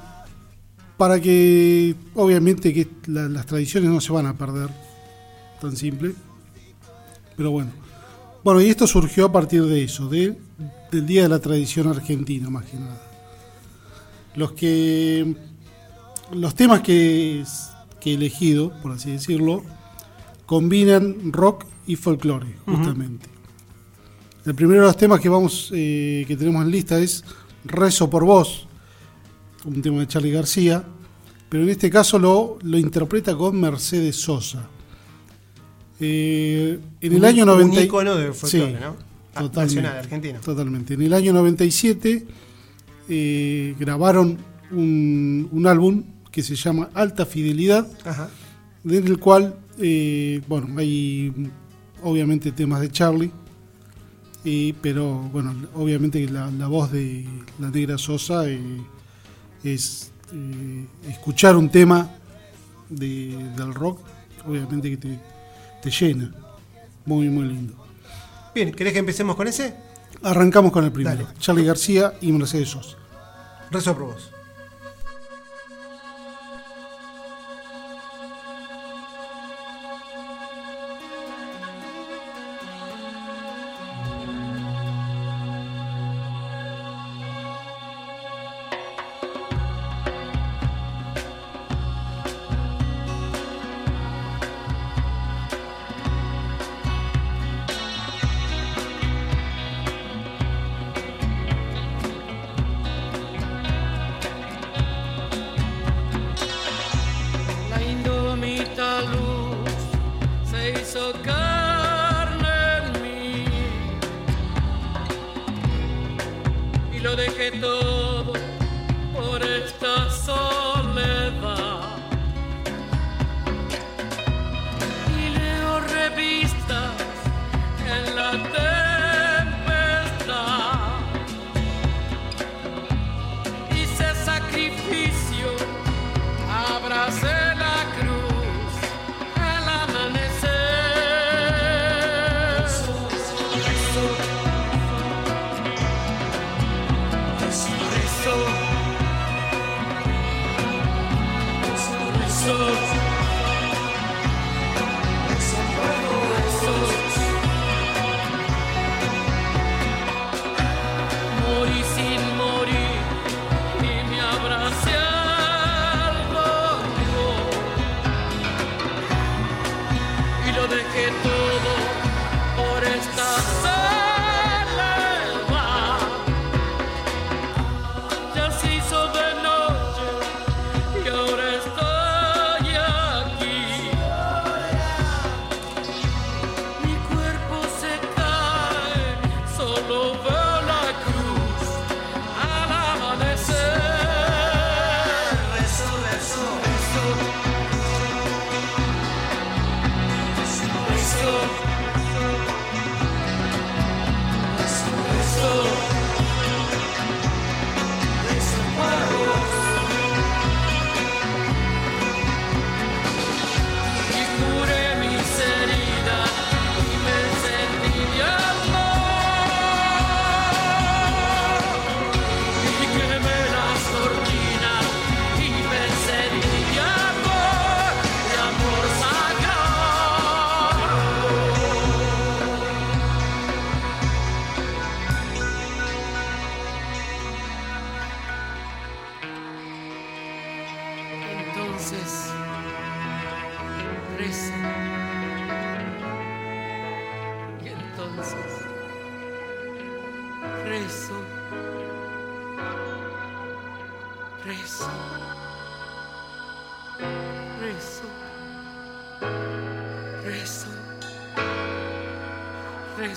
para 0.97 1.18
que, 1.20 1.97
obviamente, 2.14 2.72
que 2.72 2.86
la- 3.07 3.28
las 3.28 3.47
tradiciones 3.47 3.90
no 3.90 4.01
se 4.01 4.12
van 4.12 4.26
a 4.26 4.34
perder, 4.34 4.68
tan 5.61 5.76
simple. 5.76 6.14
Pero 7.36 7.51
bueno. 7.51 7.70
Bueno, 8.45 8.61
y 8.61 8.68
esto 8.68 8.86
surgió 8.86 9.24
a 9.26 9.32
partir 9.32 9.64
de 9.64 9.82
eso, 9.82 10.09
de, 10.09 10.38
del 10.95 11.07
Día 11.07 11.22
de 11.24 11.28
la 11.28 11.38
Tradición 11.40 11.88
Argentina, 11.88 12.49
más 12.51 12.64
que 12.66 12.76
nada. 12.78 13.01
Los 14.36 14.53
que. 14.53 15.34
Los 16.32 16.55
temas 16.55 16.80
que, 16.80 17.45
que 18.01 18.12
he 18.12 18.14
elegido, 18.14 18.72
por 18.82 18.92
así 18.92 19.11
decirlo, 19.11 19.62
combinan 20.47 21.32
rock 21.32 21.64
y 21.86 21.97
folclore, 21.97 22.55
justamente. 22.64 23.26
El 24.47 24.55
primero 24.55 24.80
de 24.80 24.86
los 24.86 24.97
temas 24.97 25.20
que 25.20 25.28
vamos 25.28 25.70
eh, 25.74 26.24
que 26.26 26.36
tenemos 26.36 26.64
en 26.64 26.70
lista 26.70 26.99
es 26.99 27.24
Rezo 27.64 28.09
por 28.11 28.24
vos, 28.24 28.66
un 29.64 29.80
tema 29.82 30.01
de 30.01 30.07
Charlie 30.07 30.30
García, 30.32 30.82
pero 31.49 31.62
en 31.62 31.68
este 31.70 31.88
caso 31.90 32.18
lo, 32.18 32.59
lo 32.62 32.78
interpreta 32.78 33.36
con 33.36 33.59
Mercedes 33.61 34.16
Sosa. 34.16 34.68
Eh, 36.01 36.78
en 37.01 37.12
el 37.12 37.18
Un- 37.18 37.24
año 37.24 37.47
90 37.47 37.76
Un 37.78 37.84
ícono 37.84 38.14
del 38.16 38.34
folclore, 38.34 38.72
Sí, 38.72 38.78
¿no? 38.80 38.97
Ah, 39.35 39.41
totalmente. 39.43 39.82
Nacional, 39.82 39.99
argentino. 39.99 40.41
Totalmente. 40.41 40.95
En 40.95 41.03
el 41.03 41.12
año 41.12 41.32
97 41.32 42.26
eh, 43.09 43.74
grabaron 43.78 44.39
un, 44.70 45.49
un 45.51 45.66
álbum 45.66 46.03
que 46.30 46.43
se 46.43 46.57
llama 46.57 46.91
Alta 46.95 47.26
Fidelidad, 47.26 47.87
Ajá. 48.05 48.28
en 48.85 49.07
el 49.07 49.18
cual, 49.18 49.57
eh, 49.78 50.41
bueno, 50.49 50.68
hay 50.78 51.32
obviamente 52.03 52.51
temas 52.53 52.80
de 52.80 52.91
Charlie, 52.91 53.30
pero 54.82 55.14
bueno, 55.32 55.55
obviamente 55.74 56.28
la, 56.28 56.51
la 56.51 56.66
voz 56.68 56.93
de 56.93 57.24
la 57.59 57.70
negra 57.70 57.97
Sosa 57.99 58.49
eh, 58.49 58.61
es 59.62 60.11
eh, 60.32 60.87
escuchar 61.09 61.57
un 61.57 61.68
tema 61.70 62.11
de- 62.91 63.53
del 63.57 63.72
rock, 63.72 64.01
obviamente 64.47 64.91
que 64.91 64.97
te, 64.99 65.18
te 65.82 65.91
llena. 65.91 66.30
Muy, 67.07 67.28
muy 67.28 67.45
lindo. 67.49 67.74
Bien, 68.55 68.72
¿querés 68.72 68.92
que 68.92 69.00
empecemos 69.00 69.34
con 69.36 69.48
ese? 69.48 69.74
Arrancamos 70.22 70.70
con 70.70 70.84
el 70.84 70.92
primero. 70.92 71.24
Dale. 71.24 71.38
Charlie 71.38 71.64
García 71.64 72.14
y 72.20 72.30
Mercedes 72.32 72.68
Sosa. 72.70 72.96
Rezo 73.70 73.94
por 73.94 74.05
vos. 74.07 74.30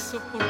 Rezo 0.07 0.46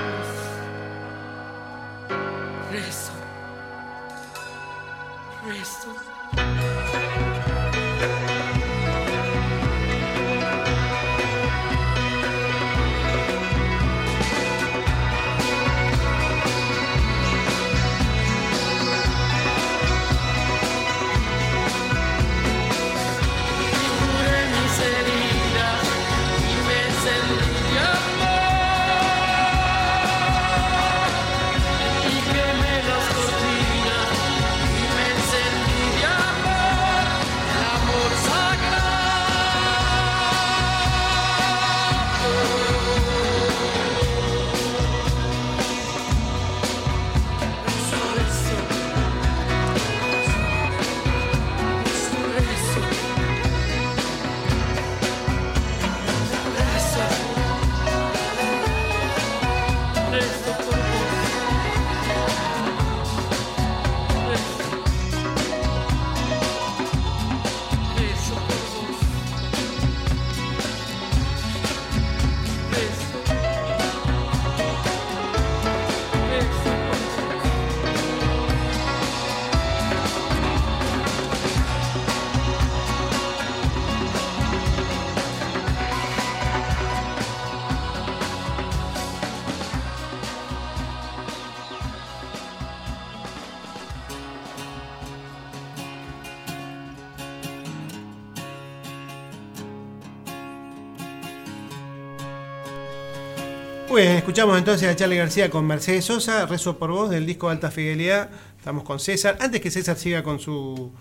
escuchamos 104.28 104.58
entonces 104.58 104.90
a 104.90 104.94
Charlie 104.94 105.16
García 105.16 105.50
con 105.50 105.66
Mercedes 105.66 106.04
Sosa, 106.04 106.46
Rezo 106.46 106.78
por 106.78 106.92
vos 106.92 107.10
del 107.10 107.26
disco 107.26 107.48
Alta 107.48 107.72
Fidelidad. 107.72 108.30
Estamos 108.58 108.84
con 108.84 109.00
César. 109.00 109.38
Antes 109.40 109.62
que 109.62 109.72
César 109.72 109.96
siga 109.96 110.22
con 110.22 110.42
su 110.42 110.92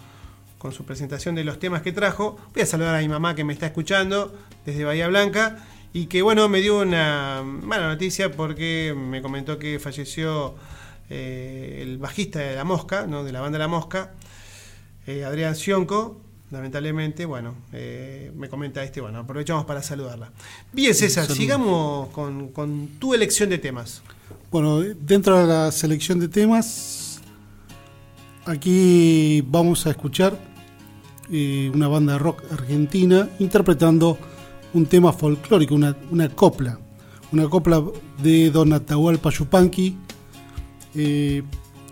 con 0.59 0.71
su 0.71 0.85
presentación 0.85 1.35
de 1.35 1.43
los 1.43 1.59
temas 1.59 1.83
que 1.83 1.91
trajo, 1.91 2.39
voy 2.55 2.63
a 2.63 2.67
saludar 2.67 2.95
a 2.95 3.01
mi 3.01 3.09
mamá 3.09 3.35
que 3.35 3.43
me 3.43 3.53
está 3.53 3.67
escuchando 3.67 4.33
desde 4.65 4.85
Bahía 4.85 5.09
Blanca 5.09 5.57
y 5.93 6.07
que 6.07 6.23
bueno, 6.23 6.49
me 6.49 6.61
dio 6.61 6.79
una 6.79 7.43
mala 7.43 7.89
noticia 7.89 8.31
porque 8.31 8.95
me 8.97 9.21
comentó 9.21 9.59
que 9.59 9.81
falleció 9.81 10.55
eh, 11.11 11.81
el 11.83 11.99
bajista 11.99 12.39
de 12.39 12.55
La 12.55 12.63
Mosca, 12.63 13.09
¿no? 13.09 13.25
de 13.25 13.33
la 13.33 13.41
banda 13.41 13.59
La 13.59 13.67
Mosca, 13.67 14.13
eh, 15.09 15.25
Adrián 15.25 15.57
Sionco, 15.57 16.21
lamentablemente, 16.51 17.25
bueno, 17.27 17.55
eh, 17.73 18.33
me 18.37 18.49
comenta 18.49 18.83
este, 18.83 19.01
bueno, 19.01 19.19
aprovechamos 19.21 19.65
para 19.65 19.83
saludarla. 19.83 20.33
Bien, 20.73 20.95
César, 20.95 21.25
Saludos. 21.25 21.37
sigamos 21.39 22.09
con, 22.09 22.49
con 22.49 22.89
tu 22.99 23.15
elección 23.15 23.51
de 23.51 23.59
temas. 23.59 24.03
Bueno, 24.51 24.81
dentro 24.81 25.39
de 25.41 25.47
la 25.47 25.73
selección 25.73 26.21
de 26.21 26.29
temas, 26.29 27.21
aquí 28.45 29.43
vamos 29.47 29.87
a 29.87 29.91
escuchar 29.91 30.39
eh, 31.31 31.71
una 31.75 31.89
banda 31.89 32.13
de 32.15 32.19
rock 32.21 32.45
argentina 32.53 33.29
interpretando 33.41 34.17
un 34.73 34.87
tema 34.87 35.13
folclórico, 35.13 35.75
una, 35.75 35.97
una 36.11 36.29
copla. 36.29 36.79
Una 37.33 37.49
copla 37.49 37.83
de 38.23 38.51
Don 38.51 38.73
Atahualpa 38.73 39.31
Yupanqui. 39.31 39.97
Eh, 40.95 41.43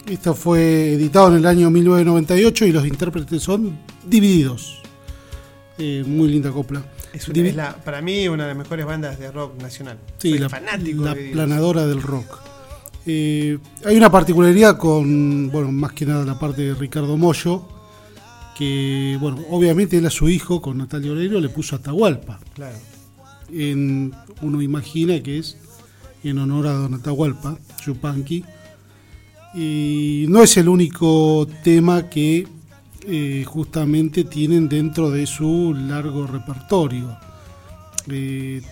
esto 0.07 0.35
fue 0.35 0.93
editado 0.93 1.29
en 1.29 1.37
el 1.39 1.47
año 1.47 1.71
1998 1.71 2.67
y 2.67 2.73
los 2.73 2.87
intérpretes 2.87 3.43
son 3.43 3.79
divididos. 4.07 4.81
Eh, 5.79 6.05
muy 6.07 6.29
linda 6.29 6.51
copla. 6.53 6.85
Es, 7.13 7.29
una- 7.29 7.49
es 7.49 7.57
la, 7.57 7.77
para 7.77 8.01
mí 8.03 8.29
una 8.29 8.45
de 8.45 8.51
las 8.51 8.59
mejores 8.59 8.85
bandas 8.87 9.19
de 9.19 9.31
rock 9.31 9.61
nacional. 9.61 9.99
Sí, 10.19 10.31
Soy 10.31 10.39
la, 10.39 10.49
fanático 10.49 11.05
la 11.05 11.15
de 11.15 11.31
planadora 11.31 11.87
del 11.87 12.03
rock. 12.03 12.39
Eh, 13.07 13.59
hay 13.85 13.97
una 13.97 14.11
particularidad 14.11 14.79
con, 14.79 15.51
bueno, 15.51 15.71
más 15.73 15.93
que 15.93 16.07
nada 16.07 16.25
la 16.25 16.39
parte 16.39 16.63
de 16.63 16.75
Ricardo 16.75 17.17
Mollo, 17.17 17.69
que, 18.57 19.17
bueno, 19.21 19.43
obviamente 19.51 19.99
él 19.99 20.07
a 20.07 20.11
su 20.11 20.29
hijo, 20.29 20.63
con 20.63 20.79
Natalia 20.79 21.13
Oreiro, 21.13 21.41
le 21.41 21.49
puso 21.49 21.77
Atahualpa. 21.77 22.41
Claro. 22.55 22.77
En, 23.53 24.13
uno 24.43 24.63
imagina 24.63 25.21
que 25.23 25.39
es 25.39 25.57
en 26.23 26.39
honor 26.39 26.67
a 26.69 26.73
Don 26.73 26.95
Atahualpa, 26.95 27.59
Yupanqui. 27.85 28.45
Y 29.55 30.27
no 30.29 30.43
es 30.43 30.57
el 30.57 30.69
único 30.69 31.47
tema 31.63 32.09
que 32.09 32.47
eh, 33.07 33.45
justamente 33.47 34.25
tienen 34.25 34.69
dentro 34.69 35.11
de 35.11 35.27
su 35.27 35.75
largo 35.75 36.27
repertorio. 36.27 37.17
Eh, 38.09 38.63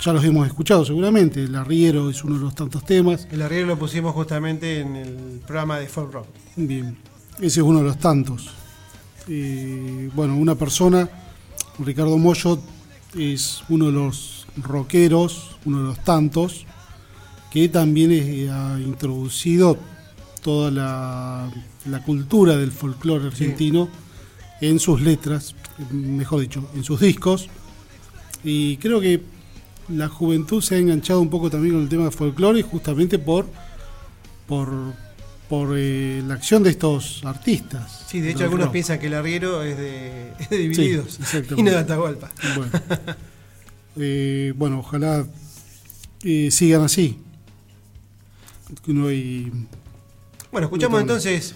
ya 0.00 0.12
los 0.12 0.24
hemos 0.24 0.46
escuchado 0.46 0.84
seguramente, 0.84 1.44
el 1.44 1.54
arriero 1.54 2.10
es 2.10 2.24
uno 2.24 2.36
de 2.36 2.42
los 2.42 2.54
tantos 2.54 2.84
temas. 2.84 3.28
El 3.30 3.42
arriero 3.42 3.66
lo 3.66 3.78
pusimos 3.78 4.12
justamente 4.12 4.80
en 4.80 4.96
el 4.96 5.40
programa 5.46 5.78
de 5.78 5.86
folk 5.86 6.12
rock. 6.12 6.26
Bien, 6.56 6.96
ese 7.36 7.60
es 7.60 7.66
uno 7.66 7.78
de 7.78 7.84
los 7.84 7.98
tantos. 7.98 8.48
Eh, 9.28 10.10
bueno, 10.14 10.36
una 10.36 10.54
persona, 10.54 11.08
Ricardo 11.78 12.18
Mollo, 12.18 12.58
es 13.16 13.62
uno 13.68 13.86
de 13.86 13.92
los 13.92 14.46
rockeros, 14.56 15.56
uno 15.64 15.78
de 15.78 15.84
los 15.84 16.04
tantos, 16.04 16.66
que 17.54 17.68
también 17.68 18.10
eh, 18.10 18.50
ha 18.50 18.80
introducido 18.80 19.78
toda 20.42 20.72
la, 20.72 21.48
la 21.88 22.02
cultura 22.02 22.56
del 22.56 22.72
folclore 22.72 23.28
argentino 23.28 23.88
en 24.60 24.80
sus 24.80 25.00
letras, 25.00 25.54
mejor 25.92 26.40
dicho, 26.40 26.68
en 26.74 26.82
sus 26.82 26.98
discos. 26.98 27.48
Y 28.42 28.76
creo 28.78 29.00
que 29.00 29.22
la 29.88 30.08
juventud 30.08 30.60
se 30.62 30.74
ha 30.74 30.78
enganchado 30.78 31.20
un 31.20 31.30
poco 31.30 31.48
también 31.48 31.74
con 31.74 31.84
el 31.84 31.88
tema 31.88 32.06
de 32.06 32.10
folclore 32.10 32.60
justamente 32.62 33.20
por, 33.20 33.46
por, 34.48 34.68
por 35.48 35.76
eh, 35.78 36.24
la 36.26 36.34
acción 36.34 36.64
de 36.64 36.70
estos 36.70 37.22
artistas. 37.24 38.04
Sí, 38.08 38.18
de 38.20 38.32
hecho 38.32 38.42
algunos 38.42 38.66
rock. 38.66 38.72
piensan 38.72 38.98
que 38.98 39.06
el 39.06 39.14
arriero 39.14 39.62
es 39.62 39.78
de, 39.78 40.32
es 40.40 40.50
de 40.50 40.58
Divididos 40.58 41.20
Sí, 41.22 41.38
y 41.56 41.62
no 41.62 41.70
de 41.70 41.78
Atahualpa. 41.78 42.32
Bueno, 42.56 42.72
Eh, 43.96 44.52
bueno 44.56 44.80
ojalá 44.80 45.24
eh, 46.24 46.50
sigan 46.50 46.82
así. 46.82 47.20
No 48.86 49.08
hay 49.08 49.50
Bueno, 50.50 50.66
escuchamos 50.66 51.00
entonces 51.00 51.54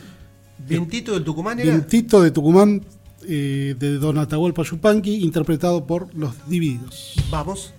Vientito 0.59 1.13
del 1.13 1.25
Tucumán 1.25 1.59
era. 1.59 1.71
Vientito 1.71 2.21
de 2.21 2.31
Tucumán 2.31 2.85
eh, 3.27 3.75
de 3.79 3.99
Don 3.99 4.19
Atahualpa 4.19 4.63
Yupanqui, 4.63 5.23
interpretado 5.23 5.87
por 5.87 6.13
Los 6.15 6.35
Divididos. 6.49 7.15
Vamos. 7.31 7.75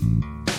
Mm-hmm. 0.00 0.49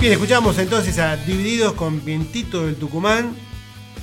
Bien, 0.00 0.12
escuchamos 0.12 0.56
entonces 0.58 0.96
a 1.00 1.16
Divididos 1.16 1.72
con 1.72 2.04
Vientito 2.04 2.64
del 2.64 2.76
Tucumán. 2.76 3.34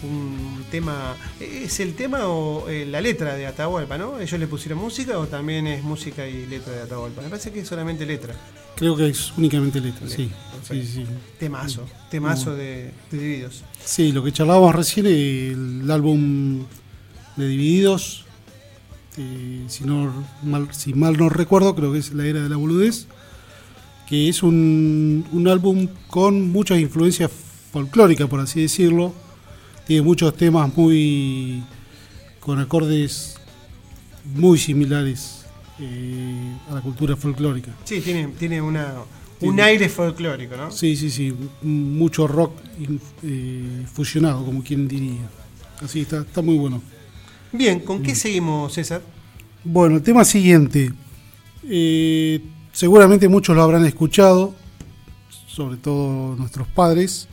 Un 0.04 0.66
tema. 0.70 1.16
¿Es 1.40 1.80
el 1.80 1.96
tema 1.96 2.28
o 2.28 2.68
eh, 2.68 2.86
la 2.86 3.00
letra 3.00 3.36
de 3.36 3.48
Atahualpa, 3.48 3.98
no? 3.98 4.20
¿Ellos 4.20 4.38
le 4.38 4.46
pusieron 4.46 4.78
música 4.78 5.18
o 5.18 5.28
también 5.28 5.68
es 5.68 5.84
música 5.84 6.28
y 6.28 6.48
letra 6.48 6.74
de 6.74 6.82
Atahualpa? 6.82 7.22
Me 7.22 7.30
parece 7.30 7.52
que 7.54 7.62
es 7.62 7.68
solamente 7.70 8.06
letra. 8.06 8.36
Creo 8.76 8.98
que 8.98 9.08
es 9.08 9.32
únicamente 9.38 9.80
letra, 9.80 10.06
sí. 10.10 10.30
Sí, 10.70 10.86
sí. 10.86 11.06
Temazo, 11.40 11.86
temazo 12.12 12.54
de, 12.54 12.92
de 13.10 13.18
Divididos. 13.18 13.64
Sí, 13.82 14.12
lo 14.12 14.22
que 14.22 14.34
charlábamos 14.34 14.76
recién, 14.76 15.06
el 15.06 15.90
álbum 15.90 16.66
de 17.38 17.48
Divididos, 17.48 18.26
eh, 19.18 19.64
si, 19.70 19.86
no, 19.86 20.26
mal, 20.44 20.68
si 20.74 20.94
mal 20.94 21.16
no 21.16 21.30
recuerdo, 21.30 21.74
creo 21.74 21.94
que 21.94 22.00
es 22.00 22.14
La 22.14 22.26
Era 22.26 22.42
de 22.42 22.50
la 22.50 22.58
Boludez, 22.58 23.08
que 24.08 24.30
es 24.30 24.44
un, 24.44 25.26
un 25.32 25.48
álbum 25.48 25.88
con 26.08 26.52
muchas 26.52 26.80
influencias 26.80 27.32
folclóricas, 27.72 28.28
por 28.28 28.40
así 28.40 28.62
decirlo. 28.62 29.14
Tiene 29.86 30.02
muchos 30.02 30.36
temas 30.36 30.76
muy 30.76 31.64
con 32.40 32.60
acordes 32.60 33.36
muy 34.36 34.58
similares 34.58 35.46
eh, 35.80 36.56
a 36.70 36.76
la 36.76 36.82
cultura 36.82 37.16
folclórica. 37.16 37.72
Sí, 37.84 38.02
tiene, 38.02 38.28
tiene 38.40 38.62
una, 38.62 38.94
un 39.42 39.60
aire 39.60 39.90
folclórico, 39.90 40.56
¿no? 40.56 40.72
Sí, 40.72 40.96
sí, 40.96 41.10
sí, 41.10 41.34
mucho 41.62 42.28
rock 42.28 42.54
eh, 43.24 43.86
fusionado, 43.92 44.46
como 44.46 44.64
quien 44.64 44.88
diría. 44.88 45.30
Así 45.82 46.02
está, 46.02 46.22
está 46.22 46.42
muy 46.42 46.58
bueno. 46.58 46.82
Bien, 47.52 47.80
¿con 47.80 48.02
qué 48.02 48.16
seguimos, 48.16 48.74
César? 48.74 49.02
Bueno, 49.64 49.98
el 49.98 50.04
tema 50.04 50.24
siguiente. 50.24 50.92
Eh, 51.68 52.42
seguramente 52.76 53.30
muchos 53.30 53.56
lo 53.56 53.64
habrán 53.64 53.86
escuchado, 53.86 54.54
sobre 55.48 55.78
todo 55.78 56.36
nuestros 56.36 56.68
padres. 56.68 57.28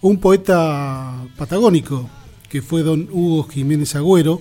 Un 0.00 0.18
poeta 0.18 1.12
patagónico, 1.36 2.08
que 2.48 2.62
fue 2.62 2.82
don 2.82 3.08
Hugo 3.12 3.44
Jiménez 3.44 3.94
Agüero, 3.94 4.40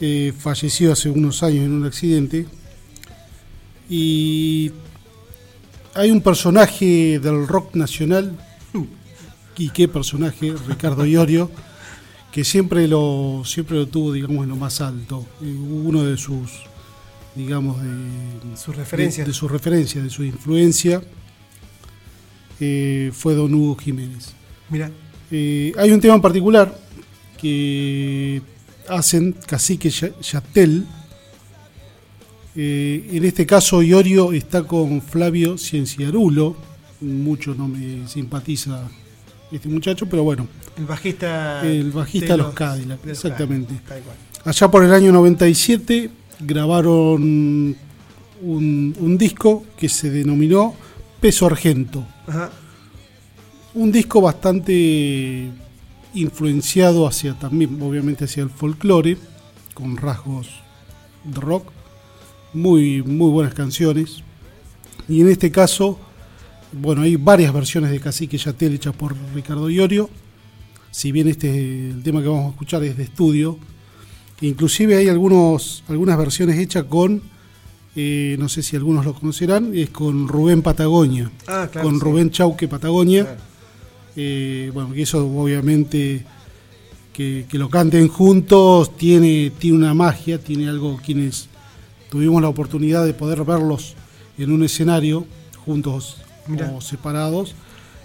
eh, 0.00 0.32
falleció 0.38 0.92
hace 0.92 1.10
unos 1.10 1.42
años 1.42 1.64
en 1.64 1.72
un 1.72 1.86
accidente. 1.86 2.46
Y 3.88 4.70
hay 5.94 6.10
un 6.10 6.20
personaje 6.20 7.18
del 7.18 7.46
rock 7.46 7.74
nacional, 7.74 8.38
y 9.56 9.70
qué 9.70 9.88
personaje, 9.88 10.54
Ricardo 10.68 11.06
Iorio, 11.06 11.50
que 12.32 12.44
siempre 12.44 12.86
lo, 12.86 13.42
siempre 13.46 13.76
lo 13.76 13.86
tuvo, 13.86 14.12
digamos, 14.12 14.44
en 14.44 14.50
lo 14.50 14.56
más 14.56 14.80
alto. 14.80 15.26
Eh, 15.42 15.54
Uno 15.54 16.02
de 16.04 16.16
sus, 16.16 16.50
digamos, 17.34 17.80
de 17.82 18.56
Sus 18.56 18.74
referencias. 18.76 19.26
de, 19.26 19.32
de 19.32 19.36
su 19.38 19.48
referencia, 19.48 20.02
de 20.02 20.10
su 20.10 20.22
influencia, 20.24 21.02
eh, 22.60 23.10
fue 23.12 23.34
Don 23.34 23.52
Hugo 23.54 23.76
Jiménez. 23.76 24.32
Mira, 24.70 24.90
Eh, 25.30 25.72
hay 25.78 25.90
un 25.90 26.00
tema 26.00 26.14
en 26.14 26.20
particular 26.20 26.78
que 27.40 28.40
hacen 28.88 29.34
Cacique 29.46 29.90
Ya- 29.90 30.10
Yatel. 30.20 30.84
Eh, 32.54 33.08
en 33.12 33.24
este 33.24 33.44
caso, 33.46 33.82
Iorio 33.82 34.32
está 34.32 34.62
con 34.62 35.02
Flavio 35.02 35.58
Cienciarulo. 35.58 36.56
Mucho 37.00 37.54
no 37.54 37.66
me 37.66 38.06
simpatiza 38.06 38.88
este 39.50 39.68
muchacho, 39.68 40.06
pero 40.08 40.22
bueno, 40.22 40.46
el 40.78 40.84
bajista. 40.84 41.66
el 41.66 41.90
bajista 41.90 42.32
de 42.34 42.38
los 42.38 42.54
los 42.54 42.98
exactamente. 43.08 43.74
Cadillac. 43.88 44.14
Allá 44.44 44.70
por 44.70 44.84
el 44.84 44.92
año 44.92 45.10
97 45.10 46.10
grabaron 46.40 47.76
un, 48.42 48.96
un 48.98 49.18
disco 49.18 49.64
que 49.76 49.88
se 49.88 50.10
denominó 50.10 50.74
Peso 51.20 51.46
Argento. 51.46 52.06
Ajá. 52.26 52.50
Un 53.74 53.90
disco 53.90 54.20
bastante 54.20 55.50
influenciado 56.14 57.06
hacia 57.06 57.34
también, 57.34 57.80
obviamente, 57.82 58.24
hacia 58.24 58.42
el 58.42 58.50
folclore, 58.50 59.16
con 59.74 59.96
rasgos 59.96 60.48
de 61.24 61.40
rock. 61.40 61.72
Muy, 62.52 63.02
muy 63.02 63.30
buenas 63.30 63.54
canciones. 63.54 64.22
Y 65.08 65.20
en 65.20 65.28
este 65.28 65.50
caso, 65.50 65.98
bueno, 66.72 67.02
hay 67.02 67.16
varias 67.16 67.52
versiones 67.52 67.90
de 67.90 68.00
Cacique 68.00 68.38
Yatel 68.38 68.74
hechas 68.74 68.94
por 68.94 69.14
Ricardo 69.34 69.68
Iorio. 69.68 70.08
Si 70.90 71.10
bien 71.10 71.28
este 71.28 71.90
el 71.90 72.02
tema 72.02 72.22
que 72.22 72.28
vamos 72.28 72.46
a 72.46 72.50
escuchar 72.50 72.84
es 72.84 72.96
de 72.96 73.02
estudio, 73.04 73.58
inclusive 74.40 74.96
hay 74.96 75.08
algunos, 75.08 75.84
algunas 75.88 76.18
versiones 76.18 76.58
hechas 76.58 76.84
con, 76.84 77.22
eh, 77.96 78.36
no 78.38 78.48
sé 78.48 78.62
si 78.62 78.76
algunos 78.76 79.04
lo 79.04 79.14
conocerán, 79.14 79.72
es 79.74 79.90
con 79.90 80.26
Rubén 80.28 80.62
Patagonia, 80.62 81.30
Ah, 81.46 81.68
claro. 81.70 81.88
con 81.88 81.98
sí. 81.98 82.04
Rubén 82.04 82.30
Chauque 82.30 82.68
Patagonia. 82.68 83.24
Claro. 83.24 83.40
Eh, 84.16 84.70
bueno, 84.72 84.92
que 84.94 85.02
eso 85.02 85.26
obviamente 85.26 86.24
que, 87.12 87.46
que 87.48 87.58
lo 87.58 87.68
canten 87.68 88.06
juntos 88.08 88.96
tiene, 88.96 89.50
tiene 89.58 89.76
una 89.76 89.94
magia, 89.94 90.38
tiene 90.38 90.68
algo 90.68 91.00
quienes 91.04 91.48
tuvimos 92.10 92.40
la 92.42 92.48
oportunidad 92.48 93.04
de 93.04 93.12
poder 93.14 93.44
verlos 93.44 93.94
en 94.38 94.52
un 94.52 94.62
escenario, 94.64 95.26
juntos 95.64 96.16
Mirá. 96.46 96.70
o 96.76 96.80
separados, 96.80 97.54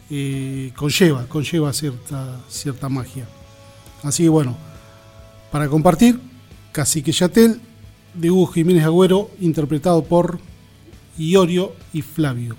eh, 0.10 0.72
conlleva, 0.76 1.28
conlleva 1.28 1.74
cierta, 1.74 2.40
cierta 2.50 2.90
magia. 2.90 3.28
Así 4.02 4.24
que 4.24 4.30
bueno, 4.30 4.58
para 5.52 5.68
compartir, 5.68 6.20
Cacique 6.72 7.12
Yatel 7.12 7.60
de 8.14 8.32
Hugo 8.32 8.48
Jiménez 8.48 8.84
Agüero, 8.84 9.30
interpretado 9.40 10.04
por 10.04 10.40
Iorio 11.18 11.74
y 11.94 12.02
Flavio. 12.02 12.56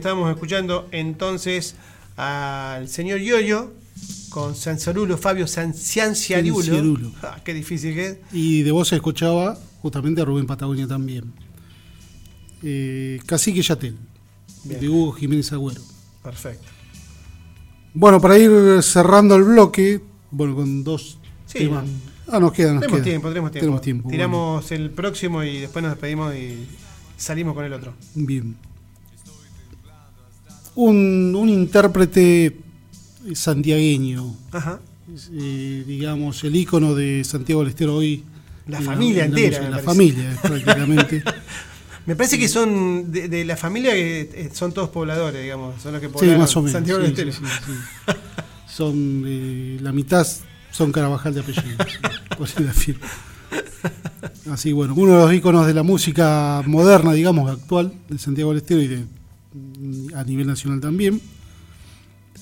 Estábamos 0.00 0.30
escuchando 0.32 0.88
entonces 0.92 1.74
al 2.16 2.88
señor 2.88 3.18
Yoyo 3.20 3.72
con 4.30 4.54
Sanzarulo, 4.56 5.18
Fabio. 5.18 5.46
Sanciarulo. 5.46 7.12
Ah, 7.22 7.38
qué 7.44 7.52
difícil 7.52 7.94
que 7.94 8.06
es. 8.06 8.16
Y 8.32 8.62
de 8.62 8.72
voz 8.72 8.88
se 8.88 8.96
escuchaba 8.96 9.58
justamente 9.82 10.22
a 10.22 10.24
Rubén 10.24 10.46
Patagonia 10.46 10.86
también. 10.88 11.32
Eh, 12.62 13.20
Cacique 13.26 13.60
Yatel, 13.60 13.96
Bien. 14.64 14.80
de 14.80 14.88
Hugo 14.88 15.12
Jiménez 15.12 15.52
Agüero. 15.52 15.82
Perfecto. 16.22 16.66
Bueno, 17.92 18.20
para 18.20 18.38
ir 18.38 18.82
cerrando 18.82 19.34
el 19.36 19.42
bloque, 19.44 20.00
bueno, 20.30 20.54
con 20.56 20.82
dos 20.82 21.18
Sí, 21.46 21.58
temas. 21.58 21.84
Ah, 22.28 22.38
nos 22.40 22.52
queda, 22.52 22.72
nos 22.72 22.80
Tenemos 22.82 23.00
queda. 23.00 23.04
tiempo, 23.04 23.28
tenemos 23.28 23.50
tiempo. 23.50 23.60
Tenemos 23.64 23.80
tiempo, 23.82 24.08
Tiramos 24.08 24.72
el 24.72 24.90
próximo 24.90 25.42
y 25.42 25.58
después 25.60 25.82
nos 25.82 25.92
despedimos 25.92 26.34
y 26.34 26.66
salimos 27.16 27.54
con 27.54 27.64
el 27.66 27.72
otro. 27.74 27.92
Bien. 28.14 28.56
Un, 30.74 31.34
un 31.34 31.48
intérprete 31.48 32.56
santiagueño, 33.34 34.34
Ajá. 34.52 34.80
eh, 35.32 35.84
digamos, 35.86 36.42
el 36.44 36.56
ícono 36.56 36.94
de 36.94 37.22
Santiago 37.24 37.60
del 37.62 37.70
Estero 37.70 37.96
hoy. 37.96 38.24
La 38.66 38.80
familia 38.80 39.24
en 39.24 39.36
entera, 39.36 39.68
La 39.68 39.78
familia, 39.80 40.38
prácticamente. 40.42 41.22
Me 42.06 42.16
parece 42.16 42.38
que 42.38 42.48
son 42.48 43.10
de, 43.12 43.28
de 43.28 43.44
la 43.44 43.56
familia 43.56 43.92
que 43.92 44.20
eh, 44.32 44.50
son 44.52 44.72
todos 44.72 44.88
pobladores, 44.90 45.42
digamos. 45.42 45.80
Son 45.82 45.92
los 45.92 46.00
que 46.00 46.08
Sí, 46.18 46.26
más 46.36 46.56
o 46.56 46.60
menos. 46.62 46.72
Santiago 46.72 47.00
sí, 47.00 47.12
del 47.12 47.28
Estero. 47.28 47.32
sí. 47.32 48.12
Son 48.68 49.24
eh, 49.26 49.78
la 49.82 49.92
mitad 49.92 50.26
son 50.70 50.92
Carabajal 50.92 51.34
de 51.34 51.40
apellido. 51.40 51.76
Así 54.50 54.72
bueno, 54.72 54.94
uno 54.96 55.12
de 55.16 55.18
los 55.24 55.34
íconos 55.34 55.66
de 55.66 55.74
la 55.74 55.82
música 55.82 56.62
moderna, 56.66 57.12
digamos, 57.12 57.50
actual, 57.50 57.92
de 58.08 58.18
Santiago 58.18 58.50
del 58.50 58.58
Estero 58.62 58.80
y 58.82 58.88
de, 58.88 59.04
a 60.14 60.24
nivel 60.24 60.46
nacional 60.46 60.80
también. 60.80 61.20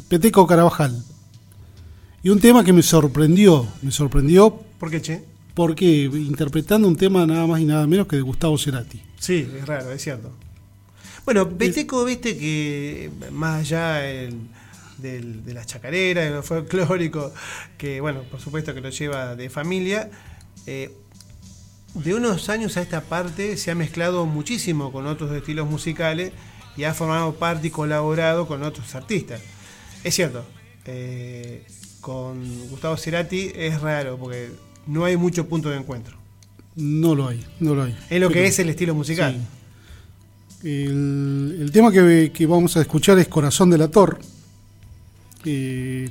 Peteco 0.08 0.46
Carabajal. 0.46 1.02
Y 2.22 2.30
un 2.30 2.40
tema 2.40 2.64
que 2.64 2.72
me 2.72 2.82
sorprendió, 2.82 3.66
me 3.82 3.90
sorprendió 3.92 4.50
¿Por 4.78 4.90
qué, 4.90 5.00
che? 5.00 5.24
porque 5.54 6.04
interpretando 6.04 6.86
un 6.88 6.96
tema 6.96 7.26
nada 7.26 7.46
más 7.46 7.60
y 7.60 7.64
nada 7.64 7.86
menos 7.86 8.06
que 8.06 8.16
de 8.16 8.22
Gustavo 8.22 8.56
Cerati. 8.58 9.00
Sí, 9.18 9.48
es 9.58 9.66
raro, 9.66 9.90
es 9.92 10.02
cierto. 10.02 10.32
Bueno, 11.24 11.46
Beteco, 11.46 12.04
viste 12.04 12.36
que 12.38 13.10
más 13.32 13.60
allá 13.60 14.08
el- 14.08 14.38
del- 14.98 15.44
de 15.44 15.54
las 15.54 15.66
chacareras, 15.66 16.24
de 16.24 16.30
lo 16.30 16.42
folclórico, 16.42 17.32
que 17.76 18.00
bueno, 18.00 18.22
por 18.30 18.40
supuesto 18.40 18.74
que 18.74 18.80
lo 18.80 18.90
lleva 18.90 19.34
de 19.36 19.48
familia, 19.50 20.10
eh, 20.66 20.90
de 21.94 22.14
unos 22.14 22.48
años 22.48 22.76
a 22.76 22.82
esta 22.82 23.00
parte 23.02 23.56
se 23.56 23.70
ha 23.70 23.74
mezclado 23.74 24.26
muchísimo 24.26 24.92
con 24.92 25.06
otros 25.06 25.32
estilos 25.36 25.68
musicales 25.68 26.32
y 26.78 26.84
ha 26.84 26.94
formado 26.94 27.34
parte 27.34 27.66
y 27.66 27.70
colaborado 27.70 28.46
con 28.46 28.62
otros 28.62 28.94
artistas. 28.94 29.42
Es 30.04 30.14
cierto, 30.14 30.44
eh, 30.86 31.66
con 32.00 32.68
Gustavo 32.70 32.96
Cerati 32.96 33.50
es 33.54 33.80
raro 33.80 34.16
porque 34.16 34.50
no 34.86 35.04
hay 35.04 35.16
mucho 35.16 35.46
punto 35.48 35.68
de 35.68 35.76
encuentro 35.76 36.16
No 36.76 37.14
lo 37.16 37.28
hay, 37.28 37.44
no 37.58 37.74
lo 37.74 37.82
hay. 37.82 37.96
en 38.08 38.20
lo 38.20 38.30
que 38.30 38.46
es 38.46 38.58
el 38.60 38.68
estilo 38.68 38.94
musical. 38.94 39.36
Sí. 40.62 40.68
El, 40.68 41.58
el 41.60 41.70
tema 41.72 41.90
que, 41.90 42.30
que 42.32 42.46
vamos 42.46 42.76
a 42.76 42.80
escuchar 42.80 43.18
es 43.18 43.26
Corazón 43.28 43.70
de 43.70 43.78
la 43.78 43.88
Tor. 43.88 44.20
Eh, 45.44 46.08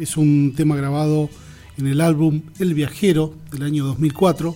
es 0.00 0.16
un 0.16 0.52
tema 0.56 0.76
grabado 0.76 1.30
en 1.76 1.86
el 1.86 2.00
álbum 2.00 2.42
El 2.58 2.74
Viajero 2.74 3.34
del 3.52 3.62
año 3.62 3.84
2004. 3.86 4.54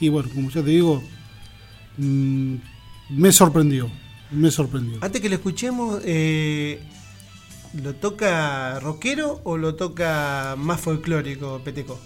Y 0.00 0.08
bueno, 0.08 0.28
como 0.32 0.50
ya 0.50 0.62
te 0.62 0.70
digo, 0.70 1.02
mm, 1.96 2.54
me 3.10 3.32
sorprendió, 3.32 3.90
me 4.30 4.50
sorprendió. 4.50 4.98
Antes 5.00 5.20
que 5.20 5.28
lo 5.28 5.34
escuchemos, 5.36 6.00
eh, 6.04 6.80
¿lo 7.82 7.94
toca 7.94 8.78
rockero 8.80 9.40
o 9.44 9.56
lo 9.56 9.74
toca 9.74 10.54
más 10.58 10.80
folclórico, 10.80 11.60
Peteco? 11.64 11.98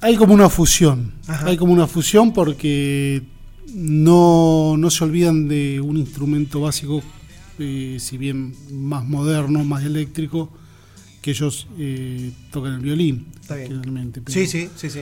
Hay 0.00 0.16
como 0.16 0.34
una 0.34 0.48
fusión, 0.48 1.12
Ajá. 1.26 1.46
hay 1.46 1.56
como 1.56 1.72
una 1.72 1.86
fusión 1.88 2.32
porque 2.32 3.22
no, 3.74 4.76
no 4.78 4.90
se 4.90 5.04
olvidan 5.04 5.48
de 5.48 5.80
un 5.80 5.96
instrumento 5.96 6.60
básico, 6.60 7.02
eh, 7.58 7.96
si 7.98 8.16
bien 8.16 8.54
más 8.72 9.04
moderno, 9.04 9.64
más 9.64 9.84
eléctrico, 9.84 10.50
que 11.20 11.32
ellos 11.32 11.66
eh, 11.78 12.30
tocan 12.52 12.74
el 12.74 12.80
violín. 12.80 13.26
Está 13.40 13.56
bien. 13.56 13.80
pero- 14.12 14.24
Sí, 14.32 14.46
sí, 14.46 14.70
sí, 14.76 14.88
sí. 14.88 15.00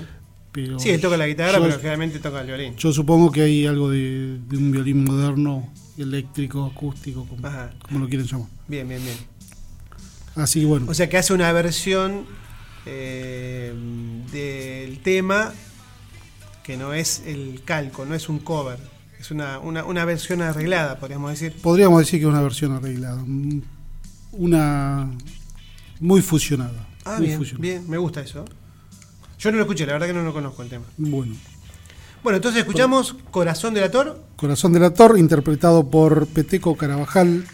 pero 0.51 0.79
sí, 0.79 0.89
él 0.89 1.01
toca 1.01 1.19
la 1.19 1.27
guitarra, 1.27 1.59
yo- 1.59 1.65
pero 1.65 1.77
generalmente 1.77 2.19
toca 2.19 2.41
el 2.41 2.47
violín. 2.47 2.75
Yo 2.77 2.91
supongo 2.91 3.31
que 3.31 3.43
hay 3.43 3.67
algo 3.67 3.91
de, 3.91 4.39
de 4.49 4.57
un 4.57 4.73
violín 4.73 5.05
moderno, 5.05 5.69
eléctrico, 5.99 6.65
acústico, 6.65 7.27
como, 7.27 7.43
como 7.83 7.99
lo 8.01 8.09
quieren 8.09 8.27
llamar. 8.27 8.49
Bien, 8.69 8.89
bien, 8.89 9.03
bien. 9.03 9.17
Así 10.35 10.61
que 10.61 10.67
bueno, 10.67 10.87
O 10.89 10.95
sea 10.95 11.09
que 11.09 11.17
hace 11.17 11.33
una 11.33 11.51
versión 11.53 12.27
eh, 12.85 13.73
del 14.33 14.99
tema 15.01 15.53
que 16.63 16.77
no 16.77 16.93
es 16.93 17.23
el 17.27 17.63
calco, 17.65 18.05
no 18.05 18.15
es 18.15 18.29
un 18.29 18.39
cover. 18.41 18.79
Es 19.19 19.31
una, 19.31 19.59
una, 19.61 19.85
una 19.85 20.05
versión 20.05 20.43
arreglada, 20.43 20.99
podríamos 20.99 21.31
decir. 21.31 21.55
podríamos 21.63 22.01
decir 22.01 22.21
que 22.21 22.27
es 22.27 22.31
una 22.31 22.43
versión 22.43 22.73
arreglada. 22.73 23.25
Una 24.33 25.11
muy 26.01 26.21
fusionada. 26.21 26.87
Ah, 27.05 27.17
muy 27.19 27.29
bien, 27.29 27.39
fusionada. 27.39 27.63
bien, 27.63 27.89
me 27.89 27.97
gusta 27.99 28.21
eso. 28.21 28.45
Yo 29.39 29.51
no 29.51 29.57
lo 29.59 29.63
escuché, 29.63 29.87
la 29.87 29.95
verdad 29.95 30.09
que 30.09 30.13
no 30.13 30.23
lo 30.23 30.33
conozco 30.33 30.63
el 30.63 30.69
tema. 30.69 30.85
Bueno, 30.97 31.35
Bueno, 32.23 32.37
entonces 32.37 32.61
escuchamos 32.61 33.17
Corazón 33.31 33.75
del 33.75 33.85
Ator. 33.85 34.23
Corazón 34.37 34.73
del 34.73 34.85
Ator, 34.85 35.19
interpretado 35.19 35.89
por 35.91 36.27
Peteco 36.27 36.77
Carabajal, 36.77 37.45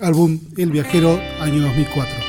álbum 0.00 0.40
El 0.56 0.70
Viajero, 0.70 1.20
año 1.40 1.62
2004. 1.62 2.21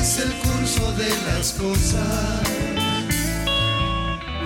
Es 0.00 0.18
el 0.18 0.32
curso 0.38 0.92
de 0.92 1.08
las 1.26 1.52
cosas. 1.52 2.40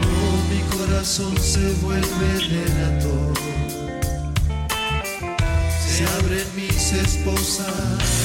Oh, 0.02 0.36
mi 0.50 0.60
corazón 0.76 1.36
se 1.38 1.72
vuelve 1.82 2.28
delator. 2.48 3.34
Se 5.88 6.04
abren 6.18 6.46
mis 6.56 6.92
esposas. 6.92 8.23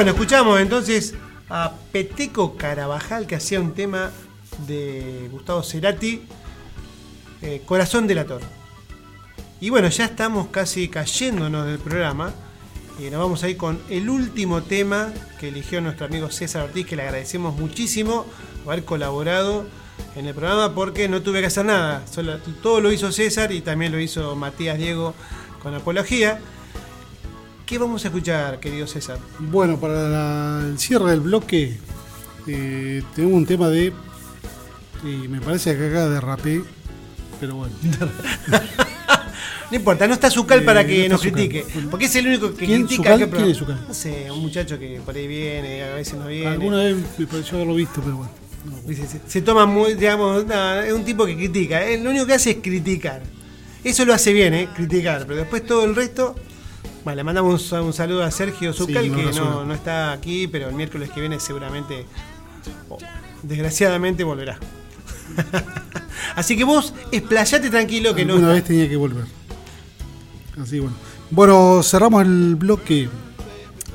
Bueno, 0.00 0.12
escuchamos 0.12 0.58
entonces 0.58 1.14
a 1.50 1.74
Peteco 1.92 2.56
Carabajal 2.56 3.26
que 3.26 3.34
hacía 3.34 3.60
un 3.60 3.74
tema 3.74 4.10
de 4.66 5.28
Gustavo 5.30 5.62
Cerati, 5.62 6.22
eh, 7.42 7.60
Corazón 7.66 8.06
del 8.06 8.20
Ator. 8.20 8.40
Y 9.60 9.68
bueno, 9.68 9.90
ya 9.90 10.06
estamos 10.06 10.46
casi 10.46 10.88
cayéndonos 10.88 11.66
del 11.66 11.78
programa 11.78 12.32
y 12.98 13.10
nos 13.10 13.20
vamos 13.20 13.42
a 13.42 13.50
ir 13.50 13.58
con 13.58 13.78
el 13.90 14.08
último 14.08 14.62
tema 14.62 15.12
que 15.38 15.48
eligió 15.48 15.82
nuestro 15.82 16.06
amigo 16.06 16.30
César 16.30 16.62
Ortiz, 16.62 16.86
que 16.86 16.96
le 16.96 17.02
agradecemos 17.02 17.54
muchísimo 17.58 18.24
por 18.64 18.72
haber 18.72 18.86
colaborado 18.86 19.66
en 20.16 20.24
el 20.24 20.34
programa 20.34 20.74
porque 20.74 21.10
no 21.10 21.20
tuve 21.20 21.40
que 21.40 21.48
hacer 21.48 21.66
nada. 21.66 22.02
Todo 22.62 22.80
lo 22.80 22.90
hizo 22.90 23.12
César 23.12 23.52
y 23.52 23.60
también 23.60 23.92
lo 23.92 24.00
hizo 24.00 24.34
Matías 24.34 24.78
Diego 24.78 25.12
con 25.62 25.74
Apología. 25.74 26.40
¿Qué 27.70 27.78
vamos 27.78 28.04
a 28.04 28.08
escuchar, 28.08 28.58
querido 28.58 28.84
César? 28.88 29.18
Bueno, 29.38 29.78
para 29.78 30.08
la- 30.08 30.66
el 30.66 30.76
cierre 30.78 31.10
del 31.12 31.20
bloque 31.20 31.78
eh, 32.48 33.02
tenemos 33.14 33.36
un 33.36 33.46
tema 33.46 33.68
de... 33.68 33.92
Y 35.04 35.28
me 35.28 35.40
parece 35.40 35.76
que 35.76 35.86
acá 35.88 36.08
derrapé, 36.08 36.62
pero 37.38 37.54
bueno. 37.54 37.72
No 39.70 39.76
importa, 39.76 40.08
no 40.08 40.14
está 40.14 40.28
Zucal 40.32 40.62
Eh, 40.62 40.62
para 40.62 40.84
que 40.84 41.08
nos 41.08 41.20
Zucal. 41.20 41.32
critique. 41.46 41.64
Porque 41.92 42.06
es 42.06 42.16
el 42.16 42.26
único 42.26 42.52
que 42.56 42.66
¿Quién? 42.66 42.86
critica 42.88 43.12
¿Zucal? 43.12 43.30
que 43.30 43.36
¿Quién 43.36 43.50
es 43.50 43.56
Zucal? 43.58 43.84
No 43.86 43.94
sé, 43.94 44.28
un 44.32 44.40
muchacho 44.40 44.76
que 44.80 45.00
por 45.06 45.14
ahí 45.14 45.28
viene, 45.28 45.84
a 45.84 45.94
veces 45.94 46.14
no 46.18 46.26
viene. 46.26 46.48
Alguna 46.48 46.78
vez 46.78 46.96
me 47.18 47.26
pareció 47.28 47.54
haberlo 47.54 47.74
visto, 47.76 48.00
pero 48.02 48.16
bueno. 48.16 48.32
Se, 49.08 49.20
se 49.28 49.42
toma 49.42 49.66
muy, 49.66 49.94
digamos, 49.94 50.44
es 50.84 50.92
un 50.92 51.04
tipo 51.04 51.24
que 51.24 51.36
critica. 51.36 51.86
eh, 51.86 52.02
Lo 52.02 52.10
único 52.10 52.26
que 52.26 52.34
hace 52.34 52.50
es 52.50 52.56
criticar. 52.60 53.22
Eso 53.84 54.04
lo 54.04 54.12
hace 54.12 54.32
bien, 54.32 54.54
¿eh? 54.54 54.68
Criticar. 54.74 55.24
Pero 55.24 55.36
después 55.38 55.64
todo 55.64 55.84
el 55.84 55.94
resto. 55.94 56.34
Bueno, 57.04 57.16
le 57.16 57.24
mandamos 57.24 57.52
un, 57.54 57.58
sa- 57.68 57.82
un 57.82 57.92
saludo 57.92 58.22
a 58.24 58.30
Sergio 58.30 58.72
Zucal, 58.72 59.04
que 59.14 59.32
no, 59.32 59.64
no 59.64 59.74
está 59.74 60.12
aquí, 60.12 60.46
pero 60.46 60.68
el 60.68 60.74
miércoles 60.74 61.10
que 61.10 61.20
viene 61.20 61.40
seguramente, 61.40 62.04
o 62.88 62.98
desgraciadamente, 63.42 64.22
volverá. 64.24 64.58
Así 66.36 66.56
que 66.56 66.64
vos 66.64 66.92
explayate 67.12 67.70
tranquilo 67.70 68.14
que 68.14 68.24
no. 68.24 68.36
Está. 68.36 68.48
vez 68.48 68.64
tenía 68.64 68.88
que 68.88 68.96
volver. 68.96 69.24
Así 70.60 70.78
bueno. 70.78 70.94
Bueno, 71.30 71.82
cerramos 71.82 72.22
el 72.22 72.56
bloque. 72.56 73.08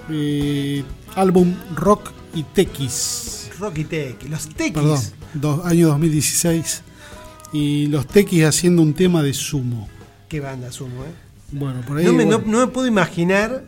eh, 0.09 0.83
álbum 1.15 1.53
Rock 1.75 2.11
y 2.33 2.43
Tequis. 2.43 3.51
Rocky 3.59 3.83
Tequis, 3.85 4.29
los 4.29 4.49
Tequis. 4.49 4.73
Perdón, 4.73 4.99
do- 5.33 5.63
año 5.65 5.87
2016. 5.89 6.81
Y 7.53 7.87
los 7.87 8.07
Tequis 8.07 8.45
haciendo 8.45 8.81
un 8.81 8.93
tema 8.93 9.21
de 9.23 9.33
sumo. 9.33 9.87
Qué 10.27 10.39
banda 10.39 10.71
sumo, 10.71 11.03
¿eh? 11.03 11.13
Bueno, 11.51 11.81
por 11.87 11.97
ahí. 11.97 12.05
No 12.05 12.13
me, 12.13 12.25
no- 12.25 12.39
bueno, 12.39 12.51
no 12.59 12.65
me 12.65 12.71
puedo 12.71 12.87
imaginar. 12.87 13.63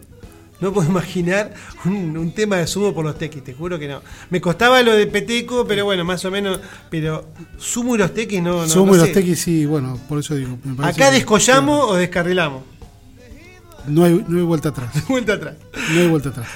No 0.60 0.74
puedo 0.74 0.90
imaginar 0.90 1.54
un, 1.86 2.18
un 2.18 2.32
tema 2.32 2.56
de 2.58 2.66
sumo 2.66 2.92
por 2.92 3.06
los 3.06 3.16
tequis, 3.18 3.44
te 3.44 3.54
juro 3.54 3.78
que 3.78 3.88
no. 3.88 4.02
Me 4.32 4.42
costaba 4.42 4.82
lo 4.82 4.94
de 4.96 5.06
Peteco, 5.06 5.68
pero 5.68 5.86
bueno, 5.86 6.04
más 6.04 6.26
o 6.26 6.32
menos. 6.32 6.60
Pero 6.90 7.28
sumo 7.60 7.94
y 7.96 8.00
los 8.00 8.12
tequis 8.14 8.42
no. 8.42 8.62
no 8.64 8.68
sumo 8.68 8.96
y 8.96 8.98
los 8.98 9.08
sé. 9.08 9.14
Tequis, 9.14 9.40
sí, 9.40 9.66
bueno, 9.68 10.00
por 10.10 10.18
eso 10.20 10.34
digo. 10.36 10.58
me 10.64 10.84
Acá 10.84 11.10
que- 11.12 11.18
descollamos 11.18 11.86
o 11.92 11.94
descarrilamos. 11.96 12.64
No 13.88 14.04
hay, 14.04 14.26
no 14.28 14.38
hay 14.40 14.44
vuelta 14.44 14.70
atrás. 14.70 14.90
Vuelta 15.08 15.34
atrás. 15.34 15.56
No 15.94 16.00
hay 16.02 16.08
vuelta 16.08 16.30
atrás. 16.30 16.48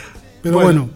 Pero 0.42 0.56
Bueno, 0.56 0.88
bueno, 0.88 0.94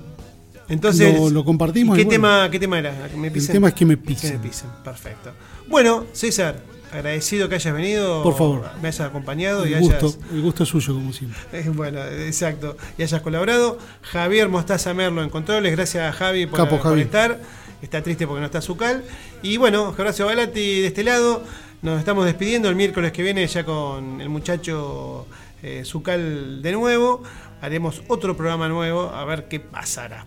Entonces. 0.68 1.16
lo, 1.18 1.30
lo 1.30 1.46
compartimos. 1.46 1.98
¿y 1.98 2.02
y 2.02 2.04
¿Qué, 2.04 2.18
bueno, 2.18 2.28
tema, 2.28 2.50
¿Qué 2.52 2.60
tema 2.60 2.80
era? 2.80 3.08
¿Que 3.08 3.16
me 3.16 3.28
El 3.28 3.48
tema 3.48 3.68
es 3.70 3.74
que 3.76 3.86
me 3.86 3.96
Que 3.98 4.02
pisen. 4.04 4.34
me 4.34 4.40
pisen, 4.50 4.70
perfecto. 4.84 5.30
Bueno, 5.70 6.06
César, 6.12 6.60
agradecido 6.96 7.48
que 7.50 7.56
hayas 7.56 7.74
venido. 7.74 8.24
Por 8.24 8.36
favor. 8.36 8.70
Me 8.82 8.88
hayas 8.90 9.02
acompañado 9.08 9.66
y 9.68 9.74
El 9.74 9.84
hayas. 9.84 10.02
gusto, 10.02 10.20
el 10.32 10.42
gusto 10.42 10.64
es 10.64 10.70
suyo, 10.70 10.94
como 10.94 11.14
siempre. 11.14 11.40
Eh, 11.54 11.70
Bueno, 11.74 12.04
exacto. 12.04 12.76
Y 12.98 13.04
hayas 13.04 13.22
colaborado. 13.22 13.78
Javier 14.02 14.50
Mostaza 14.50 14.94
Merlo 14.94 15.24
en 15.24 15.30
controles. 15.30 15.72
Gracias 15.72 16.04
a 16.04 16.12
Javi 16.18 16.46
por, 16.48 16.58
Capo, 16.60 16.78
por 16.78 16.82
Javi. 16.82 17.02
estar. 17.02 17.40
Está 17.82 18.02
triste 18.02 18.26
porque 18.26 18.40
no 18.40 18.46
está 18.48 18.62
Zucal. 18.62 19.04
Y 19.44 19.58
bueno, 19.58 19.94
Horacio 19.98 20.26
Balati 20.26 20.82
de 20.82 20.88
este 20.88 21.04
lado. 21.04 21.44
Nos 21.82 22.00
estamos 22.00 22.26
despidiendo 22.26 22.68
el 22.70 22.76
miércoles 22.76 23.12
que 23.12 23.22
viene 23.22 23.46
ya 23.46 23.64
con 23.64 24.20
el 24.20 24.30
muchacho 24.30 25.28
eh, 25.62 25.84
Zucal 25.86 26.62
de 26.64 26.72
nuevo. 26.72 27.22
Haremos 27.62 28.02
otro 28.08 28.36
programa 28.36 28.68
nuevo 28.70 29.10
a 29.10 29.24
ver 29.26 29.48
qué 29.48 29.60
pasará. 29.60 30.26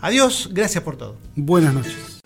Adiós, 0.00 0.48
gracias 0.52 0.82
por 0.82 0.96
todo. 0.96 1.16
Buenas 1.36 1.72
noches. 1.74 2.21